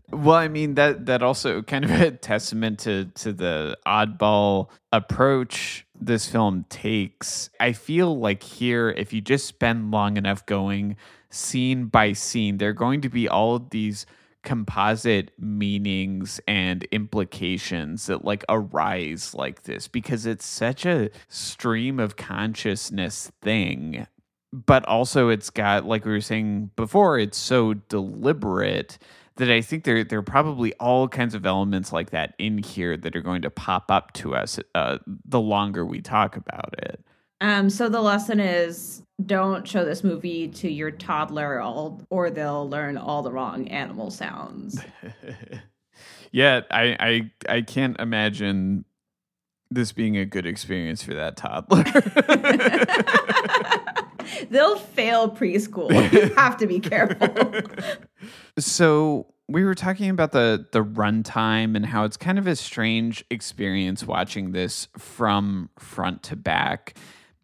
well, 0.10 0.36
I 0.36 0.48
mean 0.48 0.74
that 0.74 1.06
that 1.06 1.22
also 1.22 1.62
kind 1.62 1.84
of 1.84 1.90
a 1.92 2.10
testament 2.10 2.80
to 2.80 3.06
to 3.16 3.32
the 3.32 3.78
oddball 3.86 4.68
approach 4.92 5.86
this 5.98 6.28
film 6.28 6.66
takes. 6.68 7.48
I 7.60 7.72
feel 7.72 8.18
like 8.18 8.42
here, 8.42 8.90
if 8.90 9.12
you 9.12 9.20
just 9.20 9.46
spend 9.46 9.90
long 9.90 10.16
enough 10.16 10.44
going 10.46 10.96
scene 11.30 11.86
by 11.86 12.12
scene, 12.12 12.58
there 12.58 12.70
are 12.70 12.74
going 12.74 13.00
to 13.02 13.08
be 13.08 13.28
all 13.28 13.56
of 13.56 13.70
these 13.70 14.04
composite 14.42 15.30
meanings 15.38 16.40
and 16.48 16.84
implications 16.84 18.06
that 18.06 18.24
like 18.24 18.44
arise 18.48 19.34
like 19.34 19.62
this 19.62 19.88
because 19.88 20.26
it's 20.26 20.44
such 20.44 20.84
a 20.84 21.10
stream 21.28 22.00
of 22.00 22.16
consciousness 22.16 23.30
thing 23.40 24.06
but 24.52 24.84
also 24.86 25.28
it's 25.28 25.50
got 25.50 25.86
like 25.86 26.04
we 26.04 26.12
were 26.12 26.20
saying 26.20 26.70
before 26.76 27.18
it's 27.18 27.38
so 27.38 27.74
deliberate 27.74 28.98
that 29.36 29.50
I 29.50 29.60
think 29.62 29.84
there 29.84 30.04
there 30.04 30.18
are 30.18 30.22
probably 30.22 30.74
all 30.74 31.08
kinds 31.08 31.34
of 31.34 31.46
elements 31.46 31.92
like 31.92 32.10
that 32.10 32.34
in 32.38 32.58
here 32.58 32.96
that 32.96 33.16
are 33.16 33.22
going 33.22 33.42
to 33.42 33.50
pop 33.50 33.90
up 33.90 34.12
to 34.14 34.34
us 34.34 34.60
uh, 34.74 34.98
the 35.24 35.40
longer 35.40 35.86
we 35.86 36.00
talk 36.00 36.36
about 36.36 36.74
it. 36.78 37.00
Um, 37.40 37.70
so 37.70 37.88
the 37.88 38.00
lesson 38.00 38.38
is 38.38 39.02
don't 39.26 39.66
show 39.66 39.84
this 39.84 40.04
movie 40.04 40.48
to 40.48 40.70
your 40.70 40.90
toddler 40.90 41.60
or 42.10 42.30
they'll 42.30 42.68
learn 42.68 42.96
all 42.96 43.22
the 43.22 43.32
wrong 43.32 43.68
animal 43.68 44.10
sounds. 44.10 44.80
yeah, 46.32 46.62
I, 46.70 46.96
I 47.00 47.30
I 47.56 47.60
can't 47.62 47.98
imagine 48.00 48.84
this 49.70 49.92
being 49.92 50.16
a 50.16 50.24
good 50.24 50.46
experience 50.46 51.02
for 51.02 51.14
that 51.14 51.36
toddler. 51.36 51.84
They'll 54.50 54.78
fail 54.78 55.30
preschool. 55.30 55.90
You 56.12 56.34
have 56.36 56.56
to 56.58 56.66
be 56.66 56.80
careful. 56.80 57.28
so 58.58 59.26
we 59.48 59.64
were 59.64 59.74
talking 59.74 60.10
about 60.10 60.32
the 60.32 60.66
the 60.72 60.84
runtime 60.84 61.76
and 61.76 61.86
how 61.86 62.04
it's 62.04 62.16
kind 62.16 62.38
of 62.38 62.46
a 62.46 62.56
strange 62.56 63.24
experience 63.30 64.04
watching 64.04 64.52
this 64.52 64.88
from 64.98 65.70
front 65.78 66.22
to 66.24 66.36
back 66.36 66.94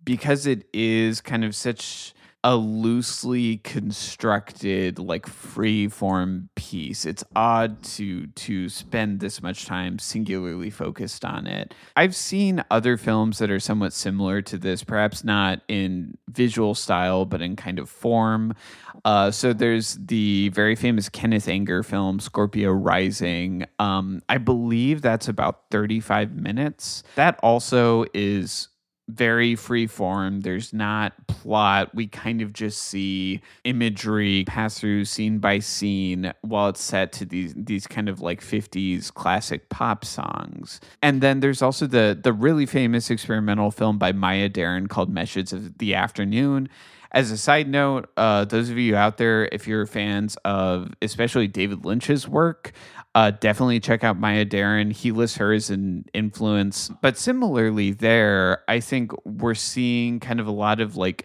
because 0.08 0.46
it 0.46 0.66
is 0.72 1.20
kind 1.20 1.44
of 1.44 1.54
such 1.54 2.14
a 2.42 2.56
loosely 2.56 3.58
constructed 3.58 4.98
like 4.98 5.26
free 5.26 5.86
form 5.86 6.48
piece 6.54 7.04
it's 7.04 7.22
odd 7.36 7.82
to 7.82 8.26
to 8.28 8.70
spend 8.70 9.20
this 9.20 9.42
much 9.42 9.66
time 9.66 9.98
singularly 9.98 10.70
focused 10.70 11.26
on 11.26 11.46
it. 11.46 11.74
I've 11.94 12.16
seen 12.16 12.64
other 12.70 12.96
films 12.96 13.36
that 13.36 13.50
are 13.50 13.60
somewhat 13.60 13.92
similar 13.92 14.40
to 14.40 14.56
this 14.56 14.82
perhaps 14.82 15.24
not 15.24 15.60
in 15.68 16.16
visual 16.30 16.74
style 16.74 17.26
but 17.26 17.42
in 17.42 17.54
kind 17.54 17.78
of 17.78 17.90
form. 17.90 18.54
Uh, 19.04 19.30
so 19.30 19.52
there's 19.52 19.96
the 19.96 20.48
very 20.54 20.74
famous 20.74 21.10
kenneth 21.10 21.48
anger 21.48 21.82
film 21.82 22.18
scorpio 22.18 22.70
rising. 22.70 23.66
Um, 23.78 24.22
i 24.30 24.38
believe 24.38 25.02
that's 25.02 25.28
about 25.28 25.64
35 25.70 26.32
minutes. 26.32 27.02
That 27.16 27.38
also 27.42 28.06
is 28.14 28.68
very 29.08 29.56
free 29.56 29.86
form. 29.86 30.40
There's 30.42 30.72
not 30.72 31.14
plot. 31.26 31.94
We 31.94 32.06
kind 32.06 32.42
of 32.42 32.52
just 32.52 32.82
see 32.82 33.40
imagery 33.64 34.44
pass 34.46 34.78
through 34.78 35.06
scene 35.06 35.38
by 35.38 35.60
scene 35.60 36.32
while 36.42 36.68
it's 36.68 36.82
set 36.82 37.12
to 37.14 37.24
these 37.24 37.54
these 37.56 37.86
kind 37.86 38.08
of 38.08 38.20
like 38.20 38.40
50s 38.40 39.12
classic 39.12 39.68
pop 39.70 40.04
songs. 40.04 40.80
And 41.02 41.20
then 41.20 41.40
there's 41.40 41.62
also 41.62 41.86
the 41.86 42.18
the 42.20 42.32
really 42.32 42.66
famous 42.66 43.10
experimental 43.10 43.70
film 43.70 43.98
by 43.98 44.12
Maya 44.12 44.48
Deren 44.48 44.88
called 44.88 45.10
Meshes 45.10 45.52
of 45.52 45.78
the 45.78 45.94
Afternoon. 45.94 46.68
As 47.10 47.30
a 47.30 47.38
side 47.38 47.68
note, 47.68 48.10
uh, 48.18 48.44
those 48.44 48.68
of 48.68 48.76
you 48.76 48.94
out 48.94 49.16
there, 49.16 49.48
if 49.50 49.66
you're 49.66 49.86
fans 49.86 50.36
of 50.44 50.92
especially 51.00 51.48
David 51.48 51.86
Lynch's 51.86 52.28
work, 52.28 52.72
uh, 53.14 53.32
definitely 53.32 53.80
check 53.80 54.04
out 54.04 54.18
Maya 54.18 54.44
Deren. 54.44 54.92
He 54.92 55.12
lists 55.12 55.38
her 55.38 55.52
as 55.52 55.70
an 55.70 56.04
influence. 56.12 56.90
But 57.00 57.16
similarly, 57.16 57.90
there, 57.92 58.62
I 58.68 58.80
think 58.80 59.12
we're 59.24 59.54
seeing 59.54 60.20
kind 60.20 60.40
of 60.40 60.46
a 60.46 60.52
lot 60.52 60.80
of 60.80 60.96
like 60.96 61.24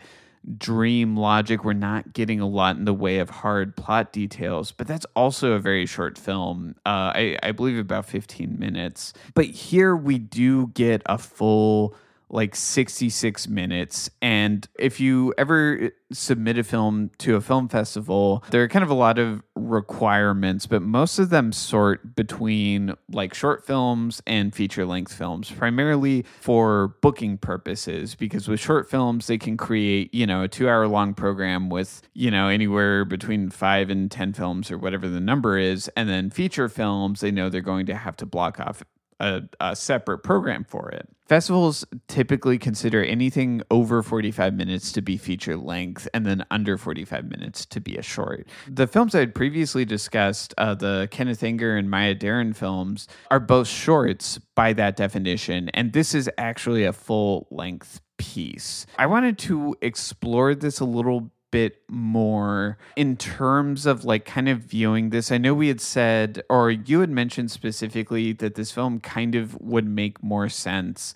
dream 0.57 1.15
logic. 1.15 1.63
We're 1.63 1.73
not 1.73 2.13
getting 2.13 2.39
a 2.39 2.47
lot 2.47 2.77
in 2.77 2.85
the 2.85 2.93
way 2.93 3.19
of 3.19 3.29
hard 3.29 3.75
plot 3.75 4.11
details, 4.11 4.71
but 4.71 4.87
that's 4.87 5.05
also 5.15 5.53
a 5.53 5.59
very 5.59 5.85
short 5.85 6.17
film. 6.17 6.75
Uh, 6.85 7.11
I, 7.13 7.37
I 7.43 7.51
believe 7.51 7.77
about 7.77 8.05
15 8.05 8.57
minutes. 8.57 9.13
But 9.33 9.45
here 9.45 9.95
we 9.95 10.17
do 10.17 10.67
get 10.67 11.01
a 11.05 11.17
full 11.17 11.95
like 12.33 12.55
66 12.55 13.47
minutes. 13.47 14.09
And 14.21 14.67
if 14.79 14.99
you 14.99 15.35
ever 15.37 15.91
submit 16.11 16.57
a 16.57 16.63
film 16.63 17.11
to 17.19 17.35
a 17.35 17.41
film 17.41 17.69
festival, 17.69 18.43
there 18.49 18.63
are 18.63 18.67
kind 18.67 18.83
of 18.83 18.89
a 18.89 18.95
lot 18.95 19.19
of 19.19 19.43
requirements, 19.55 20.65
but 20.65 20.81
most 20.81 21.19
of 21.19 21.29
them 21.29 21.51
sort 21.51 22.15
between 22.15 22.95
like 23.11 23.35
short 23.35 23.65
films 23.65 24.21
and 24.25 24.53
feature 24.53 24.83
length 24.83 25.13
films, 25.13 25.51
primarily 25.51 26.25
for 26.41 26.95
booking 27.01 27.37
purposes. 27.37 28.15
Because 28.15 28.47
with 28.47 28.59
short 28.59 28.89
films, 28.89 29.27
they 29.27 29.37
can 29.37 29.55
create, 29.55 30.11
you 30.11 30.25
know, 30.25 30.41
a 30.41 30.47
two 30.47 30.67
hour 30.67 30.87
long 30.87 31.13
program 31.13 31.69
with, 31.69 32.01
you 32.15 32.31
know, 32.31 32.47
anywhere 32.47 33.05
between 33.05 33.51
five 33.51 33.91
and 33.91 34.09
10 34.09 34.33
films 34.33 34.71
or 34.71 34.79
whatever 34.79 35.07
the 35.07 35.21
number 35.21 35.59
is. 35.59 35.87
And 35.95 36.09
then 36.09 36.31
feature 36.31 36.67
films, 36.67 37.21
they 37.21 37.31
know 37.31 37.49
they're 37.49 37.61
going 37.61 37.85
to 37.85 37.95
have 37.95 38.17
to 38.17 38.25
block 38.25 38.59
off 38.59 38.83
a, 39.19 39.43
a 39.59 39.75
separate 39.75 40.19
program 40.19 40.63
for 40.63 40.89
it. 40.89 41.07
Festivals 41.27 41.85
typically 42.07 42.57
consider 42.57 43.03
anything 43.03 43.61
over 43.71 44.03
45 44.03 44.53
minutes 44.53 44.91
to 44.91 45.01
be 45.01 45.17
feature 45.17 45.55
length 45.55 46.07
and 46.13 46.25
then 46.25 46.45
under 46.51 46.77
45 46.77 47.29
minutes 47.29 47.65
to 47.67 47.79
be 47.79 47.95
a 47.95 48.01
short. 48.01 48.47
The 48.67 48.87
films 48.87 49.15
I 49.15 49.19
had 49.19 49.33
previously 49.33 49.85
discussed, 49.85 50.53
uh, 50.57 50.75
the 50.75 51.07
Kenneth 51.11 51.41
Anger 51.41 51.77
and 51.77 51.89
Maya 51.89 52.13
Deren 52.13 52.53
films, 52.53 53.07
are 53.31 53.39
both 53.39 53.67
shorts 53.67 54.37
by 54.55 54.73
that 54.73 54.97
definition. 54.97 55.69
And 55.69 55.93
this 55.93 56.13
is 56.13 56.29
actually 56.37 56.83
a 56.83 56.93
full 56.93 57.47
length 57.49 58.01
piece. 58.17 58.85
I 58.97 59.07
wanted 59.07 59.37
to 59.39 59.75
explore 59.81 60.55
this 60.55 60.79
a 60.79 60.85
little 60.85 61.32
bit 61.53 61.83
more 61.87 62.79
in 62.95 63.15
terms 63.15 63.85
of 63.85 64.03
like 64.03 64.25
kind 64.25 64.49
of 64.49 64.57
viewing 64.57 65.11
this. 65.11 65.31
I 65.31 65.37
know 65.37 65.53
we 65.53 65.67
had 65.67 65.79
said, 65.79 66.41
or 66.49 66.71
you 66.71 67.01
had 67.01 67.11
mentioned 67.11 67.51
specifically 67.51 68.33
that 68.33 68.55
this 68.55 68.71
film 68.71 68.99
kind 68.99 69.35
of 69.35 69.55
would 69.61 69.87
make 69.87 70.23
more 70.23 70.49
sense 70.49 71.13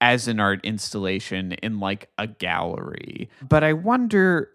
as 0.00 0.26
an 0.26 0.40
art 0.40 0.64
installation 0.64 1.52
in 1.52 1.78
like 1.78 2.10
a 2.18 2.26
gallery. 2.26 3.30
But 3.40 3.62
I 3.62 3.72
wonder 3.72 4.50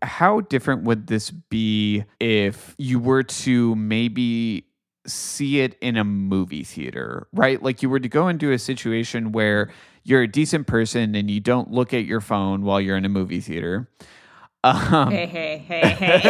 how 0.00 0.42
different 0.42 0.84
would 0.84 1.08
this 1.08 1.30
be 1.30 2.04
if 2.20 2.76
you 2.78 3.00
were 3.00 3.24
to 3.24 3.74
maybe 3.74 4.64
see 5.08 5.58
it 5.58 5.76
in 5.80 5.96
a 5.96 6.04
movie 6.04 6.62
theater, 6.62 7.26
right? 7.32 7.60
Like 7.60 7.82
you 7.82 7.90
were 7.90 7.98
to 7.98 8.08
go 8.08 8.28
into 8.28 8.52
a 8.52 8.60
situation 8.60 9.32
where 9.32 9.72
you're 10.04 10.22
a 10.22 10.28
decent 10.28 10.68
person 10.68 11.16
and 11.16 11.28
you 11.28 11.40
don't 11.40 11.72
look 11.72 11.92
at 11.92 12.04
your 12.04 12.20
phone 12.20 12.62
while 12.62 12.80
you're 12.80 12.96
in 12.96 13.04
a 13.04 13.08
movie 13.08 13.40
theater 13.40 13.88
um, 14.64 15.10
hey, 15.12 15.26
hey, 15.26 15.58
hey, 15.58 15.90
hey. 15.90 16.24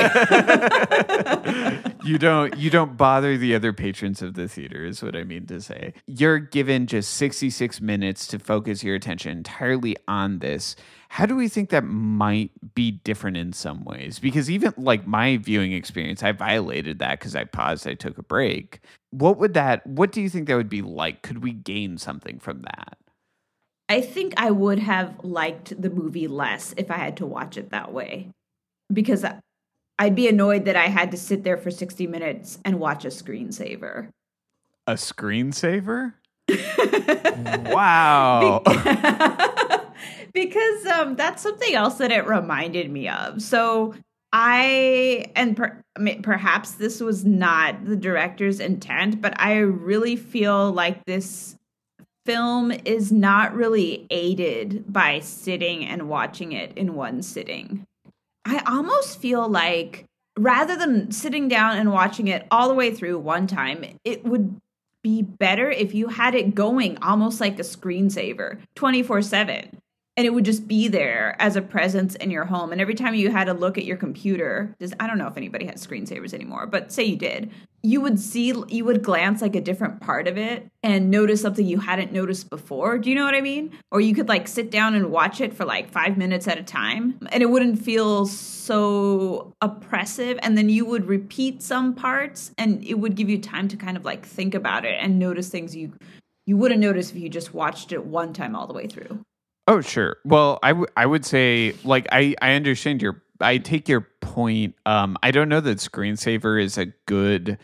you 2.05 2.19
don't 2.19 2.55
you 2.59 2.69
don't 2.69 2.97
bother 2.97 3.39
the 3.39 3.55
other 3.55 3.73
patrons 3.73 4.21
of 4.21 4.35
the 4.35 4.47
theater 4.47 4.85
is 4.85 5.03
what 5.03 5.17
I 5.17 5.25
mean 5.25 5.47
to 5.47 5.63
say. 5.63 5.95
You're 6.07 6.39
given 6.39 6.87
just 6.87 7.15
66 7.15 7.81
minutes 7.81 8.27
to 8.29 8.39
focus 8.39 8.85
your 8.85 8.95
attention 8.95 9.33
entirely 9.33 9.97
on 10.07 10.41
this. 10.41 10.77
How 11.09 11.25
do 11.25 11.35
we 11.37 11.49
think 11.49 11.71
that 11.71 11.85
might 11.85 12.51
be 12.75 12.91
different 12.91 13.39
in 13.39 13.55
some 13.55 13.83
ways? 13.85 14.19
Because 14.19 14.51
even 14.51 14.75
like 14.77 15.07
my 15.07 15.39
viewing 15.39 15.73
experience, 15.73 16.23
I 16.23 16.33
violated 16.33 16.99
that 16.99 17.19
because 17.19 17.35
I 17.35 17.45
paused, 17.45 17.89
I 17.89 17.95
took 17.95 18.19
a 18.19 18.23
break. 18.23 18.81
What 19.11 19.39
would 19.39 19.55
that 19.55 19.87
what 19.87 20.13
do 20.13 20.21
you 20.21 20.29
think 20.29 20.49
that 20.49 20.57
would 20.57 20.69
be 20.69 20.83
like? 20.83 21.23
Could 21.23 21.43
we 21.43 21.53
gain 21.53 21.97
something 21.97 22.39
from 22.39 22.61
that? 22.63 22.99
I 23.89 24.01
think 24.01 24.35
I 24.37 24.51
would 24.51 24.79
have 24.79 25.25
liked 25.25 25.81
the 25.81 25.91
movie 25.91 26.29
less 26.29 26.75
if 26.77 26.91
I 26.91 26.97
had 26.99 27.17
to 27.19 27.27
watch 27.27 27.57
it 27.57 27.71
that 27.71 27.93
way. 27.93 28.31
Because 28.93 29.25
I'd 29.99 30.15
be 30.15 30.29
annoyed 30.29 30.67
that 30.67 30.77
I 30.77 30.87
had 30.87 31.11
to 31.11 31.17
sit 31.17 31.43
there 31.43 31.57
for 31.57 31.71
60 31.71 32.07
minutes 32.07 32.59
and 32.65 32.79
watch 32.79 33.05
a 33.05 33.09
screensaver. 33.09 34.09
A 34.87 34.95
screensaver? 34.95 36.15
wow. 37.73 38.63
because 40.33 40.87
um, 40.87 41.17
that's 41.17 41.43
something 41.43 41.75
else 41.75 41.95
that 41.97 42.13
it 42.13 42.27
reminded 42.27 42.91
me 42.91 43.09
of. 43.09 43.43
So 43.43 43.95
I, 44.33 45.27
and 45.35 45.57
per, 45.57 45.83
perhaps 46.23 46.73
this 46.73 47.01
was 47.01 47.25
not 47.25 47.85
the 47.85 47.97
director's 47.97 48.61
intent, 48.61 49.21
but 49.21 49.39
I 49.41 49.59
really 49.59 50.17
feel 50.17 50.73
like 50.73 51.05
this 51.07 51.57
film 52.29 52.71
is 52.85 53.11
not 53.11 53.55
really 53.55 54.07
aided 54.11 54.85
by 54.93 55.19
sitting 55.19 55.83
and 55.87 56.11
watching 56.11 56.53
it 56.53 56.77
in 56.77 56.95
one 56.95 57.23
sitting. 57.23 57.87
I 58.45 58.63
almost 58.67 59.19
feel 59.19 59.49
like 59.49 60.05
rather 60.39 60.77
than 60.77 61.11
sitting 61.11 61.49
down 61.49 61.79
and 61.79 61.91
watching 61.91 62.29
it 62.29 62.47
all 62.51 62.69
the 62.69 62.75
way 62.75 62.95
through 62.95 63.19
one 63.19 63.47
time, 63.47 63.83
it 64.05 64.27
would 64.27 64.61
be 65.03 65.23
better 65.23 65.71
if 65.71 65.95
you 65.95 66.09
had 66.09 66.35
it 66.35 66.55
going 66.55 66.99
almost 66.99 67.41
like 67.41 67.59
a 67.59 67.63
screensaver 67.63 68.59
24 68.75 69.23
7 69.23 69.79
and 70.19 70.27
it 70.27 70.35
would 70.35 70.45
just 70.45 70.69
be 70.69 70.89
there 70.89 71.35
as 71.39 71.55
a 71.55 71.63
presence 71.63 72.17
in 72.17 72.31
your 72.31 72.45
home. 72.45 72.73
And 72.73 72.81
every 72.81 72.97
time 72.97 73.15
you 73.15 73.31
had 73.31 73.45
to 73.45 73.55
look 73.55 73.79
at 73.79 73.85
your 73.85 73.97
computer, 73.97 74.75
I 74.99 75.07
don't 75.07 75.17
know 75.17 75.29
if 75.29 75.37
anybody 75.37 75.65
has 75.67 75.87
screensavers 75.87 76.35
anymore, 76.35 76.67
but 76.67 76.91
say 76.91 77.05
you 77.05 77.15
did, 77.17 77.53
you 77.83 78.01
would 78.01 78.19
see, 78.19 78.53
you 78.69 78.85
would 78.85 79.03
glance 79.03 79.41
like 79.41 79.55
a 79.55 79.61
different 79.61 80.01
part 80.01 80.27
of 80.27 80.37
it 80.37 80.67
and 80.83 81.11
notice 81.11 81.43
something 81.43 81.65
you 81.65 81.79
hadn't 81.79 82.13
noticed 82.13 82.51
before. 82.51 82.99
Do 82.99 83.09
you 83.09 83.17
know 83.17 83.25
what 83.25 83.35
I 83.35 83.41
mean? 83.41 83.73
Or 83.91 84.01
you 84.01 84.15
could 84.15 84.29
like 84.29 84.49
sit 84.49 84.71
down 84.71 84.95
and 84.95 85.11
watch 85.11 85.41
it 85.41 85.55
for 85.55 85.65
like 85.65 85.91
five 85.91 86.19
minutes 86.19 86.49
at 86.49 86.59
a 86.59 86.63
time 86.63 87.19
and 87.31 87.43
it 87.43 87.47
wouldn't 87.47 87.79
feel 87.79 88.27
so 88.27 89.53
oppressive. 89.61 90.39
And 90.43 90.59
then 90.59 90.69
you 90.69 90.85
would 90.85 91.07
repeat 91.07 91.63
some 91.63 91.95
parts 91.95 92.53
and 92.59 92.85
it 92.85 92.95
would 92.95 93.15
give 93.15 93.29
you 93.29 93.39
time 93.39 93.69
to 93.69 93.77
kind 93.77 93.97
of 93.97 94.05
like 94.05 94.27
think 94.27 94.55
about 94.55 94.85
it 94.85 94.97
and 95.01 95.19
notice 95.19 95.49
things 95.49 95.77
you 95.77 95.93
you 96.47 96.57
wouldn't 96.57 96.81
notice 96.81 97.11
if 97.11 97.19
you 97.19 97.29
just 97.29 97.53
watched 97.53 97.93
it 97.93 98.07
one 98.07 98.33
time 98.33 98.57
all 98.57 98.67
the 98.67 98.73
way 98.73 98.87
through. 98.87 99.23
Oh, 99.67 99.83
sure. 99.83 100.17
Well, 100.25 100.59
I, 100.63 100.71
w- 100.71 100.87
I 100.97 101.05
would 101.05 101.27
say, 101.27 101.75
like, 101.85 102.07
I, 102.11 102.35
I 102.41 102.55
understand 102.55 103.03
your, 103.03 103.23
I 103.39 103.59
take 103.59 103.87
your 103.87 104.09
point. 104.29 104.75
Um, 104.87 105.17
I 105.23 105.31
don't 105.31 105.49
know 105.49 105.61
that 105.61 105.79
screensaver 105.79 106.63
is 106.63 106.77
a 106.77 106.87
good 107.07 107.59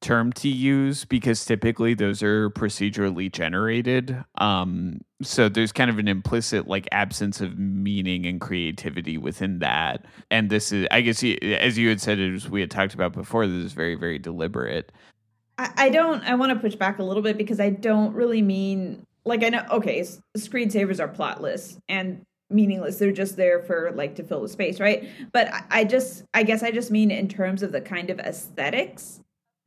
term 0.00 0.32
to 0.32 0.48
use 0.48 1.04
because 1.04 1.44
typically 1.44 1.92
those 1.92 2.22
are 2.22 2.50
procedurally 2.50 3.30
generated. 3.30 4.24
Um, 4.36 5.00
so 5.22 5.48
there's 5.48 5.72
kind 5.72 5.90
of 5.90 5.98
an 5.98 6.08
implicit 6.08 6.68
like 6.68 6.88
absence 6.92 7.40
of 7.40 7.58
meaning 7.58 8.24
and 8.24 8.40
creativity 8.40 9.18
within 9.18 9.58
that. 9.58 10.04
And 10.30 10.50
this 10.50 10.72
is, 10.72 10.86
I 10.90 11.00
guess, 11.00 11.22
as 11.42 11.76
you 11.76 11.88
had 11.88 12.00
said, 12.00 12.20
as 12.20 12.48
we 12.48 12.60
had 12.60 12.70
talked 12.70 12.94
about 12.94 13.12
before, 13.12 13.46
this 13.46 13.64
is 13.64 13.72
very, 13.72 13.96
very 13.96 14.18
deliberate. 14.18 14.92
I, 15.58 15.72
I 15.76 15.88
don't. 15.90 16.22
I 16.22 16.36
want 16.36 16.52
to 16.52 16.58
push 16.58 16.76
back 16.76 17.00
a 17.00 17.02
little 17.02 17.22
bit 17.22 17.36
because 17.36 17.58
I 17.58 17.70
don't 17.70 18.14
really 18.14 18.42
mean 18.42 19.04
like 19.24 19.42
I 19.42 19.48
know 19.48 19.64
okay, 19.72 20.06
screensavers 20.36 21.00
are 21.00 21.08
plotless 21.08 21.78
and 21.88 22.24
meaningless. 22.50 22.98
They're 22.98 23.12
just 23.12 23.36
there 23.36 23.60
for 23.60 23.92
like 23.94 24.14
to 24.16 24.22
fill 24.22 24.42
the 24.42 24.48
space, 24.48 24.80
right? 24.80 25.08
But 25.32 25.52
I 25.70 25.84
just 25.84 26.24
I 26.34 26.42
guess 26.42 26.62
I 26.62 26.70
just 26.70 26.90
mean 26.90 27.10
in 27.10 27.28
terms 27.28 27.62
of 27.62 27.72
the 27.72 27.80
kind 27.80 28.10
of 28.10 28.18
aesthetics 28.20 29.20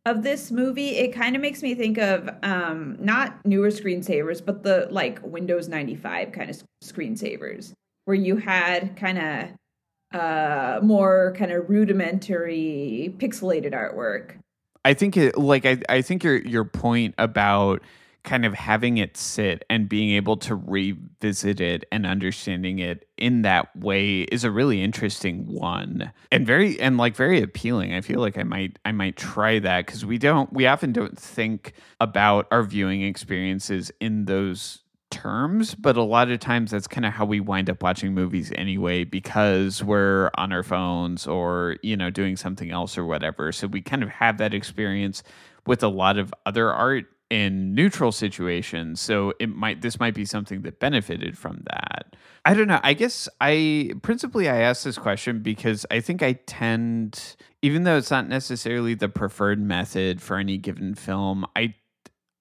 of 0.05 0.23
this 0.23 0.51
movie, 0.51 0.97
it 0.97 1.13
kind 1.13 1.36
of 1.36 1.41
makes 1.41 1.61
me 1.61 1.75
think 1.75 1.97
of 1.97 2.29
um 2.43 2.97
not 2.99 3.45
newer 3.45 3.69
screensavers, 3.69 4.43
but 4.43 4.63
the 4.63 4.88
like 4.89 5.19
Windows 5.23 5.67
95 5.67 6.32
kind 6.32 6.49
of 6.49 6.63
screensavers 6.84 7.73
where 8.05 8.15
you 8.15 8.38
had 8.38 8.95
kind 8.95 9.17
of 9.17 10.19
uh 10.19 10.79
more 10.84 11.34
kind 11.38 11.51
of 11.51 11.69
rudimentary 11.69 13.13
pixelated 13.17 13.73
artwork. 13.73 14.38
I 14.84 14.93
think 14.93 15.15
it 15.17 15.38
like 15.38 15.65
I 15.65 15.77
I 15.88 16.01
think 16.01 16.23
your 16.23 16.38
your 16.38 16.65
point 16.65 17.13
about 17.17 17.82
kind 18.24 18.45
of 18.45 18.53
having 18.53 18.97
it 18.97 19.17
sit 19.17 19.63
and 19.69 19.89
being 19.89 20.11
able 20.11 20.38
to 20.38 20.55
revisit 20.55 21.59
it 21.59 21.86
and 21.91 22.05
understanding 22.05 22.80
it 22.80 23.07
in 23.17 23.41
that 23.41 23.76
way 23.76 24.22
is 24.24 24.43
a 24.43 24.51
really 24.51 24.82
interesting 24.82 25.45
one 25.47 26.11
and 26.32 26.45
very 26.45 26.80
and 26.80 26.97
like 26.97 27.15
very 27.15 27.41
appealing 27.41 27.93
i 27.93 28.01
feel 28.01 28.19
like 28.19 28.38
i 28.38 28.43
might 28.43 28.78
i 28.86 28.91
might 28.91 29.15
try 29.15 29.59
that 29.59 29.86
because 29.86 30.05
we 30.05 30.17
don't 30.17 30.51
we 30.53 30.67
often 30.67 30.91
don't 30.91 31.17
think 31.17 31.74
about 31.99 32.47
our 32.51 32.63
viewing 32.63 33.01
experiences 33.01 33.91
in 33.99 34.26
those 34.26 34.82
terms, 35.11 35.76
but 35.76 35.97
a 35.97 36.01
lot 36.01 36.32
of 36.32 36.39
times 36.39 36.72
that's 36.72 36.88
kind 36.88 37.05
of 37.05 37.13
how 37.13 37.26
we 37.26 37.39
wind 37.39 37.69
up 37.69 37.84
watching 37.84 38.13
movies 38.13 38.51
anyway 38.55 39.03
because 39.03 39.84
we're 39.84 40.32
on 40.36 40.51
our 40.51 40.63
phones 40.63 41.28
or, 41.28 41.76
you 41.84 41.95
know, 41.95 42.09
doing 42.09 42.36
something 42.36 42.72
else 42.72 42.97
or 42.97 43.05
whatever. 43.05 43.51
So 43.51 43.67
we 43.67 43.82
kind 43.82 44.01
of 44.01 44.09
have 44.09 44.38
that 44.39 44.53
experience 44.53 45.22
with 45.67 45.84
a 45.84 45.88
lot 45.88 46.17
of 46.17 46.34
other 46.45 46.72
art 46.72 47.05
in 47.32 47.73
neutral 47.73 48.11
situations 48.11 48.99
so 48.99 49.34
it 49.39 49.47
might 49.47 49.82
this 49.82 49.99
might 50.01 50.13
be 50.13 50.25
something 50.25 50.63
that 50.63 50.79
benefited 50.79 51.38
from 51.38 51.63
that 51.63 52.13
i 52.43 52.53
don't 52.53 52.67
know 52.67 52.79
i 52.84 52.93
guess 52.93 53.29
i 53.39 53.89
principally 54.01 54.49
i 54.49 54.57
asked 54.57 54.84
this 54.84 54.97
question 54.97 55.39
because 55.39 55.86
i 55.89 56.01
think 56.01 56.21
i 56.21 56.34
tend 56.45 57.38
even 57.61 57.84
though 57.84 57.95
it's 57.95 58.11
not 58.11 58.27
necessarily 58.27 58.93
the 58.93 59.07
preferred 59.07 59.61
method 59.61 60.21
for 60.21 60.36
any 60.36 60.57
given 60.57 60.93
film 60.93 61.45
i 61.55 61.73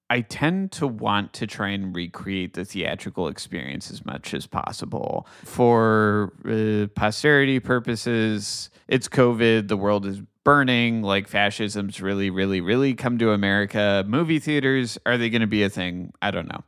I 0.09 0.19
tend 0.19 0.73
to 0.73 0.87
want 0.87 1.31
to 1.35 1.47
try 1.47 1.69
and 1.69 1.95
recreate 1.95 2.55
the 2.55 2.65
theatrical 2.65 3.29
experience 3.29 3.89
as 3.89 4.03
much 4.03 4.33
as 4.33 4.45
possible. 4.45 5.25
For 5.45 6.33
uh, 6.43 6.87
posterity 6.99 7.61
purposes, 7.61 8.69
it's 8.89 9.07
COVID, 9.07 9.69
the 9.69 9.77
world 9.77 10.05
is 10.05 10.21
burning, 10.43 11.01
like 11.01 11.27
fascism's 11.27 12.01
really, 12.01 12.29
really, 12.29 12.61
really 12.61 12.93
come 12.93 13.17
to 13.19 13.31
America. 13.31 14.03
Movie 14.07 14.39
theaters, 14.39 14.97
are 15.05 15.17
they 15.17 15.29
going 15.29 15.41
to 15.41 15.47
be 15.47 15.63
a 15.63 15.69
thing? 15.69 16.13
I 16.21 16.31
don't 16.31 16.47
know. 16.47 16.63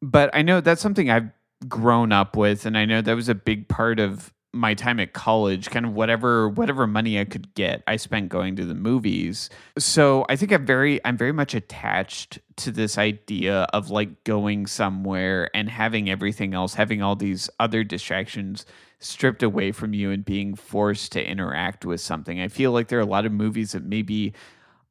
But 0.00 0.30
I 0.34 0.42
know 0.42 0.60
that's 0.60 0.82
something 0.82 1.10
I've 1.10 1.30
grown 1.66 2.12
up 2.12 2.36
with. 2.36 2.66
And 2.66 2.76
I 2.76 2.84
know 2.84 3.00
that 3.00 3.14
was 3.14 3.28
a 3.28 3.34
big 3.34 3.68
part 3.68 3.98
of 3.98 4.32
my 4.52 4.72
time 4.72 4.98
at 4.98 5.12
college 5.12 5.70
kind 5.70 5.84
of 5.84 5.92
whatever 5.92 6.48
whatever 6.48 6.86
money 6.86 7.20
i 7.20 7.24
could 7.24 7.54
get 7.54 7.82
i 7.86 7.96
spent 7.96 8.30
going 8.30 8.56
to 8.56 8.64
the 8.64 8.74
movies 8.74 9.50
so 9.78 10.24
i 10.30 10.36
think 10.36 10.50
i'm 10.52 10.64
very 10.64 11.04
i'm 11.04 11.18
very 11.18 11.32
much 11.32 11.54
attached 11.54 12.38
to 12.56 12.70
this 12.70 12.96
idea 12.96 13.66
of 13.74 13.90
like 13.90 14.24
going 14.24 14.66
somewhere 14.66 15.50
and 15.54 15.68
having 15.68 16.08
everything 16.08 16.54
else 16.54 16.74
having 16.74 17.02
all 17.02 17.14
these 17.14 17.50
other 17.60 17.84
distractions 17.84 18.64
stripped 19.00 19.42
away 19.42 19.72
from 19.72 19.94
you 19.94 20.10
and 20.10 20.24
being 20.24 20.54
forced 20.54 21.12
to 21.12 21.24
interact 21.24 21.84
with 21.84 22.00
something. 22.00 22.40
I 22.40 22.48
feel 22.48 22.72
like 22.72 22.88
there 22.88 22.98
are 22.98 23.02
a 23.02 23.06
lot 23.06 23.26
of 23.26 23.32
movies 23.32 23.72
that 23.72 23.84
maybe 23.84 24.34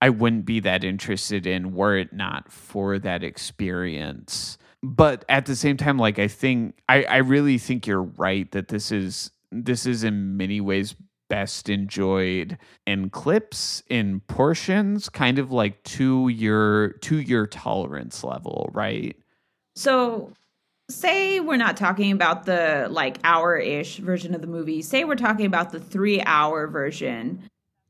I 0.02 0.10
wouldn't 0.10 0.46
be 0.46 0.60
that 0.62 0.84
interested 0.84 1.46
in 1.46 1.74
were 1.74 1.98
it 1.98 2.14
not 2.14 2.52
for 2.52 3.00
that 3.00 3.24
experience. 3.24 4.58
But 4.84 5.26
at 5.28 5.46
the 5.46 5.56
same 5.56 5.76
time, 5.76 5.98
like 5.98 6.20
I 6.20 6.28
think 6.28 6.78
I, 6.88 7.04
I 7.04 7.18
really 7.18 7.58
think 7.58 7.88
you're 7.88 8.04
right 8.04 8.50
that 8.52 8.68
this 8.68 8.92
is 8.92 9.32
this 9.52 9.86
is 9.86 10.04
in 10.04 10.38
many 10.38 10.62
ways 10.62 10.96
best 11.30 11.68
enjoyed 11.70 12.58
in 12.86 13.10
clips 13.10 13.84
in 13.90 14.22
portions 14.22 15.10
kind 15.10 15.40
of 15.40 15.52
like 15.52 15.84
to 15.84 16.30
your 16.30 16.94
to 16.94 17.20
your 17.20 17.46
tolerance 17.48 18.24
level 18.24 18.70
right? 18.74 19.18
So 19.76 20.32
say 20.90 21.40
we're 21.40 21.58
not 21.58 21.76
talking 21.76 22.12
about 22.12 22.46
the 22.46 22.88
like 22.90 23.18
hour-ish 23.24 23.98
version 23.98 24.34
of 24.34 24.42
the 24.42 24.48
movie. 24.48 24.82
Say 24.82 25.04
we're 25.04 25.16
talking 25.16 25.46
about 25.46 25.72
the 25.72 25.80
three 25.80 26.22
hour 26.22 26.68
version. 26.68 27.44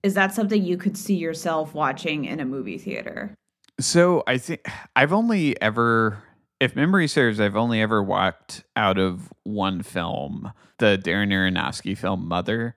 Is 0.04 0.14
that 0.16 0.34
something 0.34 0.64
you 0.64 0.78
could 0.78 0.98
see 0.98 1.16
yourself 1.16 1.74
watching 1.74 2.26
in 2.26 2.40
a 2.40 2.46
movie 2.46 2.78
theater? 2.78 3.36
So 3.80 4.24
i 4.26 4.40
think 4.40 4.66
i've 4.96 5.14
only 5.14 5.60
ever 5.62 6.24
if 6.60 6.76
memory 6.76 7.08
serves 7.08 7.40
i've 7.40 7.56
only 7.56 7.82
ever 7.82 8.02
walked 8.02 8.64
out 8.76 8.98
of 8.98 9.32
one 9.44 9.82
film 9.82 10.52
the 10.80 11.00
darren 11.04 11.32
aronofsky 11.32 11.98
film 11.98 12.28
mother 12.28 12.76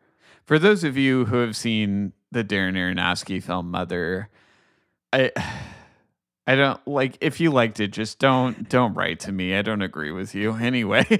for 0.50 0.58
those 0.58 0.82
of 0.82 0.96
you 0.96 1.26
who 1.26 1.36
have 1.36 1.54
seen 1.54 2.12
the 2.32 2.42
Darren 2.42 2.74
Aronofsky 2.74 3.40
film 3.40 3.70
Mother, 3.70 4.28
I 5.12 5.30
I 6.46 6.56
don't 6.56 6.84
like 6.88 7.18
if 7.20 7.38
you 7.38 7.52
liked 7.52 7.78
it, 7.78 7.88
just 7.88 8.18
don't 8.18 8.68
don't 8.68 8.94
write 8.94 9.20
to 9.20 9.32
me. 9.32 9.54
I 9.54 9.62
don't 9.62 9.82
agree 9.82 10.10
with 10.10 10.34
you 10.34 10.54
anyway. 10.60 11.06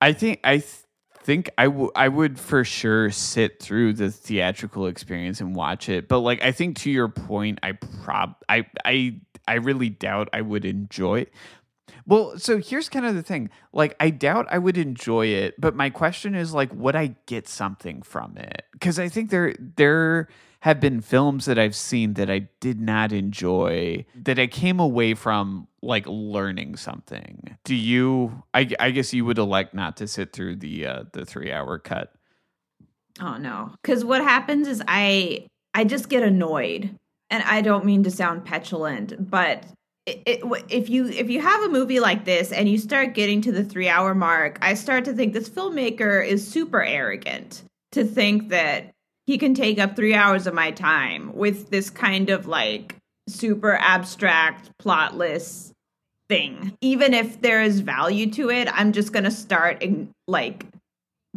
I 0.00 0.14
think 0.14 0.40
I 0.42 0.58
th- 0.58 0.76
think 1.22 1.50
I, 1.58 1.64
w- 1.64 1.90
I 1.94 2.08
would 2.08 2.40
for 2.40 2.64
sure 2.64 3.10
sit 3.10 3.60
through 3.60 3.92
the 3.92 4.10
theatrical 4.10 4.86
experience 4.86 5.42
and 5.42 5.54
watch 5.54 5.90
it. 5.90 6.08
But 6.08 6.20
like 6.20 6.42
I 6.42 6.52
think 6.52 6.78
to 6.78 6.90
your 6.90 7.08
point, 7.08 7.58
I 7.62 7.72
prob 7.72 8.36
I 8.48 8.64
I 8.86 9.20
I 9.50 9.54
really 9.54 9.90
doubt 9.90 10.28
I 10.32 10.40
would 10.40 10.64
enjoy 10.64 11.26
well, 12.06 12.38
so 12.38 12.58
here's 12.58 12.88
kind 12.88 13.06
of 13.06 13.14
the 13.14 13.22
thing. 13.22 13.50
Like, 13.72 13.94
I 14.00 14.10
doubt 14.10 14.46
I 14.50 14.58
would 14.58 14.78
enjoy 14.78 15.26
it, 15.26 15.60
but 15.60 15.74
my 15.74 15.90
question 15.90 16.34
is 16.34 16.52
like, 16.52 16.72
would 16.74 16.96
I 16.96 17.14
get 17.26 17.48
something 17.48 18.02
from 18.02 18.36
it? 18.36 18.64
Because 18.72 18.98
I 18.98 19.08
think 19.08 19.30
there 19.30 19.54
there 19.76 20.28
have 20.60 20.78
been 20.78 21.00
films 21.00 21.46
that 21.46 21.58
I've 21.58 21.74
seen 21.74 22.14
that 22.14 22.30
I 22.30 22.48
did 22.60 22.80
not 22.80 23.12
enjoy 23.12 24.04
that 24.14 24.38
I 24.38 24.46
came 24.46 24.78
away 24.78 25.14
from 25.14 25.68
like 25.82 26.04
learning 26.06 26.76
something. 26.76 27.56
Do 27.64 27.74
you? 27.74 28.42
I, 28.52 28.68
I 28.78 28.90
guess 28.90 29.14
you 29.14 29.24
would 29.24 29.38
elect 29.38 29.74
not 29.74 29.96
to 29.98 30.06
sit 30.06 30.32
through 30.32 30.56
the 30.56 30.86
uh, 30.86 31.04
the 31.12 31.24
three 31.24 31.52
hour 31.52 31.78
cut. 31.78 32.12
Oh 33.20 33.36
no, 33.36 33.72
because 33.82 34.04
what 34.04 34.22
happens 34.22 34.68
is 34.68 34.82
I 34.86 35.46
I 35.74 35.84
just 35.84 36.08
get 36.08 36.22
annoyed, 36.22 36.96
and 37.30 37.42
I 37.44 37.60
don't 37.60 37.84
mean 37.84 38.02
to 38.04 38.10
sound 38.10 38.44
petulant, 38.44 39.30
but 39.30 39.64
it, 40.06 40.22
it, 40.26 40.64
if 40.68 40.90
you 40.90 41.06
if 41.06 41.30
you 41.30 41.40
have 41.40 41.62
a 41.62 41.68
movie 41.68 42.00
like 42.00 42.24
this 42.24 42.52
and 42.52 42.68
you 42.68 42.78
start 42.78 43.14
getting 43.14 43.40
to 43.42 43.52
the 43.52 43.64
three 43.64 43.88
hour 43.88 44.14
mark, 44.14 44.58
I 44.60 44.74
start 44.74 45.04
to 45.06 45.12
think 45.12 45.32
this 45.32 45.48
filmmaker 45.48 46.26
is 46.26 46.46
super 46.46 46.82
arrogant 46.82 47.62
to 47.92 48.04
think 48.04 48.48
that 48.48 48.90
he 49.26 49.38
can 49.38 49.54
take 49.54 49.78
up 49.78 49.94
three 49.94 50.14
hours 50.14 50.46
of 50.46 50.54
my 50.54 50.70
time 50.72 51.34
with 51.34 51.70
this 51.70 51.90
kind 51.90 52.30
of 52.30 52.46
like 52.46 52.96
super 53.28 53.76
abstract, 53.76 54.70
plotless 54.82 55.70
thing. 56.28 56.76
Even 56.80 57.14
if 57.14 57.40
there 57.40 57.62
is 57.62 57.80
value 57.80 58.30
to 58.32 58.50
it, 58.50 58.68
I'm 58.72 58.92
just 58.92 59.12
gonna 59.12 59.30
start 59.30 59.84
like 60.26 60.66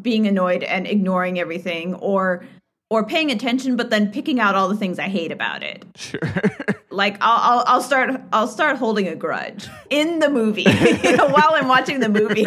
being 0.01 0.25
annoyed 0.25 0.63
and 0.63 0.87
ignoring 0.87 1.39
everything 1.39 1.93
or 1.95 2.45
or 2.93 3.03
paying 3.03 3.31
attention 3.31 3.75
but 3.75 3.89
then 3.89 4.11
picking 4.11 4.39
out 4.39 4.53
all 4.53 4.67
the 4.67 4.77
things 4.77 4.99
I 4.99 5.09
hate 5.09 5.31
about 5.31 5.63
it. 5.63 5.83
Sure. 5.95 6.19
like 6.91 7.17
I'll, 7.21 7.59
I'll, 7.59 7.63
I'll 7.67 7.81
start 7.81 8.21
I'll 8.31 8.47
start 8.47 8.77
holding 8.77 9.07
a 9.07 9.15
grudge 9.15 9.67
in 9.89 10.19
the 10.19 10.29
movie 10.29 10.61
you 11.03 11.17
know, 11.17 11.27
while 11.27 11.51
I'm 11.53 11.67
watching 11.67 11.99
the 11.99 12.09
movie. 12.09 12.45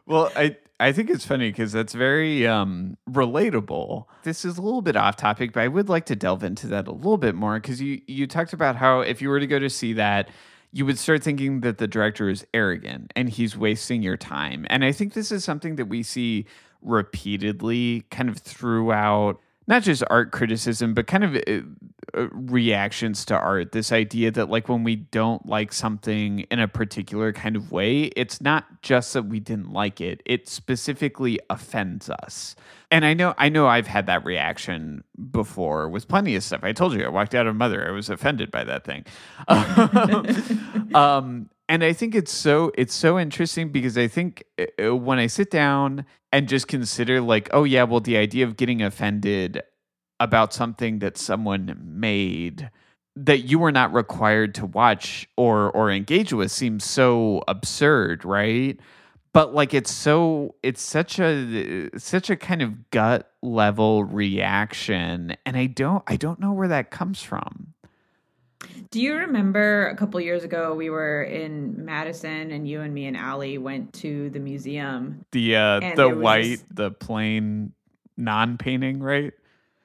well, 0.06 0.30
I 0.36 0.56
I 0.78 0.92
think 0.92 1.10
it's 1.10 1.26
funny 1.26 1.50
because 1.50 1.72
that's 1.72 1.94
very 1.94 2.46
um, 2.46 2.96
relatable. 3.10 4.06
This 4.22 4.44
is 4.44 4.58
a 4.58 4.62
little 4.62 4.82
bit 4.82 4.96
off 4.96 5.16
topic, 5.16 5.52
but 5.52 5.62
I 5.62 5.68
would 5.68 5.88
like 5.88 6.06
to 6.06 6.16
delve 6.16 6.44
into 6.44 6.66
that 6.68 6.88
a 6.88 6.92
little 6.92 7.18
bit 7.18 7.34
more 7.34 7.58
because 7.58 7.80
you 7.80 8.00
you 8.06 8.28
talked 8.28 8.52
about 8.52 8.76
how 8.76 9.00
if 9.00 9.20
you 9.20 9.28
were 9.28 9.40
to 9.40 9.46
go 9.48 9.58
to 9.58 9.68
see 9.68 9.94
that 9.94 10.28
you 10.72 10.86
would 10.86 10.98
start 10.98 11.22
thinking 11.22 11.60
that 11.60 11.78
the 11.78 11.86
director 11.86 12.30
is 12.30 12.46
arrogant 12.54 13.12
and 13.14 13.28
he's 13.28 13.56
wasting 13.56 14.02
your 14.02 14.16
time. 14.16 14.66
And 14.70 14.84
I 14.84 14.92
think 14.92 15.12
this 15.12 15.30
is 15.30 15.44
something 15.44 15.76
that 15.76 15.84
we 15.84 16.02
see 16.02 16.46
repeatedly 16.82 18.04
kind 18.10 18.28
of 18.28 18.38
throughout 18.38 19.40
not 19.66 19.82
just 19.82 20.02
art 20.10 20.32
criticism, 20.32 20.92
but 20.92 21.06
kind 21.06 21.24
of 21.24 21.36
uh, 21.36 22.18
uh, 22.18 22.28
reactions 22.32 23.24
to 23.26 23.36
art. 23.36 23.72
This 23.72 23.92
idea 23.92 24.30
that, 24.32 24.50
like, 24.50 24.68
when 24.68 24.82
we 24.82 24.96
don't 24.96 25.46
like 25.46 25.72
something 25.72 26.40
in 26.50 26.58
a 26.58 26.66
particular 26.66 27.32
kind 27.32 27.54
of 27.54 27.70
way, 27.70 28.04
it's 28.16 28.40
not 28.40 28.82
just 28.82 29.12
that 29.12 29.24
we 29.24 29.38
didn't 29.38 29.72
like 29.72 30.00
it; 30.00 30.20
it 30.26 30.48
specifically 30.48 31.38
offends 31.48 32.10
us. 32.10 32.56
And 32.90 33.06
I 33.06 33.14
know, 33.14 33.34
I 33.38 33.48
know, 33.48 33.68
I've 33.68 33.86
had 33.86 34.06
that 34.06 34.24
reaction 34.24 35.04
before 35.30 35.88
with 35.88 36.08
plenty 36.08 36.34
of 36.34 36.42
stuff. 36.42 36.60
I 36.62 36.72
told 36.72 36.92
you, 36.92 37.04
I 37.04 37.08
walked 37.08 37.34
out 37.34 37.46
of 37.46 37.56
Mother, 37.56 37.88
I 37.88 37.92
was 37.92 38.10
offended 38.10 38.50
by 38.50 38.64
that 38.64 38.84
thing. 38.84 39.06
um, 40.94 41.48
and 41.68 41.84
I 41.84 41.92
think 41.92 42.14
it's 42.14 42.32
so 42.32 42.72
it's 42.76 42.94
so 42.94 43.18
interesting 43.18 43.70
because 43.70 43.96
I 43.96 44.08
think 44.08 44.44
uh, 44.58 44.88
uh, 44.88 44.96
when 44.96 45.18
I 45.18 45.26
sit 45.26 45.50
down 45.50 46.04
and 46.32 46.48
just 46.48 46.68
consider 46.68 47.20
like, 47.20 47.48
oh 47.52 47.64
yeah, 47.64 47.84
well 47.84 48.00
the 48.00 48.16
idea 48.16 48.46
of 48.46 48.56
getting 48.56 48.82
offended 48.82 49.62
about 50.20 50.52
something 50.52 51.00
that 51.00 51.16
someone 51.16 51.80
made 51.82 52.70
that 53.14 53.40
you 53.40 53.58
were 53.58 53.72
not 53.72 53.92
required 53.92 54.54
to 54.56 54.66
watch 54.66 55.28
or 55.36 55.70
or 55.72 55.90
engage 55.90 56.32
with 56.32 56.50
seems 56.50 56.84
so 56.84 57.42
absurd, 57.48 58.24
right? 58.24 58.78
But 59.32 59.54
like 59.54 59.72
it's 59.74 59.92
so 59.92 60.56
it's 60.62 60.82
such 60.82 61.18
a 61.18 61.90
such 61.96 62.30
a 62.30 62.36
kind 62.36 62.62
of 62.62 62.90
gut 62.90 63.32
level 63.42 64.04
reaction 64.04 65.36
and 65.46 65.56
I 65.56 65.66
don't 65.66 66.02
I 66.06 66.16
don't 66.16 66.40
know 66.40 66.52
where 66.52 66.68
that 66.68 66.90
comes 66.90 67.22
from. 67.22 67.71
Do 68.92 69.00
you 69.00 69.16
remember 69.16 69.88
a 69.88 69.96
couple 69.96 70.20
years 70.20 70.44
ago 70.44 70.74
we 70.74 70.90
were 70.90 71.22
in 71.22 71.82
Madison 71.82 72.50
and 72.50 72.68
you 72.68 72.82
and 72.82 72.92
me 72.92 73.06
and 73.06 73.16
Allie 73.16 73.56
went 73.56 73.94
to 73.94 74.28
the 74.28 74.38
museum? 74.38 75.24
The 75.32 75.56
uh 75.56 75.94
the 75.96 76.10
white, 76.10 76.42
this... 76.42 76.64
the 76.70 76.90
plain 76.90 77.72
non 78.18 78.58
painting, 78.58 79.02
right? 79.02 79.32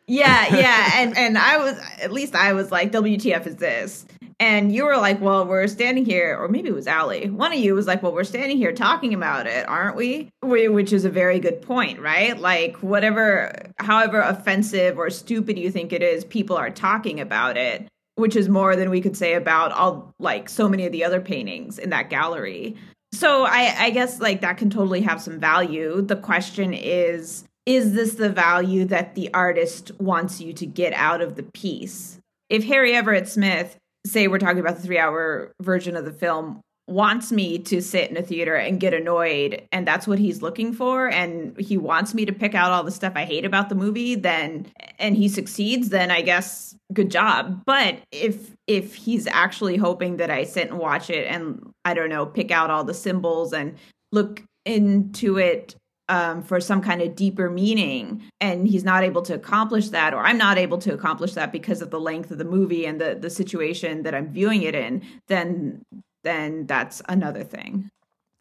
Yeah, 0.08 0.54
yeah. 0.54 0.92
and 0.96 1.18
and 1.18 1.38
I 1.38 1.58
was 1.58 1.80
at 2.02 2.12
least 2.12 2.36
I 2.36 2.52
was 2.52 2.70
like, 2.70 2.92
WTF 2.92 3.48
is 3.48 3.56
this? 3.56 4.06
And 4.42 4.76
you 4.76 4.84
were 4.84 4.98
like, 4.98 5.22
Well, 5.22 5.46
we're 5.46 5.68
standing 5.68 6.04
here, 6.04 6.38
or 6.38 6.50
maybe 6.50 6.68
it 6.68 6.76
was 6.76 6.86
Allie. 6.86 7.30
One 7.30 7.54
of 7.54 7.60
you 7.60 7.76
was 7.76 7.88
like, 7.88 8.04
Well, 8.04 8.12
we're 8.12 8.26
standing 8.26 8.58
here 8.58 8.74
talking 8.74 9.14
about 9.14 9.48
it, 9.48 9.70
aren't 9.70 9.96
we? 9.96 10.30
Which 10.44 10.92
is 10.92 11.06
a 11.06 11.10
very 11.10 11.40
good 11.40 11.62
point, 11.62 12.02
right? 12.02 12.38
Like 12.38 12.76
whatever 12.80 13.72
however 13.78 14.20
offensive 14.20 14.98
or 14.98 15.10
stupid 15.10 15.58
you 15.58 15.72
think 15.72 15.94
it 15.94 16.04
is, 16.04 16.26
people 16.26 16.58
are 16.58 16.70
talking 16.70 17.22
about 17.22 17.56
it 17.56 17.88
which 18.18 18.36
is 18.36 18.50
more 18.50 18.76
than 18.76 18.90
we 18.90 19.00
could 19.00 19.16
say 19.16 19.36
about 19.36 19.72
all 19.72 20.14
like 20.20 20.50
so 20.50 20.68
many 20.68 20.86
of 20.86 20.92
the 20.92 21.04
other 21.04 21.22
paintings 21.22 21.78
in 21.78 21.92
that 21.92 22.10
gallery. 22.10 22.76
So 23.14 23.46
I, 23.46 23.76
I 23.78 23.90
guess 23.92 24.20
like 24.20 24.42
that 24.42 24.58
can 24.58 24.70
totally 24.70 25.02
have 25.02 25.22
some 25.22 25.40
value. 25.40 26.02
The 26.02 26.16
question 26.16 26.74
is, 26.74 27.46
is 27.68 27.94
this 27.94 28.16
the 28.16 28.30
value 28.30 28.86
that 28.86 29.14
the 29.14 29.32
artist 29.34 29.92
wants 30.00 30.42
you 30.42 30.52
to 30.54 30.66
get 30.66 30.94
out 30.94 31.22
of 31.22 31.36
the 31.36 31.44
piece? 31.44 32.20
If 32.50 32.64
Harry 32.66 32.96
Everett 32.96 33.28
Smith, 33.28 33.78
say 34.06 34.28
we're 34.28 34.40
talking 34.40 34.60
about 34.60 34.78
the 34.78 34.82
three 34.82 34.98
hour 34.98 35.52
version 35.62 35.96
of 35.96 36.06
the 36.06 36.12
film, 36.12 36.62
wants 36.88 37.34
me 37.34 37.60
to 37.60 37.82
sit 37.82 38.10
in 38.10 38.16
a 38.16 38.22
theater 38.22 38.56
and 38.56 38.80
get 38.80 38.94
annoyed 38.94 39.68
and 39.74 39.86
that's 39.86 40.08
what 40.08 40.18
he's 40.18 40.42
looking 40.42 40.72
for 40.72 41.10
and 41.10 41.60
he 41.60 41.78
wants 41.78 42.14
me 42.14 42.26
to 42.26 42.32
pick 42.32 42.56
out 42.56 42.72
all 42.72 42.84
the 42.84 42.92
stuff 42.92 43.12
I 43.16 43.26
hate 43.26 43.44
about 43.44 43.68
the 43.68 43.76
movie 43.76 44.16
then 44.16 44.68
and 44.98 45.18
he 45.18 45.28
succeeds 45.28 45.90
then 45.90 46.12
I 46.12 46.22
guess 46.22 46.76
good 46.94 47.12
job. 47.12 47.64
But 47.66 48.00
if 48.12 48.56
if 48.68 48.96
he's 48.96 49.28
actually 49.28 49.76
hoping 49.76 50.18
that 50.18 50.32
I 50.32 50.46
sit 50.46 50.70
and 50.70 50.80
watch 50.80 51.10
it 51.10 51.28
and 51.28 51.72
I 51.84 51.94
don't 51.94 52.10
know 52.10 52.26
pick 52.26 52.52
out 52.52 52.70
all 52.70 52.86
the 52.86 52.94
symbols 52.94 53.52
and 53.52 53.76
look 54.14 54.44
into 54.66 55.38
it 55.38 55.76
um, 56.10 56.42
for 56.42 56.62
some 56.62 56.82
kind 56.82 57.02
of 57.02 57.16
deeper 57.16 57.50
meaning 57.50 58.24
and 58.40 58.66
he's 58.66 58.86
not 58.86 59.04
able 59.04 59.22
to 59.24 59.34
accomplish 59.34 59.90
that 59.90 60.14
or 60.14 60.26
i'm 60.26 60.38
not 60.38 60.58
able 60.58 60.78
to 60.78 60.94
accomplish 60.94 61.34
that 61.34 61.52
because 61.52 61.82
of 61.82 61.90
the 61.90 62.00
length 62.00 62.32
of 62.32 62.38
the 62.38 62.46
movie 62.46 62.86
and 62.86 63.02
the, 63.02 63.18
the 63.20 63.30
situation 63.30 64.04
that 64.04 64.16
i'm 64.16 64.32
viewing 64.32 64.62
it 64.62 64.74
in 64.74 65.02
then 65.28 65.82
then 66.28 66.66
that's 66.66 67.02
another 67.08 67.44
thing. 67.44 67.90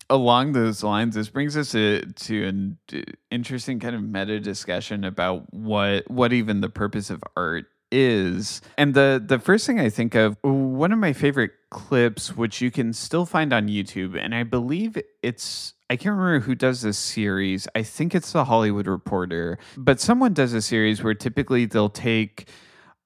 Along 0.08 0.52
those 0.52 0.82
lines, 0.82 1.14
this 1.14 1.28
brings 1.28 1.56
us 1.56 1.72
to, 1.72 2.02
to 2.02 2.44
an 2.46 2.78
interesting 3.30 3.80
kind 3.80 3.96
of 3.96 4.02
meta 4.02 4.38
discussion 4.38 5.02
about 5.04 5.52
what 5.52 6.08
what 6.08 6.32
even 6.32 6.60
the 6.60 6.68
purpose 6.68 7.10
of 7.10 7.22
art 7.36 7.66
is. 7.90 8.60
And 8.78 8.94
the 8.94 9.22
the 9.24 9.38
first 9.38 9.66
thing 9.66 9.80
I 9.80 9.88
think 9.88 10.14
of, 10.14 10.36
one 10.42 10.92
of 10.92 10.98
my 10.98 11.12
favorite 11.12 11.52
clips, 11.70 12.36
which 12.36 12.60
you 12.60 12.70
can 12.70 12.92
still 12.92 13.26
find 13.26 13.52
on 13.52 13.68
YouTube, 13.68 14.16
and 14.16 14.34
I 14.34 14.44
believe 14.44 14.96
it's 15.22 15.74
I 15.90 15.96
can't 15.96 16.16
remember 16.16 16.40
who 16.44 16.54
does 16.54 16.82
this 16.82 16.98
series. 16.98 17.66
I 17.74 17.82
think 17.82 18.14
it's 18.14 18.32
the 18.32 18.44
Hollywood 18.44 18.86
Reporter, 18.86 19.58
but 19.76 20.00
someone 20.00 20.34
does 20.34 20.52
a 20.52 20.62
series 20.62 21.02
where 21.02 21.14
typically 21.14 21.64
they'll 21.66 21.88
take 21.88 22.48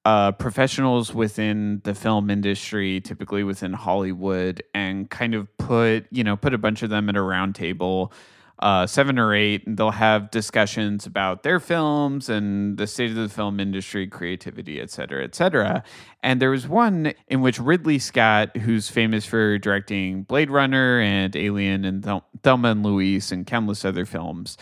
uh, 0.05 0.31
professionals 0.31 1.13
within 1.13 1.81
the 1.83 1.93
film 1.93 2.29
industry, 2.29 3.01
typically 3.01 3.43
within 3.43 3.73
Hollywood, 3.73 4.63
and 4.73 5.09
kind 5.09 5.35
of 5.35 5.47
put 5.57 6.07
you 6.11 6.23
know 6.23 6.35
put 6.35 6.53
a 6.53 6.57
bunch 6.57 6.83
of 6.83 6.89
them 6.89 7.09
at 7.09 7.15
a 7.15 7.21
round 7.21 7.53
table, 7.55 8.11
uh, 8.59 8.87
seven 8.87 9.19
or 9.19 9.33
eight, 9.35 9.65
and 9.67 9.77
they'll 9.77 9.91
have 9.91 10.31
discussions 10.31 11.05
about 11.05 11.43
their 11.43 11.59
films 11.59 12.29
and 12.29 12.77
the 12.77 12.87
state 12.87 13.11
of 13.11 13.15
the 13.15 13.29
film 13.29 13.59
industry, 13.59 14.07
creativity, 14.07 14.81
et 14.81 14.89
cetera, 14.89 15.23
et 15.23 15.35
cetera. 15.35 15.83
And 16.23 16.41
there 16.41 16.51
was 16.51 16.67
one 16.67 17.13
in 17.27 17.41
which 17.41 17.59
Ridley 17.59 17.99
Scott, 17.99 18.57
who's 18.57 18.89
famous 18.89 19.25
for 19.25 19.57
directing 19.59 20.23
Blade 20.23 20.49
Runner 20.49 20.99
and 20.99 21.35
Alien 21.35 21.85
and 21.85 22.03
Thel- 22.03 22.25
Thelma 22.43 22.71
and 22.71 22.83
Louise 22.83 23.31
and 23.31 23.45
countless 23.45 23.85
other 23.85 24.05
films. 24.05 24.57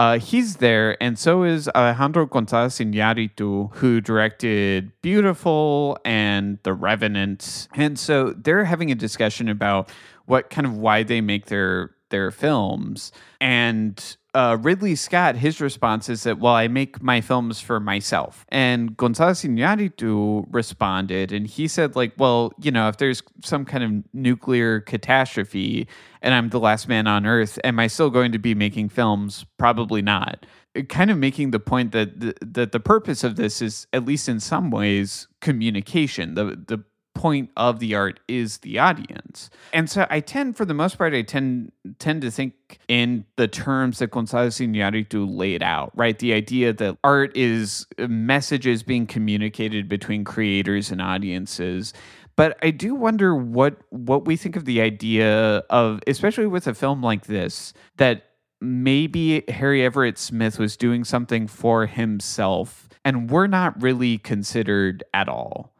Uh, 0.00 0.18
he's 0.18 0.56
there, 0.56 0.96
and 1.02 1.18
so 1.18 1.42
is 1.42 1.68
Alejandro 1.74 2.26
González 2.26 2.80
Iñárritu, 2.80 3.70
who 3.74 4.00
directed 4.00 4.92
Biutiful 5.02 5.98
and 6.06 6.58
The 6.62 6.72
Revenant. 6.72 7.68
And 7.74 7.98
so 7.98 8.30
they're 8.30 8.64
having 8.64 8.90
a 8.90 8.94
discussion 8.94 9.50
about 9.50 9.90
what 10.24 10.48
kind 10.48 10.66
of 10.66 10.78
why 10.78 11.02
they 11.02 11.20
make 11.20 11.46
their 11.46 11.90
their 12.08 12.30
films. 12.30 13.12
And 13.42 14.16
uh, 14.34 14.56
Ridley 14.60 14.94
Scott, 14.94 15.36
his 15.36 15.60
response 15.60 16.08
is 16.08 16.22
that, 16.22 16.38
well, 16.38 16.54
I 16.54 16.68
make 16.68 17.02
my 17.02 17.20
films 17.20 17.60
for 17.60 17.80
myself. 17.80 18.44
And 18.48 18.96
González 18.96 19.44
Iñárritu 19.48 20.46
responded, 20.50 21.32
and 21.32 21.46
he 21.46 21.66
said, 21.66 21.96
like, 21.96 22.12
well, 22.16 22.52
you 22.60 22.70
know, 22.70 22.88
if 22.88 22.98
there's 22.98 23.22
some 23.44 23.64
kind 23.64 23.84
of 23.84 24.14
nuclear 24.14 24.80
catastrophe 24.80 25.88
and 26.22 26.34
I'm 26.34 26.50
the 26.50 26.60
last 26.60 26.86
man 26.86 27.06
on 27.06 27.26
earth, 27.26 27.58
am 27.64 27.78
I 27.78 27.86
still 27.86 28.10
going 28.10 28.32
to 28.32 28.38
be 28.38 28.54
making 28.54 28.90
films? 28.90 29.44
Probably 29.58 30.02
not. 30.02 30.46
Kind 30.88 31.10
of 31.10 31.18
making 31.18 31.50
the 31.50 31.58
point 31.58 31.90
that 31.92 32.20
the, 32.20 32.34
that 32.42 32.72
the 32.72 32.78
purpose 32.78 33.24
of 33.24 33.34
this 33.36 33.60
is, 33.60 33.88
at 33.92 34.04
least 34.04 34.28
in 34.28 34.38
some 34.38 34.70
ways, 34.70 35.26
communication. 35.40 36.34
The 36.34 36.44
the 36.44 36.84
point 37.20 37.50
of 37.54 37.80
the 37.80 37.94
art 37.94 38.18
is 38.28 38.58
the 38.58 38.78
audience. 38.78 39.50
And 39.74 39.90
so 39.90 40.06
I 40.08 40.20
tend, 40.20 40.56
for 40.56 40.64
the 40.64 40.72
most 40.72 40.96
part, 40.96 41.12
I 41.12 41.20
tend 41.20 41.70
tend 41.98 42.22
to 42.22 42.30
think 42.30 42.78
in 42.88 43.26
the 43.36 43.46
terms 43.46 43.98
that 43.98 44.10
González 44.10 44.58
Iñárritu 44.66 45.26
laid 45.28 45.62
out, 45.62 45.92
right? 45.94 46.18
The 46.18 46.32
idea 46.32 46.72
that 46.72 46.96
art 47.04 47.36
is 47.36 47.86
uh, 47.98 48.06
messages 48.08 48.82
being 48.82 49.06
communicated 49.06 49.86
between 49.86 50.24
creators 50.24 50.90
and 50.90 51.02
audiences. 51.02 51.92
But 52.36 52.56
I 52.62 52.70
do 52.70 52.94
wonder 52.94 53.36
what 53.36 53.76
what 53.90 54.24
we 54.24 54.38
think 54.38 54.56
of 54.56 54.64
the 54.64 54.80
idea 54.80 55.58
of, 55.68 56.00
especially 56.06 56.46
with 56.46 56.66
a 56.66 56.72
film 56.72 57.02
like 57.02 57.26
this, 57.26 57.74
that 57.98 58.30
maybe 58.62 59.44
Harry 59.48 59.84
Everett 59.84 60.16
Smith 60.16 60.58
was 60.58 60.74
doing 60.74 61.04
something 61.04 61.46
for 61.46 61.84
himself 61.84 62.88
and 63.04 63.30
we're 63.30 63.46
not 63.46 63.80
really 63.82 64.16
considered 64.16 65.04
at 65.12 65.28
all 65.28 65.74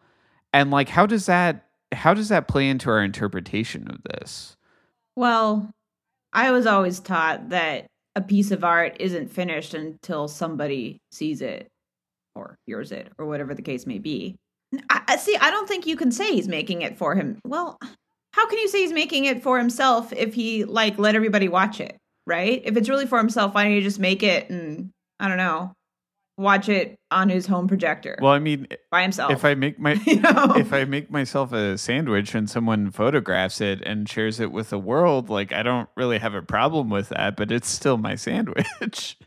and 0.52 0.70
like 0.70 0.88
how 0.88 1.06
does 1.06 1.26
that 1.26 1.66
how 1.92 2.14
does 2.14 2.28
that 2.28 2.48
play 2.48 2.68
into 2.68 2.88
our 2.90 3.02
interpretation 3.02 3.90
of 3.90 4.02
this? 4.04 4.56
Well 5.16 5.70
i 6.32 6.50
was 6.50 6.66
always 6.66 7.00
taught 7.00 7.48
that 7.50 7.86
a 8.14 8.20
piece 8.20 8.50
of 8.50 8.64
art 8.64 8.96
isn't 9.00 9.28
finished 9.28 9.74
until 9.74 10.28
somebody 10.28 11.00
sees 11.12 11.40
it 11.40 11.68
or 12.34 12.56
hears 12.66 12.92
it 12.92 13.08
or 13.18 13.26
whatever 13.26 13.54
the 13.54 13.62
case 13.62 13.86
may 13.86 13.98
be. 13.98 14.36
I, 14.88 15.16
see 15.16 15.36
i 15.40 15.50
don't 15.50 15.66
think 15.68 15.86
you 15.86 15.96
can 15.96 16.12
say 16.12 16.32
he's 16.32 16.46
making 16.46 16.82
it 16.82 16.96
for 16.96 17.16
him 17.16 17.40
well 17.44 17.76
how 18.32 18.48
can 18.48 18.58
you 18.58 18.68
say 18.68 18.82
he's 18.82 18.92
making 18.92 19.24
it 19.24 19.42
for 19.42 19.58
himself 19.58 20.12
if 20.12 20.32
he 20.32 20.64
like 20.64 20.96
let 20.96 21.16
everybody 21.16 21.48
watch 21.48 21.80
it 21.80 21.96
right? 22.26 22.62
If 22.64 22.76
it's 22.76 22.88
really 22.88 23.06
for 23.06 23.18
himself 23.18 23.54
why 23.54 23.64
don't 23.64 23.72
you 23.72 23.82
just 23.82 23.98
make 23.98 24.22
it 24.22 24.48
and 24.48 24.90
i 25.18 25.26
don't 25.26 25.38
know 25.38 25.72
watch 26.40 26.68
it 26.68 26.98
on 27.10 27.28
his 27.28 27.46
home 27.46 27.68
projector. 27.68 28.18
Well, 28.20 28.32
I 28.32 28.38
mean, 28.38 28.66
by 28.90 29.02
himself. 29.02 29.30
If 29.32 29.44
I 29.44 29.54
make 29.54 29.78
my 29.78 29.92
you 30.06 30.20
know? 30.20 30.54
if 30.56 30.72
I 30.72 30.84
make 30.84 31.10
myself 31.10 31.52
a 31.52 31.76
sandwich 31.76 32.34
and 32.34 32.48
someone 32.48 32.90
photographs 32.90 33.60
it 33.60 33.82
and 33.82 34.08
shares 34.08 34.40
it 34.40 34.50
with 34.50 34.70
the 34.70 34.78
world, 34.78 35.28
like 35.28 35.52
I 35.52 35.62
don't 35.62 35.88
really 35.96 36.18
have 36.18 36.34
a 36.34 36.42
problem 36.42 36.88
with 36.90 37.10
that, 37.10 37.36
but 37.36 37.52
it's 37.52 37.68
still 37.68 37.98
my 37.98 38.14
sandwich. 38.16 39.18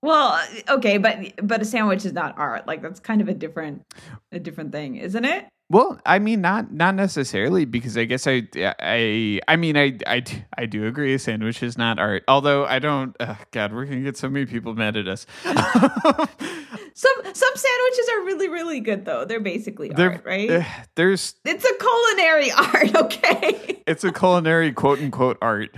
Well, 0.00 0.40
okay, 0.68 0.98
but 0.98 1.18
but 1.42 1.60
a 1.60 1.64
sandwich 1.64 2.04
is 2.04 2.12
not 2.12 2.38
art. 2.38 2.68
Like 2.68 2.82
that's 2.82 3.00
kind 3.00 3.20
of 3.20 3.26
a 3.26 3.34
different 3.34 3.84
a 4.30 4.38
different 4.38 4.70
thing, 4.70 4.94
isn't 4.94 5.24
it? 5.24 5.46
Well, 5.70 6.00
I 6.06 6.18
mean, 6.18 6.40
not 6.40 6.72
not 6.72 6.94
necessarily 6.94 7.66
because 7.66 7.98
I 7.98 8.04
guess 8.04 8.26
I 8.26 8.48
I 8.56 9.38
I 9.46 9.56
mean 9.56 9.76
I 9.76 9.98
I, 10.06 10.24
I 10.56 10.64
do 10.64 10.86
agree 10.86 11.12
a 11.12 11.18
sandwich 11.18 11.62
is 11.62 11.76
not 11.76 11.98
art. 11.98 12.24
Although 12.26 12.64
I 12.64 12.78
don't. 12.78 13.14
Oh 13.20 13.36
God, 13.50 13.74
we're 13.74 13.84
gonna 13.84 14.00
get 14.00 14.16
so 14.16 14.30
many 14.30 14.46
people 14.46 14.74
mad 14.74 14.96
at 14.96 15.06
us. 15.06 15.26
some 15.44 15.54
some 15.54 17.54
sandwiches 17.54 18.08
are 18.14 18.24
really 18.24 18.48
really 18.48 18.80
good 18.80 19.04
though. 19.04 19.26
They're 19.26 19.40
basically 19.40 19.90
They're, 19.90 20.12
art, 20.12 20.24
right? 20.24 20.50
Uh, 20.50 20.64
there's 20.94 21.34
it's 21.44 21.66
a 21.66 21.74
culinary 21.74 22.50
art. 22.52 22.96
Okay, 22.96 23.82
it's 23.86 24.04
a 24.04 24.12
culinary 24.12 24.72
quote 24.72 25.00
unquote 25.00 25.36
art. 25.42 25.76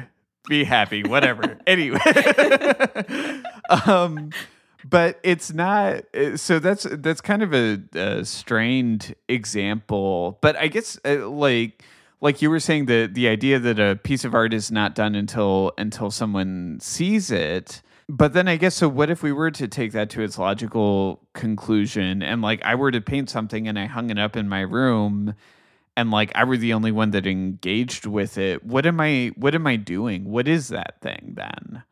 Be 0.49 0.63
happy, 0.63 1.03
whatever. 1.03 1.59
anyway, 1.67 1.99
um 3.87 4.31
but 4.89 5.19
it's 5.23 5.53
not 5.53 6.03
uh, 6.15 6.37
so 6.37 6.59
that's 6.59 6.87
that's 6.91 7.21
kind 7.21 7.43
of 7.43 7.55
a, 7.55 7.81
a 7.95 8.25
strained 8.25 9.15
example 9.29 10.39
but 10.41 10.57
i 10.57 10.69
guess 10.69 10.99
uh, 11.05 11.29
like 11.29 11.85
like 12.21 12.43
you 12.43 12.51
were 12.51 12.61
saying 12.61 12.87
the 12.87 13.09
the 13.11 13.29
idea 13.29 13.59
that 13.59 13.79
a 13.79 13.97
piece 13.97 14.25
of 14.25 14.35
art 14.35 14.53
is 14.53 14.71
not 14.71 14.95
done 14.95 15.15
until 15.15 15.73
until 15.79 16.11
someone 16.11 16.79
sees 16.81 17.31
it. 17.31 17.83
But 18.09 18.33
then 18.33 18.49
i 18.49 18.57
guess 18.57 18.75
so 18.75 18.89
what 18.89 19.11
if 19.11 19.23
we 19.23 19.33
were 19.33 19.51
to 19.53 19.69
take 19.69 19.93
that 19.93 20.11
to 20.11 20.23
its 20.23 20.39
logical 20.39 21.21
conclusion? 21.33 22.23
And 22.23 22.43
like 22.43 22.63
i 22.65 22.75
were 22.75 22.91
to 22.91 23.01
paint 23.01 23.31
something 23.31 23.69
and 23.69 23.79
i 23.79 23.87
hung 23.87 24.11
it 24.11 24.19
up 24.19 24.37
in 24.37 24.49
my 24.49 24.61
room 24.61 25.35
and 25.97 26.11
like 26.11 26.33
i 26.35 26.45
were 26.45 26.57
the 26.57 26.73
only 26.73 26.93
one 26.93 27.13
that 27.13 27.27
engaged 27.27 28.07
with 28.07 28.39
it 28.39 28.65
what 28.65 28.87
am 28.87 29.01
i 29.01 29.33
what 29.37 29.55
am 29.55 29.67
i 29.67 29.77
doing? 29.77 30.25
What 30.25 30.49
is 30.49 30.69
that 30.69 31.01
thing 31.01 31.35
then 31.37 31.85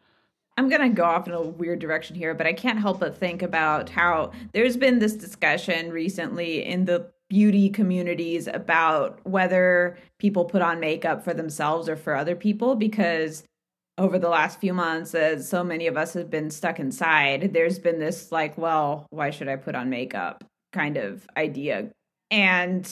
I'm 0.58 0.68
going 0.68 0.82
to 0.82 0.88
go 0.88 1.04
off 1.04 1.26
in 1.26 1.34
a 1.34 1.40
weird 1.40 1.78
direction 1.78 2.16
here, 2.16 2.34
but 2.34 2.46
I 2.46 2.52
can't 2.52 2.78
help 2.78 3.00
but 3.00 3.16
think 3.16 3.42
about 3.42 3.88
how 3.88 4.32
there's 4.52 4.76
been 4.76 4.98
this 4.98 5.14
discussion 5.14 5.90
recently 5.90 6.64
in 6.64 6.84
the 6.84 7.10
beauty 7.30 7.70
communities 7.70 8.46
about 8.46 9.20
whether 9.26 9.96
people 10.18 10.44
put 10.44 10.62
on 10.62 10.80
makeup 10.80 11.24
for 11.24 11.32
themselves 11.32 11.88
or 11.88 11.96
for 11.96 12.14
other 12.14 12.34
people 12.34 12.74
because 12.74 13.44
over 13.98 14.18
the 14.18 14.28
last 14.28 14.60
few 14.60 14.72
months 14.72 15.14
as 15.14 15.48
so 15.48 15.62
many 15.62 15.86
of 15.86 15.96
us 15.96 16.14
have 16.14 16.30
been 16.30 16.50
stuck 16.50 16.80
inside 16.80 17.52
there's 17.52 17.78
been 17.78 17.98
this 17.98 18.32
like 18.32 18.56
well 18.56 19.06
why 19.10 19.28
should 19.28 19.48
i 19.48 19.56
put 19.56 19.74
on 19.74 19.90
makeup 19.90 20.42
kind 20.72 20.96
of 20.96 21.26
idea. 21.36 21.90
And 22.30 22.90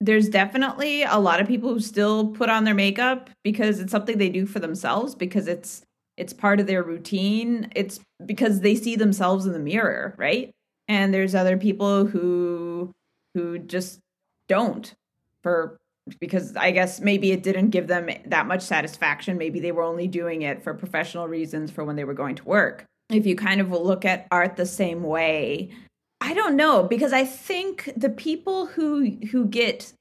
there's 0.00 0.28
definitely 0.28 1.02
a 1.02 1.18
lot 1.18 1.40
of 1.40 1.46
people 1.46 1.72
who 1.72 1.80
still 1.80 2.28
put 2.28 2.48
on 2.48 2.64
their 2.64 2.74
makeup 2.74 3.30
because 3.44 3.80
it's 3.80 3.92
something 3.92 4.18
they 4.18 4.30
do 4.30 4.46
for 4.46 4.58
themselves 4.58 5.14
because 5.14 5.46
it's 5.46 5.82
it's 6.20 6.32
part 6.32 6.60
of 6.60 6.66
their 6.66 6.82
routine. 6.82 7.70
It's 7.74 7.98
because 8.24 8.60
they 8.60 8.74
see 8.74 8.94
themselves 8.94 9.46
in 9.46 9.52
the 9.52 9.58
mirror 9.58 10.14
right? 10.18 10.50
And 10.86 11.14
there's 11.14 11.34
other 11.34 11.56
people 11.56 12.06
who 12.06 12.92
who 13.34 13.58
just 13.58 14.00
don't 14.48 14.92
for 15.42 15.76
because 16.18 16.56
i 16.56 16.72
guess 16.72 16.98
maybe 16.98 17.30
it 17.30 17.44
didn't 17.44 17.70
give 17.70 17.86
them 17.86 18.10
that 18.26 18.46
much 18.46 18.62
satisfaction. 18.62 19.38
Maybe 19.38 19.60
they 19.60 19.72
were 19.72 19.82
only 19.82 20.08
doing 20.08 20.42
it 20.42 20.62
for 20.62 20.74
professional 20.74 21.28
reasons 21.28 21.70
for 21.70 21.84
when 21.84 21.96
they 21.96 22.04
were 22.04 22.14
going 22.14 22.34
to 22.36 22.44
work. 22.44 22.84
If 23.10 23.26
you 23.26 23.36
kind 23.36 23.60
of 23.60 23.70
look 23.70 24.04
at 24.04 24.26
art 24.30 24.56
the 24.56 24.66
same 24.66 25.02
way 25.02 25.70
i 26.20 26.34
don't 26.34 26.56
know 26.56 26.82
because 26.82 27.12
i 27.12 27.24
think 27.24 27.92
the 27.96 28.10
people 28.10 28.66
who 28.66 29.10
who 29.30 29.46
get 29.46 29.92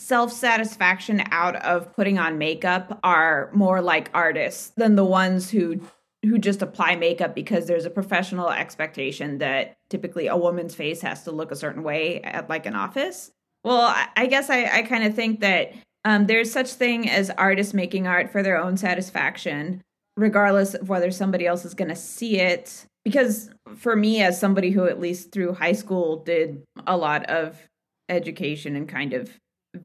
self 0.00 0.32
satisfaction 0.32 1.22
out 1.30 1.56
of 1.56 1.92
putting 1.94 2.18
on 2.18 2.38
makeup 2.38 2.98
are 3.04 3.50
more 3.52 3.82
like 3.82 4.10
artists 4.14 4.72
than 4.76 4.96
the 4.96 5.04
ones 5.04 5.50
who 5.50 5.78
who 6.22 6.38
just 6.38 6.62
apply 6.62 6.96
makeup 6.96 7.34
because 7.34 7.66
there's 7.66 7.84
a 7.84 7.90
professional 7.90 8.50
expectation 8.50 9.38
that 9.38 9.76
typically 9.88 10.26
a 10.26 10.36
woman's 10.36 10.74
face 10.74 11.00
has 11.00 11.22
to 11.24 11.30
look 11.30 11.50
a 11.50 11.56
certain 11.56 11.82
way 11.82 12.20
at 12.22 12.48
like 12.48 12.66
an 12.66 12.74
office. 12.74 13.30
Well, 13.64 13.94
I, 14.16 14.26
guess 14.26 14.50
I, 14.50 14.64
I 14.64 14.82
kind 14.82 15.04
of 15.04 15.14
think 15.14 15.40
that 15.40 15.72
um, 16.04 16.26
there's 16.26 16.50
such 16.52 16.72
thing 16.72 17.08
as 17.08 17.30
artists 17.30 17.72
making 17.72 18.06
art 18.06 18.30
for 18.30 18.42
their 18.42 18.58
own 18.58 18.76
satisfaction, 18.76 19.82
regardless 20.16 20.74
of 20.74 20.90
whether 20.90 21.10
somebody 21.10 21.46
else 21.46 21.64
is 21.64 21.74
going 21.74 21.88
to 21.88 21.96
see 21.96 22.38
it. 22.38 22.84
Because 23.02 23.50
for 23.76 23.96
me, 23.96 24.22
as 24.22 24.38
somebody 24.38 24.70
who 24.70 24.84
at 24.84 25.00
least 25.00 25.32
through 25.32 25.54
high 25.54 25.72
school 25.72 26.22
did 26.22 26.62
a 26.86 26.98
lot 26.98 27.24
of 27.30 27.66
education 28.10 28.76
and 28.76 28.86
kind 28.86 29.14
of 29.14 29.30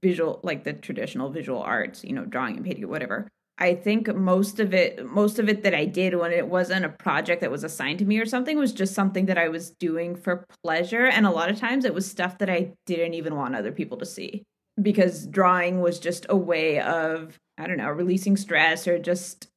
visual 0.01 0.39
like 0.43 0.63
the 0.63 0.73
traditional 0.73 1.29
visual 1.29 1.61
arts 1.61 2.03
you 2.03 2.13
know 2.13 2.25
drawing 2.25 2.57
and 2.57 2.65
painting 2.65 2.87
whatever. 2.87 3.27
I 3.57 3.73
think 3.73 4.13
most 4.13 4.59
of 4.59 4.73
it 4.73 5.05
most 5.05 5.39
of 5.39 5.47
it 5.47 5.63
that 5.63 5.73
I 5.73 5.85
did 5.85 6.15
when 6.15 6.31
it 6.31 6.47
wasn't 6.47 6.85
a 6.85 6.89
project 6.89 7.41
that 7.41 7.51
was 7.51 7.63
assigned 7.63 7.99
to 7.99 8.05
me 8.05 8.19
or 8.19 8.25
something 8.25 8.57
was 8.57 8.73
just 8.73 8.93
something 8.93 9.27
that 9.27 9.37
I 9.37 9.47
was 9.47 9.71
doing 9.71 10.15
for 10.15 10.45
pleasure. 10.63 11.05
And 11.05 11.25
a 11.25 11.31
lot 11.31 11.49
of 11.49 11.59
times 11.59 11.85
it 11.85 11.93
was 11.93 12.09
stuff 12.09 12.37
that 12.39 12.49
I 12.49 12.73
didn't 12.85 13.13
even 13.13 13.35
want 13.35 13.55
other 13.55 13.71
people 13.71 13.97
to 13.99 14.05
see 14.05 14.43
because 14.81 15.25
drawing 15.25 15.79
was 15.79 15.99
just 15.99 16.25
a 16.27 16.35
way 16.35 16.81
of 16.81 17.37
I 17.57 17.67
don't 17.67 17.77
know, 17.77 17.89
releasing 17.89 18.35
stress 18.35 18.87
or 18.87 18.99
just 18.99 19.47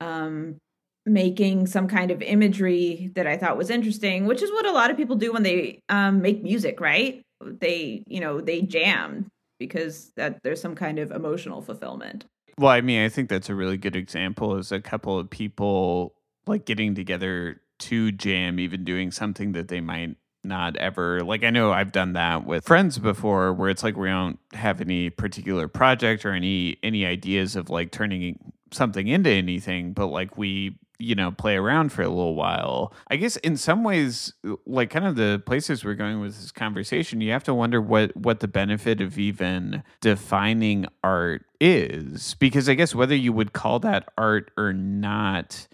um 0.00 0.56
making 1.04 1.66
some 1.66 1.88
kind 1.88 2.10
of 2.10 2.22
imagery 2.22 3.10
that 3.16 3.26
I 3.26 3.36
thought 3.36 3.58
was 3.58 3.70
interesting, 3.70 4.24
which 4.26 4.40
is 4.40 4.52
what 4.52 4.66
a 4.66 4.72
lot 4.72 4.90
of 4.90 4.96
people 4.96 5.16
do 5.16 5.32
when 5.32 5.42
they 5.42 5.80
um 5.90 6.22
make 6.22 6.42
music, 6.42 6.80
right? 6.80 7.20
They, 7.44 8.04
you 8.06 8.20
know, 8.20 8.40
they 8.40 8.62
jam 8.62 9.26
because 9.66 10.12
that 10.16 10.42
there's 10.42 10.60
some 10.60 10.74
kind 10.74 10.98
of 10.98 11.10
emotional 11.10 11.62
fulfillment. 11.62 12.24
Well, 12.58 12.70
I 12.70 12.80
mean, 12.80 13.04
I 13.04 13.08
think 13.08 13.28
that's 13.28 13.48
a 13.48 13.54
really 13.54 13.76
good 13.76 13.96
example 13.96 14.56
is 14.56 14.72
a 14.72 14.80
couple 14.80 15.18
of 15.18 15.30
people 15.30 16.14
like 16.46 16.66
getting 16.66 16.94
together 16.94 17.60
to 17.80 18.12
jam, 18.12 18.60
even 18.60 18.84
doing 18.84 19.10
something 19.10 19.52
that 19.52 19.68
they 19.68 19.80
might 19.80 20.16
not 20.44 20.76
ever 20.76 21.20
like 21.20 21.44
I 21.44 21.50
know 21.50 21.70
I've 21.70 21.92
done 21.92 22.14
that 22.14 22.44
with 22.44 22.66
friends 22.66 22.98
before 22.98 23.52
where 23.52 23.70
it's 23.70 23.84
like 23.84 23.96
we 23.96 24.08
don't 24.08 24.40
have 24.54 24.80
any 24.80 25.08
particular 25.08 25.68
project 25.68 26.26
or 26.26 26.32
any 26.32 26.78
any 26.82 27.06
ideas 27.06 27.54
of 27.54 27.70
like 27.70 27.92
turning 27.92 28.52
something 28.72 29.06
into 29.06 29.30
anything, 29.30 29.92
but 29.92 30.08
like 30.08 30.36
we 30.36 30.76
you 31.02 31.14
know 31.14 31.30
play 31.32 31.56
around 31.56 31.92
for 31.92 32.02
a 32.02 32.08
little 32.08 32.34
while. 32.34 32.92
I 33.10 33.16
guess 33.16 33.36
in 33.38 33.56
some 33.56 33.84
ways 33.84 34.32
like 34.66 34.90
kind 34.90 35.06
of 35.06 35.16
the 35.16 35.42
places 35.44 35.84
we're 35.84 35.94
going 35.94 36.20
with 36.20 36.36
this 36.40 36.52
conversation 36.52 37.20
you 37.20 37.32
have 37.32 37.44
to 37.44 37.54
wonder 37.54 37.80
what 37.80 38.16
what 38.16 38.40
the 38.40 38.48
benefit 38.48 39.00
of 39.00 39.18
even 39.18 39.82
defining 40.00 40.86
art 41.02 41.44
is. 41.60 42.34
Because 42.34 42.68
i 42.68 42.74
guess 42.74 42.94
whether 42.94 43.14
you 43.14 43.32
would 43.32 43.52
call 43.52 43.78
that 43.80 44.08
art 44.16 44.50
or 44.56 44.72
not 44.72 45.68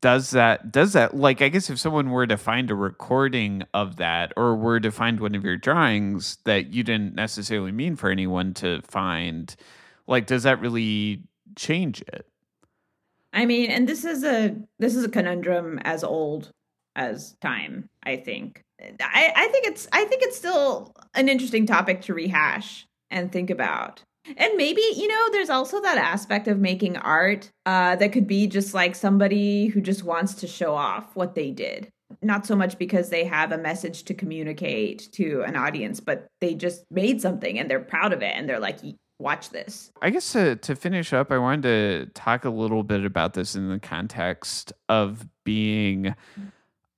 does 0.00 0.30
that 0.30 0.70
does 0.70 0.92
that 0.92 1.16
like 1.16 1.40
i 1.40 1.48
guess 1.48 1.70
if 1.70 1.78
someone 1.78 2.10
were 2.10 2.26
to 2.26 2.36
find 2.36 2.70
a 2.70 2.74
recording 2.74 3.62
of 3.74 3.96
that 3.96 4.32
or 4.36 4.54
were 4.54 4.78
to 4.80 4.90
find 4.90 5.20
one 5.20 5.34
of 5.34 5.44
your 5.44 5.56
drawings 5.56 6.38
that 6.44 6.72
you 6.72 6.82
didn't 6.82 7.14
necessarily 7.14 7.72
mean 7.72 7.96
for 7.96 8.10
anyone 8.10 8.52
to 8.54 8.80
find 8.82 9.56
like 10.06 10.26
does 10.26 10.42
that 10.42 10.60
really 10.60 11.22
change 11.56 12.02
it 12.02 12.26
I 13.36 13.44
mean, 13.44 13.70
and 13.70 13.86
this 13.86 14.04
is 14.04 14.24
a 14.24 14.56
this 14.78 14.96
is 14.96 15.04
a 15.04 15.10
conundrum 15.10 15.78
as 15.84 16.02
old 16.02 16.50
as 16.96 17.36
time. 17.42 17.88
I 18.02 18.16
think. 18.16 18.62
I, 18.80 19.32
I 19.36 19.48
think 19.48 19.66
it's 19.66 19.86
I 19.92 20.04
think 20.06 20.22
it's 20.22 20.36
still 20.36 20.92
an 21.14 21.28
interesting 21.28 21.66
topic 21.66 22.00
to 22.02 22.14
rehash 22.14 22.86
and 23.10 23.30
think 23.30 23.50
about. 23.50 24.02
And 24.36 24.56
maybe, 24.56 24.82
you 24.96 25.06
know, 25.06 25.30
there's 25.30 25.50
also 25.50 25.80
that 25.82 25.98
aspect 25.98 26.48
of 26.48 26.58
making 26.58 26.96
art 26.96 27.50
uh, 27.64 27.94
that 27.96 28.10
could 28.10 28.26
be 28.26 28.48
just 28.48 28.74
like 28.74 28.96
somebody 28.96 29.66
who 29.66 29.80
just 29.80 30.02
wants 30.02 30.34
to 30.36 30.48
show 30.48 30.74
off 30.74 31.14
what 31.14 31.36
they 31.36 31.52
did. 31.52 31.88
Not 32.22 32.44
so 32.44 32.56
much 32.56 32.76
because 32.76 33.08
they 33.08 33.24
have 33.24 33.52
a 33.52 33.58
message 33.58 34.02
to 34.04 34.14
communicate 34.14 35.12
to 35.12 35.42
an 35.42 35.54
audience, 35.54 36.00
but 36.00 36.26
they 36.40 36.54
just 36.54 36.84
made 36.90 37.20
something 37.20 37.58
and 37.58 37.70
they're 37.70 37.78
proud 37.80 38.12
of 38.12 38.22
it 38.22 38.34
and 38.34 38.48
they're 38.48 38.58
like, 38.58 38.78
watch 39.18 39.50
this. 39.50 39.90
I 40.02 40.10
guess 40.10 40.32
to, 40.32 40.56
to 40.56 40.76
finish 40.76 41.12
up, 41.12 41.32
I 41.32 41.38
wanted 41.38 41.62
to 41.62 42.06
talk 42.14 42.44
a 42.44 42.50
little 42.50 42.82
bit 42.82 43.04
about 43.04 43.34
this 43.34 43.54
in 43.54 43.68
the 43.68 43.78
context 43.78 44.72
of 44.88 45.26
being 45.44 46.14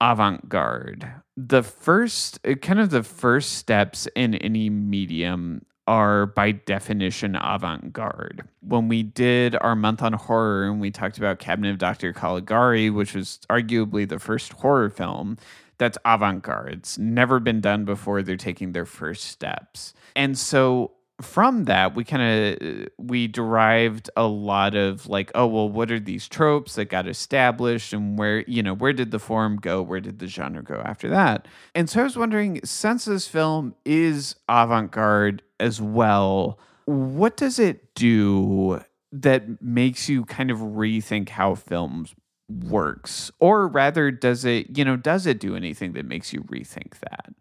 avant 0.00 0.48
garde. 0.48 1.10
The 1.36 1.62
first, 1.62 2.38
uh, 2.46 2.54
kind 2.54 2.80
of 2.80 2.90
the 2.90 3.02
first 3.02 3.54
steps 3.54 4.08
in 4.14 4.34
any 4.36 4.70
medium 4.70 5.64
are 5.86 6.26
by 6.26 6.52
definition 6.52 7.34
avant 7.36 7.92
garde. 7.94 8.46
When 8.60 8.88
we 8.88 9.02
did 9.02 9.56
our 9.56 9.74
month 9.74 10.02
on 10.02 10.12
horror 10.12 10.66
and 10.66 10.80
we 10.80 10.90
talked 10.90 11.16
about 11.16 11.38
Cabinet 11.38 11.70
of 11.70 11.78
Dr. 11.78 12.12
Caligari, 12.12 12.90
which 12.90 13.14
was 13.14 13.40
arguably 13.48 14.06
the 14.06 14.18
first 14.18 14.52
horror 14.52 14.90
film, 14.90 15.38
that's 15.78 15.96
avant 16.04 16.42
garde. 16.42 16.74
It's 16.74 16.98
never 16.98 17.40
been 17.40 17.60
done 17.62 17.86
before. 17.86 18.22
They're 18.22 18.36
taking 18.36 18.72
their 18.72 18.84
first 18.84 19.24
steps. 19.24 19.94
And 20.14 20.36
so 20.36 20.92
from 21.20 21.64
that 21.64 21.96
we 21.96 22.04
kind 22.04 22.22
of 22.22 22.88
we 22.96 23.26
derived 23.26 24.08
a 24.16 24.26
lot 24.26 24.76
of 24.76 25.08
like 25.08 25.32
oh 25.34 25.46
well 25.46 25.68
what 25.68 25.90
are 25.90 25.98
these 25.98 26.28
tropes 26.28 26.76
that 26.76 26.84
got 26.84 27.08
established 27.08 27.92
and 27.92 28.16
where 28.16 28.44
you 28.46 28.62
know 28.62 28.74
where 28.74 28.92
did 28.92 29.10
the 29.10 29.18
form 29.18 29.56
go? 29.56 29.82
Where 29.82 30.00
did 30.00 30.20
the 30.20 30.28
genre 30.28 30.62
go 30.62 30.80
after 30.84 31.08
that? 31.08 31.48
And 31.74 31.90
so 31.90 32.00
i 32.00 32.04
was 32.04 32.16
wondering 32.16 32.60
since 32.64 33.04
this 33.04 33.26
film 33.26 33.74
is 33.84 34.36
avant-garde 34.48 35.42
as 35.58 35.80
well 35.80 36.58
what 36.84 37.36
does 37.36 37.58
it 37.58 37.94
do 37.94 38.80
that 39.10 39.60
makes 39.60 40.08
you 40.08 40.24
kind 40.24 40.50
of 40.50 40.58
rethink 40.58 41.30
how 41.30 41.54
films 41.54 42.14
works? 42.48 43.30
Or 43.40 43.66
rather 43.66 44.10
does 44.12 44.44
it 44.44 44.78
you 44.78 44.84
know 44.84 44.96
does 44.96 45.26
it 45.26 45.40
do 45.40 45.56
anything 45.56 45.94
that 45.94 46.06
makes 46.06 46.32
you 46.32 46.42
rethink 46.42 46.98
that 47.00 47.34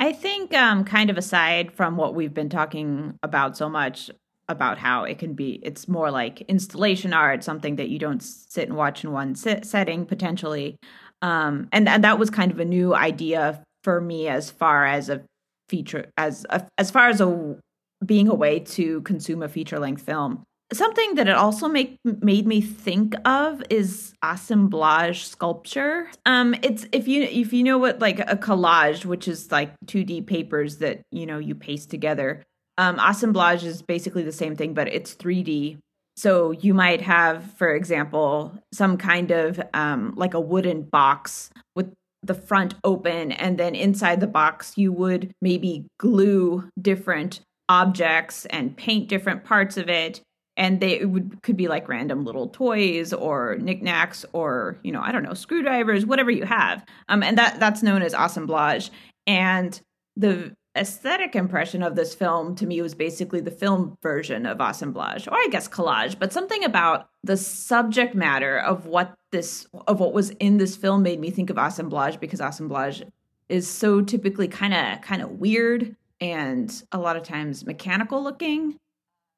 I 0.00 0.12
think, 0.12 0.54
um, 0.54 0.84
kind 0.84 1.10
of 1.10 1.18
aside 1.18 1.72
from 1.72 1.98
what 1.98 2.14
we've 2.14 2.32
been 2.32 2.48
talking 2.48 3.18
about 3.22 3.54
so 3.54 3.68
much 3.68 4.10
about 4.48 4.78
how 4.78 5.04
it 5.04 5.18
can 5.18 5.34
be, 5.34 5.60
it's 5.62 5.86
more 5.88 6.10
like 6.10 6.40
installation 6.48 7.12
art, 7.12 7.44
something 7.44 7.76
that 7.76 7.90
you 7.90 7.98
don't 7.98 8.22
sit 8.22 8.66
and 8.66 8.78
watch 8.78 9.04
in 9.04 9.12
one 9.12 9.34
sit- 9.34 9.66
setting 9.66 10.06
potentially. 10.06 10.76
Um, 11.20 11.68
and, 11.70 11.86
and 11.86 12.02
that 12.02 12.18
was 12.18 12.30
kind 12.30 12.50
of 12.50 12.58
a 12.58 12.64
new 12.64 12.94
idea 12.94 13.62
for 13.84 14.00
me 14.00 14.26
as 14.26 14.50
far 14.50 14.86
as 14.86 15.10
a 15.10 15.22
feature, 15.68 16.10
as 16.16 16.46
a, 16.48 16.66
as 16.78 16.90
far 16.90 17.10
as 17.10 17.20
a 17.20 17.58
being 18.04 18.28
a 18.28 18.34
way 18.34 18.58
to 18.58 19.02
consume 19.02 19.42
a 19.42 19.48
feature 19.48 19.78
length 19.78 20.02
film. 20.02 20.44
Something 20.72 21.16
that 21.16 21.26
it 21.26 21.34
also 21.34 21.66
make 21.66 21.98
made 22.04 22.46
me 22.46 22.60
think 22.60 23.14
of 23.24 23.60
is 23.70 24.14
assemblage 24.22 25.24
sculpture. 25.24 26.08
Um, 26.26 26.54
it's 26.62 26.86
if 26.92 27.08
you 27.08 27.22
if 27.22 27.52
you 27.52 27.64
know 27.64 27.76
what 27.76 27.98
like 27.98 28.20
a 28.20 28.36
collage, 28.36 29.04
which 29.04 29.26
is 29.26 29.50
like 29.50 29.72
two 29.86 30.04
D 30.04 30.22
papers 30.22 30.76
that 30.78 31.00
you 31.10 31.26
know 31.26 31.38
you 31.38 31.56
paste 31.56 31.90
together. 31.90 32.44
Um, 32.78 33.00
assemblage 33.00 33.64
is 33.64 33.82
basically 33.82 34.22
the 34.22 34.32
same 34.32 34.54
thing, 34.54 34.72
but 34.72 34.86
it's 34.86 35.14
three 35.14 35.42
D. 35.42 35.78
So 36.16 36.52
you 36.52 36.72
might 36.72 37.00
have, 37.00 37.52
for 37.54 37.74
example, 37.74 38.52
some 38.72 38.96
kind 38.96 39.32
of 39.32 39.60
um, 39.74 40.14
like 40.16 40.34
a 40.34 40.40
wooden 40.40 40.82
box 40.82 41.50
with 41.74 41.92
the 42.22 42.34
front 42.34 42.74
open, 42.84 43.32
and 43.32 43.58
then 43.58 43.74
inside 43.74 44.20
the 44.20 44.26
box 44.28 44.78
you 44.78 44.92
would 44.92 45.32
maybe 45.42 45.86
glue 45.98 46.68
different 46.80 47.40
objects 47.68 48.46
and 48.46 48.76
paint 48.76 49.08
different 49.08 49.42
parts 49.44 49.76
of 49.76 49.88
it 49.88 50.20
and 50.60 50.78
they 50.78 51.06
would 51.06 51.42
could 51.42 51.56
be 51.56 51.68
like 51.68 51.88
random 51.88 52.22
little 52.22 52.48
toys 52.48 53.14
or 53.14 53.56
knickknacks 53.60 54.26
or 54.34 54.78
you 54.84 54.92
know 54.92 55.00
I 55.00 55.10
don't 55.10 55.22
know 55.22 55.34
screwdrivers, 55.34 56.06
whatever 56.06 56.30
you 56.30 56.44
have. 56.44 56.84
Um, 57.08 57.22
and 57.22 57.36
that 57.38 57.58
that's 57.58 57.82
known 57.82 58.02
as 58.02 58.14
assemblage. 58.16 58.90
And 59.26 59.80
the 60.16 60.54
aesthetic 60.76 61.34
impression 61.34 61.82
of 61.82 61.96
this 61.96 62.14
film 62.14 62.54
to 62.56 62.66
me 62.66 62.82
was 62.82 62.94
basically 62.94 63.40
the 63.40 63.50
film 63.50 63.96
version 64.02 64.44
of 64.44 64.60
assemblage, 64.60 65.26
or 65.26 65.34
I 65.34 65.48
guess 65.50 65.66
collage. 65.66 66.18
But 66.18 66.32
something 66.32 66.62
about 66.62 67.08
the 67.24 67.38
subject 67.38 68.14
matter 68.14 68.58
of 68.58 68.84
what 68.84 69.14
this 69.32 69.66
of 69.88 69.98
what 69.98 70.12
was 70.12 70.28
in 70.30 70.58
this 70.58 70.76
film 70.76 71.02
made 71.02 71.20
me 71.20 71.30
think 71.30 71.48
of 71.48 71.56
assemblage 71.56 72.20
because 72.20 72.40
assemblage 72.40 73.02
is 73.48 73.66
so 73.66 74.02
typically 74.02 74.46
kind 74.46 74.74
of 74.74 75.00
kind 75.00 75.22
of 75.22 75.30
weird 75.30 75.96
and 76.20 76.84
a 76.92 76.98
lot 76.98 77.16
of 77.16 77.22
times 77.22 77.64
mechanical 77.64 78.22
looking 78.22 78.78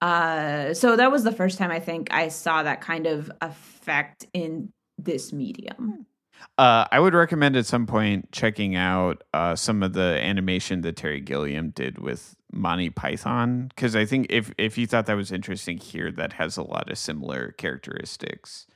uh, 0.03 0.75
so 0.75 0.97
that 0.97 1.13
was 1.13 1.23
the 1.23 1.31
first 1.31 1.59
time 1.59 1.71
I 1.71 1.79
think 1.79 2.13
I 2.13 2.27
saw 2.27 2.65
that 2.65 2.81
kind 2.81 3.07
of 3.07 3.31
effect 3.41 4.27
in 4.35 4.73
this 4.99 5.33
medium. 5.33 6.07
Uh, 6.59 6.87
I 6.91 6.99
would 6.99 7.15
recommend 7.15 7.55
at 7.55 7.67
some 7.67 7.87
point 7.87 8.33
checking 8.33 8.75
out 8.75 9.23
uh, 9.33 9.55
some 9.55 9.81
of 9.81 9.93
the 9.93 10.19
animation 10.21 10.81
that 10.81 10.97
Terry 10.97 11.21
Gilliam 11.21 11.71
did 11.71 11.99
with 11.99 12.35
Monty 12.51 12.91
Python 12.91 13.69
because 13.69 13.95
I 13.95 14.05
think 14.05 14.27
if 14.29 14.53
if 14.59 14.77
you 14.77 14.89
thought 14.89 15.07
that 15.07 15.17
was 15.17 15.31
interesting 15.31 15.79
here, 15.79 16.11
that 16.11 16.33
has 16.33 16.57
a 16.57 16.63
lot 16.65 16.91
of 16.91 16.99
similar 16.99 17.53
characteristics. 17.53 18.67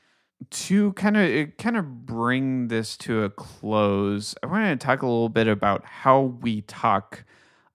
To 0.51 0.93
kind 0.93 1.17
of 1.17 1.57
kind 1.59 1.77
of 1.77 2.07
bring 2.07 2.69
this 2.69 2.97
to 2.99 3.25
a 3.25 3.31
close, 3.31 4.37
I 4.45 4.47
want 4.47 4.81
to 4.81 4.87
talk 4.87 5.03
a 5.03 5.07
little 5.07 5.29
bit 5.29 5.49
about 5.49 5.85
how 5.85 6.21
we 6.21 6.61
talk 6.63 7.25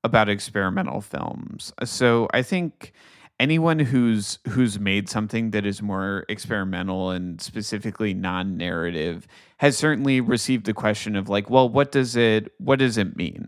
about 0.05 0.29
experimental 0.29 1.01
films. 1.01 1.73
So 1.83 2.29
I 2.33 2.43
think 2.43 2.93
anyone 3.41 3.79
who's 3.79 4.37
who's 4.49 4.79
made 4.79 5.09
something 5.09 5.49
that 5.49 5.65
is 5.65 5.81
more 5.81 6.25
experimental 6.29 7.09
and 7.09 7.41
specifically 7.41 8.13
non-narrative 8.13 9.27
has 9.57 9.75
certainly 9.75 10.21
received 10.21 10.67
the 10.67 10.73
question 10.73 11.15
of 11.15 11.27
like 11.27 11.49
well 11.49 11.67
what 11.67 11.91
does 11.91 12.15
it 12.15 12.53
what 12.59 12.77
does 12.79 12.97
it 12.97 13.17
mean? 13.17 13.47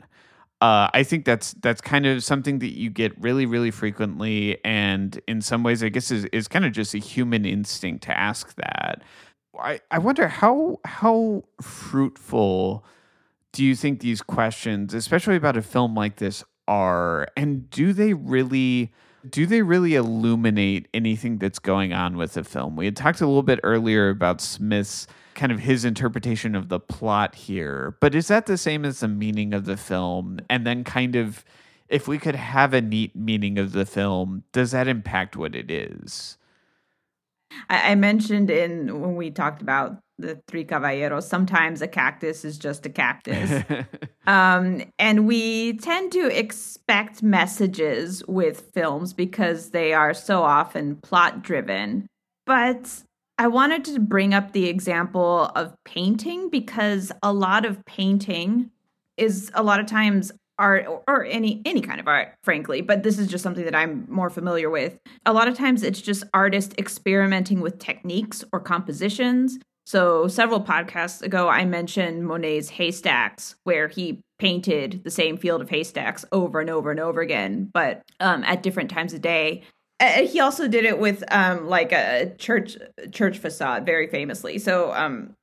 Uh, 0.61 0.89
I 0.93 1.03
think 1.03 1.25
that's 1.25 1.53
that's 1.53 1.79
kind 1.79 2.07
of 2.07 2.23
something 2.23 2.59
that 2.59 2.73
you 2.73 2.89
get 2.89 3.13
really 3.21 3.45
really 3.45 3.69
frequently 3.69 4.57
and 4.65 5.21
in 5.27 5.41
some 5.41 5.61
ways 5.61 5.83
I 5.83 5.89
guess 5.89 6.09
is, 6.09 6.25
is 6.25 6.47
kind 6.47 6.65
of 6.65 6.71
just 6.71 6.95
a 6.95 6.99
human 6.99 7.45
instinct 7.45 8.03
to 8.05 8.17
ask 8.17 8.55
that. 8.55 9.03
I, 9.59 9.79
I 9.91 9.99
wonder 9.99 10.27
how 10.27 10.79
how 10.85 11.43
fruitful 11.61 12.83
do 13.51 13.63
you 13.63 13.75
think 13.75 13.99
these 13.99 14.23
questions 14.23 14.95
especially 14.95 15.35
about 15.35 15.55
a 15.55 15.61
film 15.61 15.93
like 15.93 16.15
this 16.15 16.43
are? 16.67 17.27
And 17.37 17.69
do 17.69 17.93
they 17.93 18.15
really 18.15 18.91
do 19.29 19.45
they 19.45 19.61
really 19.61 19.95
illuminate 19.95 20.87
anything 20.93 21.37
that's 21.37 21.59
going 21.59 21.93
on 21.93 22.17
with 22.17 22.33
the 22.33 22.43
film? 22.43 22.75
We 22.75 22.85
had 22.85 22.95
talked 22.95 23.21
a 23.21 23.25
little 23.25 23.43
bit 23.43 23.59
earlier 23.63 24.09
about 24.09 24.41
Smith's 24.41 25.07
kind 25.33 25.51
of 25.51 25.59
his 25.59 25.85
interpretation 25.85 26.55
of 26.55 26.69
the 26.69 26.79
plot 26.79 27.35
here, 27.35 27.95
but 27.99 28.13
is 28.13 28.27
that 28.27 28.45
the 28.45 28.57
same 28.57 28.85
as 28.85 28.99
the 28.99 29.07
meaning 29.07 29.53
of 29.53 29.65
the 29.65 29.77
film? 29.77 30.39
And 30.49 30.65
then 30.67 30.83
kind 30.83 31.15
of 31.15 31.43
if 31.89 32.07
we 32.07 32.17
could 32.17 32.35
have 32.35 32.73
a 32.73 32.81
neat 32.81 33.15
meaning 33.15 33.57
of 33.57 33.71
the 33.71 33.85
film, 33.85 34.43
does 34.51 34.71
that 34.71 34.87
impact 34.87 35.35
what 35.35 35.55
it 35.55 35.69
is? 35.69 36.37
I, 37.69 37.95
mentioned 37.95 38.49
in 38.49 39.01
when 39.01 39.15
we 39.15 39.31
talked 39.31 39.61
about 39.61 39.99
the 40.17 40.41
three 40.47 40.63
caballeros 40.63 41.27
sometimes 41.27 41.81
a 41.81 41.87
cactus 41.87 42.45
is 42.45 42.57
just 42.57 42.85
a 42.85 42.89
cactus. 42.89 43.63
Um, 44.25 44.83
and 44.99 45.27
we 45.27 45.77
tend 45.79 46.13
to 46.13 46.27
expect 46.27 47.21
messages 47.21 48.23
with 48.25 48.71
films 48.73 49.11
because 49.11 49.71
they 49.71 49.91
are 49.91 50.13
so 50.13 50.43
often 50.43 50.95
plot 50.95 51.43
driven 51.43 52.07
but 52.45 53.03
i 53.37 53.47
wanted 53.47 53.83
to 53.83 53.99
bring 53.99 54.33
up 54.33 54.53
the 54.53 54.67
example 54.67 55.51
of 55.55 55.75
painting 55.83 56.49
because 56.49 57.11
a 57.21 57.33
lot 57.33 57.65
of 57.65 57.83
painting 57.83 58.71
is 59.17 59.51
a 59.55 59.61
lot 59.61 59.81
of 59.81 59.87
times 59.87 60.31
art 60.59 60.85
or, 60.87 61.03
or, 61.07 61.25
any 61.25 61.61
any 61.65 61.81
kind 61.81 61.99
of 61.99 62.07
art 62.07 62.33
frankly 62.43 62.81
but 62.81 63.03
this 63.03 63.17
is 63.17 63.27
just 63.27 63.43
something 63.43 63.65
that 63.65 63.75
i'm 63.75 64.05
more 64.09 64.29
familiar 64.29 64.69
with. 64.69 64.97
A 65.25 65.33
lot 65.33 65.47
of 65.47 65.57
times 65.57 65.83
it's 65.83 66.01
just 66.01 66.23
artists 66.33 66.75
experimenting 66.77 67.61
with 67.61 67.79
techniques 67.79 68.43
or 68.51 68.59
compositions. 68.59 69.57
So 69.85 70.27
several 70.27 70.61
podcasts 70.61 71.21
ago 71.21 71.49
i 71.49 71.65
mentioned 71.65 72.25
monet's 72.25 72.69
haystacks 72.69 73.55
where 73.63 73.87
he 73.87 74.21
painted 74.39 75.01
the 75.03 75.11
same 75.11 75.37
field 75.37 75.61
of 75.61 75.69
haystacks 75.69 76.25
over 76.31 76.59
and 76.59 76.69
over 76.69 76.91
and 76.91 76.99
over 76.99 77.21
again 77.21 77.69
but 77.73 78.01
um, 78.19 78.43
at 78.43 78.63
different 78.63 78.89
times 78.89 79.13
of 79.13 79.21
day. 79.21 79.63
Uh, 79.99 80.23
he 80.23 80.39
also 80.39 80.67
did 80.67 80.83
it 80.83 80.99
with 80.99 81.23
um, 81.31 81.67
like 81.67 81.91
a 81.93 82.33
church 82.37 82.77
church 83.11 83.37
facade 83.37 83.85
very 83.85 84.07
famously. 84.07 84.57
So 84.57 84.91
um, 84.93 85.35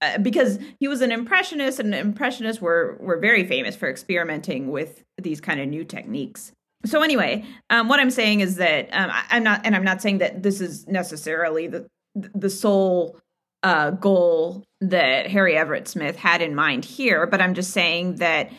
uh, 0.00 0.18
because 0.18 0.58
he 0.78 0.88
was 0.88 1.00
an 1.00 1.12
impressionist 1.12 1.80
and 1.80 1.94
impressionists 1.94 2.62
were 2.62 2.96
were 3.00 3.18
very 3.18 3.46
famous 3.46 3.76
for 3.76 3.88
experimenting 3.88 4.70
with 4.70 5.02
these 5.20 5.40
kind 5.40 5.60
of 5.60 5.68
new 5.68 5.84
techniques. 5.84 6.52
So 6.86 7.02
anyway 7.02 7.44
um, 7.70 7.88
what 7.88 7.98
i'm 7.98 8.10
saying 8.10 8.40
is 8.40 8.56
that 8.56 8.88
um, 8.92 9.10
I, 9.10 9.36
am 9.36 9.42
not 9.42 9.62
and 9.64 9.74
i'm 9.74 9.82
not 9.82 10.00
saying 10.00 10.18
that 10.18 10.44
this 10.44 10.60
is 10.60 10.86
necessarily 10.86 11.66
the 11.66 11.88
the 12.14 12.50
sole 12.50 13.18
uh, 13.64 13.90
goal 13.90 14.62
that 14.80 15.26
harry 15.26 15.56
everett 15.56 15.88
smith 15.88 16.14
had 16.14 16.40
in 16.40 16.54
mind 16.54 16.84
here 16.84 17.26
but 17.26 17.40
i'm 17.40 17.54
just 17.54 17.72
saying 17.72 18.16
that 18.16 18.52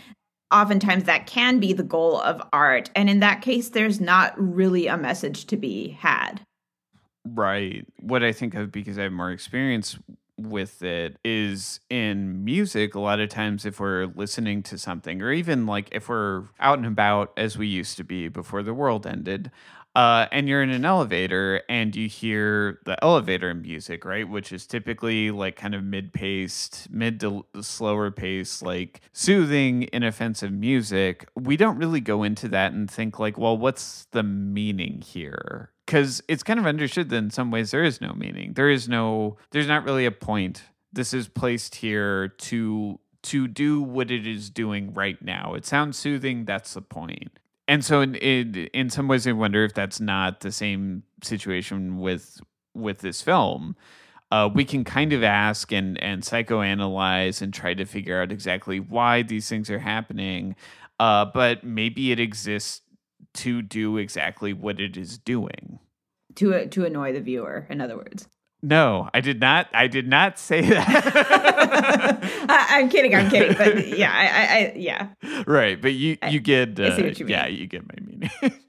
oftentimes 0.52 1.04
that 1.06 1.28
can 1.28 1.60
be 1.60 1.74
the 1.74 1.84
goal 1.84 2.20
of 2.22 2.42
art 2.52 2.90
and 2.96 3.10
in 3.10 3.20
that 3.20 3.42
case 3.42 3.70
there's 3.70 4.02
not 4.02 4.34
really 4.38 4.88
a 4.88 4.98
message 4.98 5.46
to 5.46 5.58
be 5.58 5.90
had. 5.90 6.42
Right. 7.26 7.86
What 8.00 8.24
i 8.24 8.32
think 8.32 8.56
of 8.56 8.72
because 8.72 8.98
i 8.98 9.04
have 9.04 9.12
more 9.12 9.32
experience 9.32 9.98
with 10.48 10.82
it 10.84 11.18
is 11.24 11.80
in 11.90 12.44
music 12.44 12.96
a 12.96 13.00
lot 13.00 13.20
of 13.20 13.30
times 13.30 13.66
if 13.66 13.80
we're 13.80 14.08
listening 14.16 14.64
to 14.64 14.78
something 14.78 15.22
or 15.22 15.32
even 15.32 15.66
like 15.66 15.90
if 15.92 16.10
we're 16.10 16.46
out 16.60 16.78
and 16.78 16.88
about 16.88 17.32
as 17.38 17.58
we 17.58 17.68
used 17.68 17.98
to 17.98 18.04
be 18.04 18.28
before 18.28 18.64
the 18.64 18.74
world 18.74 19.06
ended 19.06 19.52
uh, 19.96 20.28
and 20.32 20.48
you're 20.48 20.62
in 20.62 20.70
an 20.70 20.86
elevator 20.86 21.64
and 21.68 21.96
you 21.96 22.08
hear 22.08 22.80
the 22.86 23.02
elevator 23.04 23.54
music 23.54 24.06
right? 24.06 24.30
Which 24.30 24.52
is 24.52 24.68
typically 24.68 25.32
like 25.32 25.56
kind 25.56 25.74
of 25.74 25.84
mid-paced 25.84 26.90
mid 26.92 27.20
to 27.22 27.46
slower 27.62 28.12
pace 28.12 28.62
like 28.62 29.02
soothing 29.14 29.90
inoffensive 29.92 30.52
music. 30.52 31.28
We 31.36 31.58
don't 31.58 31.78
really 31.78 32.02
go 32.02 32.24
into 32.24 32.48
that 32.50 32.72
and 32.72 32.90
think 32.90 33.20
like 33.20 33.38
well 33.38 33.58
what's 33.58 34.06
the 34.12 34.24
meaning 34.24 35.02
here 35.02 35.72
because 35.90 36.22
it's 36.28 36.44
kind 36.44 36.60
of 36.60 36.68
understood 36.68 37.10
that 37.10 37.16
in 37.16 37.32
some 37.32 37.50
ways 37.50 37.72
there 37.72 37.84
is 37.84 38.00
no 38.00 38.14
meaning. 38.14 38.54
There 38.54 38.70
is 38.70 38.88
no, 38.88 39.38
there's 39.50 39.68
not 39.68 39.84
really 39.84 40.06
a 40.06 40.12
point. 40.12 40.62
This 40.94 41.16
is 41.16 41.28
placed 41.28 41.76
here 41.76 42.28
to 42.28 43.00
to 43.24 43.48
do 43.48 43.82
what 43.82 44.12
it 44.12 44.28
is 44.28 44.52
doing 44.52 44.94
right 44.94 45.20
now. 45.20 45.56
It 45.56 45.66
sounds 45.66 45.98
soothing. 45.98 46.46
That's 46.46 46.76
the 46.76 46.82
point. 46.82 47.40
And 47.68 47.84
so, 47.84 48.02
in 48.02 48.14
in, 48.16 48.70
in 48.72 48.92
some 48.92 49.08
ways, 49.08 49.26
I 49.26 49.32
wonder 49.32 49.66
if 49.66 49.74
that's 49.74 50.00
not 50.00 50.42
the 50.42 50.52
same 50.52 51.04
situation 51.24 51.98
with 51.98 52.40
with 52.76 53.00
this 53.00 53.24
film. 53.24 53.76
Uh, 54.32 54.48
we 54.54 54.66
can 54.66 54.84
kind 54.84 55.12
of 55.12 55.24
ask 55.24 55.72
and 55.72 56.02
and 56.04 56.22
psychoanalyze 56.22 57.42
and 57.42 57.52
try 57.52 57.74
to 57.74 57.86
figure 57.86 58.22
out 58.22 58.32
exactly 58.32 58.80
why 58.80 59.24
these 59.24 59.50
things 59.50 59.72
are 59.72 59.80
happening. 59.80 60.56
Uh, 61.00 61.26
but 61.26 61.64
maybe 61.64 62.12
it 62.12 62.20
exists 62.20 62.82
to 63.36 63.62
do 63.62 63.98
exactly 63.98 64.54
what 64.54 64.80
it 64.80 64.98
is 64.98 65.18
doing. 65.18 65.80
To 66.36 66.68
to 66.68 66.86
annoy 66.86 67.14
the 67.14 67.22
viewer, 67.22 67.68
in 67.70 67.82
other 67.82 67.98
words. 67.98 68.28
No, 68.62 69.10
I 69.14 69.22
did 69.22 69.40
not. 69.40 69.68
I 69.74 69.88
did 69.88 70.08
not 70.08 70.38
say 70.38 70.62
that. 70.62 72.20
I, 72.50 72.80
am 72.80 72.90
kidding. 72.90 73.16
I'm 73.16 73.30
kidding. 73.30 73.56
But 73.58 73.88
yeah, 73.88 74.12
I, 74.14 74.58
I 74.58 74.74
yeah. 74.76 75.10
Right, 75.48 75.82
but 75.82 75.94
you 75.94 76.18
you 76.30 76.40
get. 76.40 76.80
Uh, 76.80 76.88
I 76.88 76.96
see 76.96 77.04
what 77.04 77.20
you 77.20 77.26
mean. 77.26 77.32
Yeah, 77.32 77.48
you 77.48 77.68
get 77.68 77.84
my 77.88 77.96
meaning. 78.06 78.32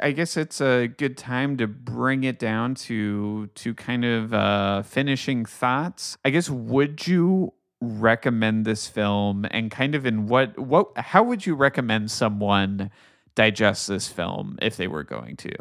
I 0.00 0.12
guess 0.12 0.36
it's 0.36 0.60
a 0.60 0.88
good 0.88 1.16
time 1.16 1.56
to 1.58 1.66
bring 1.66 2.24
it 2.24 2.38
down 2.38 2.74
to 2.76 3.48
to 3.48 3.74
kind 3.74 4.04
of 4.04 4.32
uh, 4.32 4.82
finishing 4.82 5.44
thoughts. 5.44 6.16
I 6.24 6.30
guess 6.30 6.48
would 6.48 7.06
you 7.06 7.52
recommend 7.82 8.64
this 8.64 8.88
film, 8.88 9.46
and 9.50 9.70
kind 9.70 9.94
of 9.94 10.06
in 10.06 10.26
what 10.26 10.58
what 10.58 10.96
how 10.96 11.22
would 11.22 11.44
you 11.44 11.54
recommend 11.54 12.10
someone 12.10 12.90
digest 13.34 13.88
this 13.88 14.08
film 14.08 14.58
if 14.62 14.76
they 14.76 14.88
were 14.88 15.04
going 15.04 15.36
to? 15.36 15.54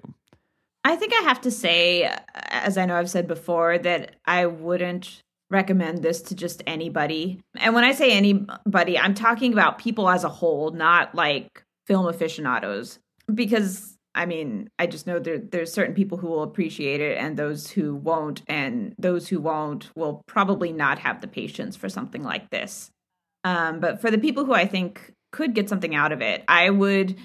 I 0.83 0.95
think 0.95 1.13
I 1.13 1.23
have 1.23 1.41
to 1.41 1.51
say, 1.51 2.13
as 2.33 2.77
I 2.77 2.85
know 2.85 2.95
I've 2.95 3.09
said 3.09 3.27
before, 3.27 3.77
that 3.77 4.15
I 4.25 4.45
wouldn't 4.47 5.21
recommend 5.49 6.01
this 6.01 6.21
to 6.23 6.35
just 6.35 6.61
anybody. 6.67 7.39
And 7.55 7.73
when 7.73 7.83
I 7.83 7.93
say 7.93 8.11
anybody, 8.11 8.97
I'm 8.97 9.13
talking 9.13 9.53
about 9.53 9.77
people 9.77 10.09
as 10.09 10.23
a 10.23 10.29
whole, 10.29 10.71
not 10.71 11.15
like 11.15 11.63
film 11.87 12.07
aficionados. 12.07 12.99
Because 13.33 13.97
I 14.15 14.25
mean, 14.25 14.69
I 14.77 14.87
just 14.87 15.07
know 15.07 15.19
there 15.19 15.39
there's 15.39 15.71
certain 15.71 15.95
people 15.95 16.17
who 16.17 16.27
will 16.27 16.43
appreciate 16.43 17.01
it 17.01 17.17
and 17.17 17.37
those 17.37 17.71
who 17.71 17.95
won't, 17.95 18.43
and 18.47 18.93
those 18.99 19.27
who 19.27 19.39
won't 19.39 19.89
will 19.95 20.21
probably 20.27 20.71
not 20.71 20.99
have 20.99 21.21
the 21.21 21.27
patience 21.27 21.75
for 21.75 21.89
something 21.89 22.23
like 22.23 22.49
this. 22.49 22.91
Um, 23.43 23.79
but 23.79 24.01
for 24.01 24.11
the 24.11 24.17
people 24.17 24.45
who 24.45 24.53
I 24.53 24.65
think 24.67 25.13
could 25.31 25.53
get 25.55 25.69
something 25.69 25.95
out 25.95 26.11
of 26.11 26.21
it, 26.21 26.43
I 26.47 26.69
would 26.69 27.17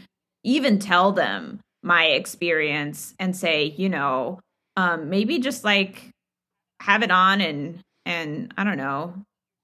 even 0.45 0.79
tell 0.79 1.13
them 1.13 1.61
my 1.83 2.07
experience 2.07 3.15
and 3.19 3.37
say, 3.37 3.65
you 3.77 3.89
know, 3.89 4.41
um, 4.77 5.11
maybe 5.11 5.39
just 5.39 5.65
like 5.65 6.11
have 6.81 7.03
it 7.03 7.11
on 7.11 7.41
and 7.41 7.81
and 8.05 8.55
I 8.57 8.65
don't 8.65 8.79
know, 8.79 9.15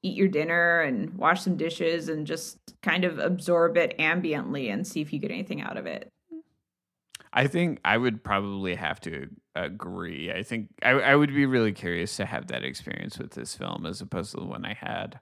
eat 0.03 0.17
your 0.17 0.29
dinner 0.29 0.83
and 0.83 1.15
wash 1.15 1.43
some 1.43 1.57
dishes 1.57 2.09
and 2.09 2.27
just 2.27 2.59
kind 2.83 3.05
of 3.05 3.19
absorb 3.19 3.77
it 3.77 3.99
ambiently 3.99 4.71
and 4.71 4.87
see 4.87 5.01
if 5.01 5.13
you 5.13 5.19
get 5.19 5.31
anything 5.31 5.63
out 5.63 5.79
of 5.79 5.87
it. 5.87 6.11
I 7.33 7.47
think 7.49 7.81
I 7.85 7.97
would 7.97 8.23
probably 8.23 8.75
have 8.77 9.01
to 9.01 9.29
agree. 9.55 10.31
I 10.31 10.43
think 10.43 10.69
I, 10.83 10.91
I 10.91 11.17
would 11.17 11.35
be 11.35 11.47
really 11.47 11.73
curious 11.73 12.17
to 12.19 12.27
have 12.27 12.49
that 12.49 12.65
experience 12.65 13.19
with 13.19 13.33
this 13.33 13.57
film 13.57 13.87
as 13.87 14.01
opposed 14.01 14.33
to 14.33 14.39
the 14.39 14.47
one 14.47 14.65
I 14.65 14.75
had. 14.75 15.21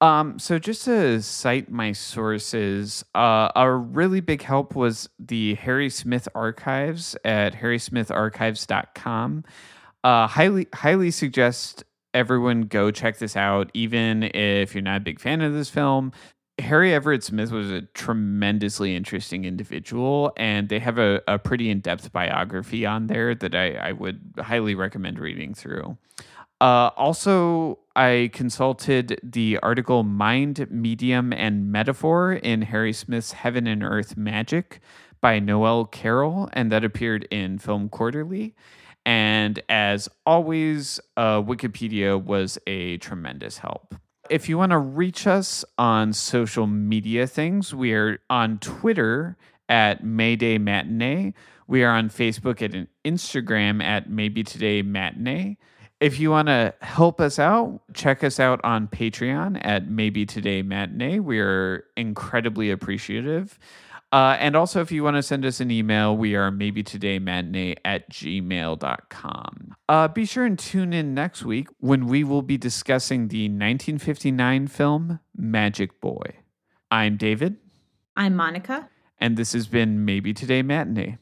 Um, 0.00 0.40
so 0.40 0.58
just 0.58 0.84
to 0.86 1.22
cite 1.22 1.70
my 1.70 1.92
sources, 1.92 3.04
uh, 3.14 3.50
a 3.54 3.70
really 3.70 4.20
big 4.20 4.42
help 4.42 4.74
was 4.74 5.08
the 5.20 5.54
Harry 5.54 5.90
Smith 5.90 6.26
archives 6.34 7.16
at 7.24 7.54
harrysmitharchives.com. 7.54 9.44
Uh, 10.02 10.26
highly, 10.26 10.66
highly 10.74 11.12
suggest 11.12 11.84
everyone 12.14 12.62
go 12.62 12.90
check 12.90 13.18
this 13.18 13.36
out, 13.36 13.70
even 13.74 14.24
if 14.34 14.74
you're 14.74 14.82
not 14.82 14.96
a 14.96 15.04
big 15.04 15.20
fan 15.20 15.40
of 15.40 15.52
this 15.52 15.70
film. 15.70 16.12
Harry 16.58 16.92
Everett 16.92 17.22
Smith 17.22 17.50
was 17.50 17.70
a 17.70 17.82
tremendously 17.82 18.94
interesting 18.94 19.44
individual, 19.44 20.32
and 20.36 20.68
they 20.68 20.78
have 20.80 20.98
a, 20.98 21.22
a 21.26 21.38
pretty 21.38 21.70
in 21.70 21.80
depth 21.80 22.12
biography 22.12 22.84
on 22.84 23.06
there 23.06 23.34
that 23.34 23.54
I, 23.54 23.74
I 23.74 23.92
would 23.92 24.20
highly 24.38 24.74
recommend 24.74 25.18
reading 25.18 25.54
through. 25.54 25.96
Uh, 26.60 26.90
also, 26.96 27.78
I 27.94 28.30
consulted 28.32 29.20
the 29.22 29.58
article 29.62 30.02
Mind, 30.02 30.66
Medium, 30.70 31.32
and 31.32 31.70
Metaphor 31.70 32.32
in 32.32 32.62
Harry 32.62 32.92
Smith's 32.92 33.32
Heaven 33.32 33.66
and 33.66 33.82
Earth 33.82 34.16
Magic 34.16 34.80
by 35.20 35.38
Noel 35.38 35.84
Carroll, 35.84 36.48
and 36.52 36.72
that 36.72 36.84
appeared 36.84 37.24
in 37.30 37.58
Film 37.58 37.88
Quarterly. 37.88 38.54
And 39.04 39.60
as 39.68 40.08
always, 40.24 41.00
uh, 41.16 41.42
Wikipedia 41.42 42.22
was 42.22 42.58
a 42.66 42.98
tremendous 42.98 43.58
help. 43.58 43.94
If 44.30 44.48
you 44.48 44.56
want 44.56 44.70
to 44.70 44.78
reach 44.78 45.26
us 45.26 45.64
on 45.76 46.12
social 46.12 46.66
media 46.66 47.26
things, 47.26 47.74
we 47.74 47.92
are 47.92 48.20
on 48.30 48.58
Twitter 48.58 49.36
at 49.68 50.04
Mayday 50.04 50.58
Matinee. 50.58 51.34
We 51.66 51.84
are 51.84 51.94
on 51.94 52.08
Facebook 52.08 52.62
and 52.62 52.86
Instagram 53.04 53.82
at 53.82 54.08
Maybe 54.08 54.42
Today 54.42 54.82
Matinee. 54.82 55.56
If 56.02 56.18
you 56.18 56.32
want 56.32 56.48
to 56.48 56.74
help 56.80 57.20
us 57.20 57.38
out, 57.38 57.80
check 57.94 58.24
us 58.24 58.40
out 58.40 58.60
on 58.64 58.88
Patreon 58.88 59.60
at 59.62 59.88
Maybe 59.88 60.26
Today 60.26 60.60
Matinee. 60.60 61.20
We 61.20 61.38
are 61.38 61.84
incredibly 61.96 62.72
appreciative. 62.72 63.56
Uh, 64.10 64.36
and 64.40 64.56
also, 64.56 64.80
if 64.80 64.90
you 64.90 65.04
want 65.04 65.14
to 65.14 65.22
send 65.22 65.44
us 65.44 65.60
an 65.60 65.70
email, 65.70 66.16
we 66.16 66.34
are 66.34 66.50
maybe 66.50 66.82
today 66.82 67.20
matinee 67.20 67.76
at 67.84 68.10
gmail.com. 68.10 69.76
Uh, 69.88 70.08
be 70.08 70.24
sure 70.24 70.44
and 70.44 70.58
tune 70.58 70.92
in 70.92 71.14
next 71.14 71.44
week 71.44 71.68
when 71.78 72.06
we 72.06 72.24
will 72.24 72.42
be 72.42 72.58
discussing 72.58 73.28
the 73.28 73.44
1959 73.44 74.66
film 74.66 75.20
Magic 75.36 76.00
Boy. 76.00 76.34
I'm 76.90 77.16
David. 77.16 77.58
I'm 78.16 78.34
Monica. 78.34 78.88
And 79.20 79.36
this 79.36 79.52
has 79.52 79.68
been 79.68 80.04
Maybe 80.04 80.34
Today 80.34 80.62
Matinee. 80.62 81.18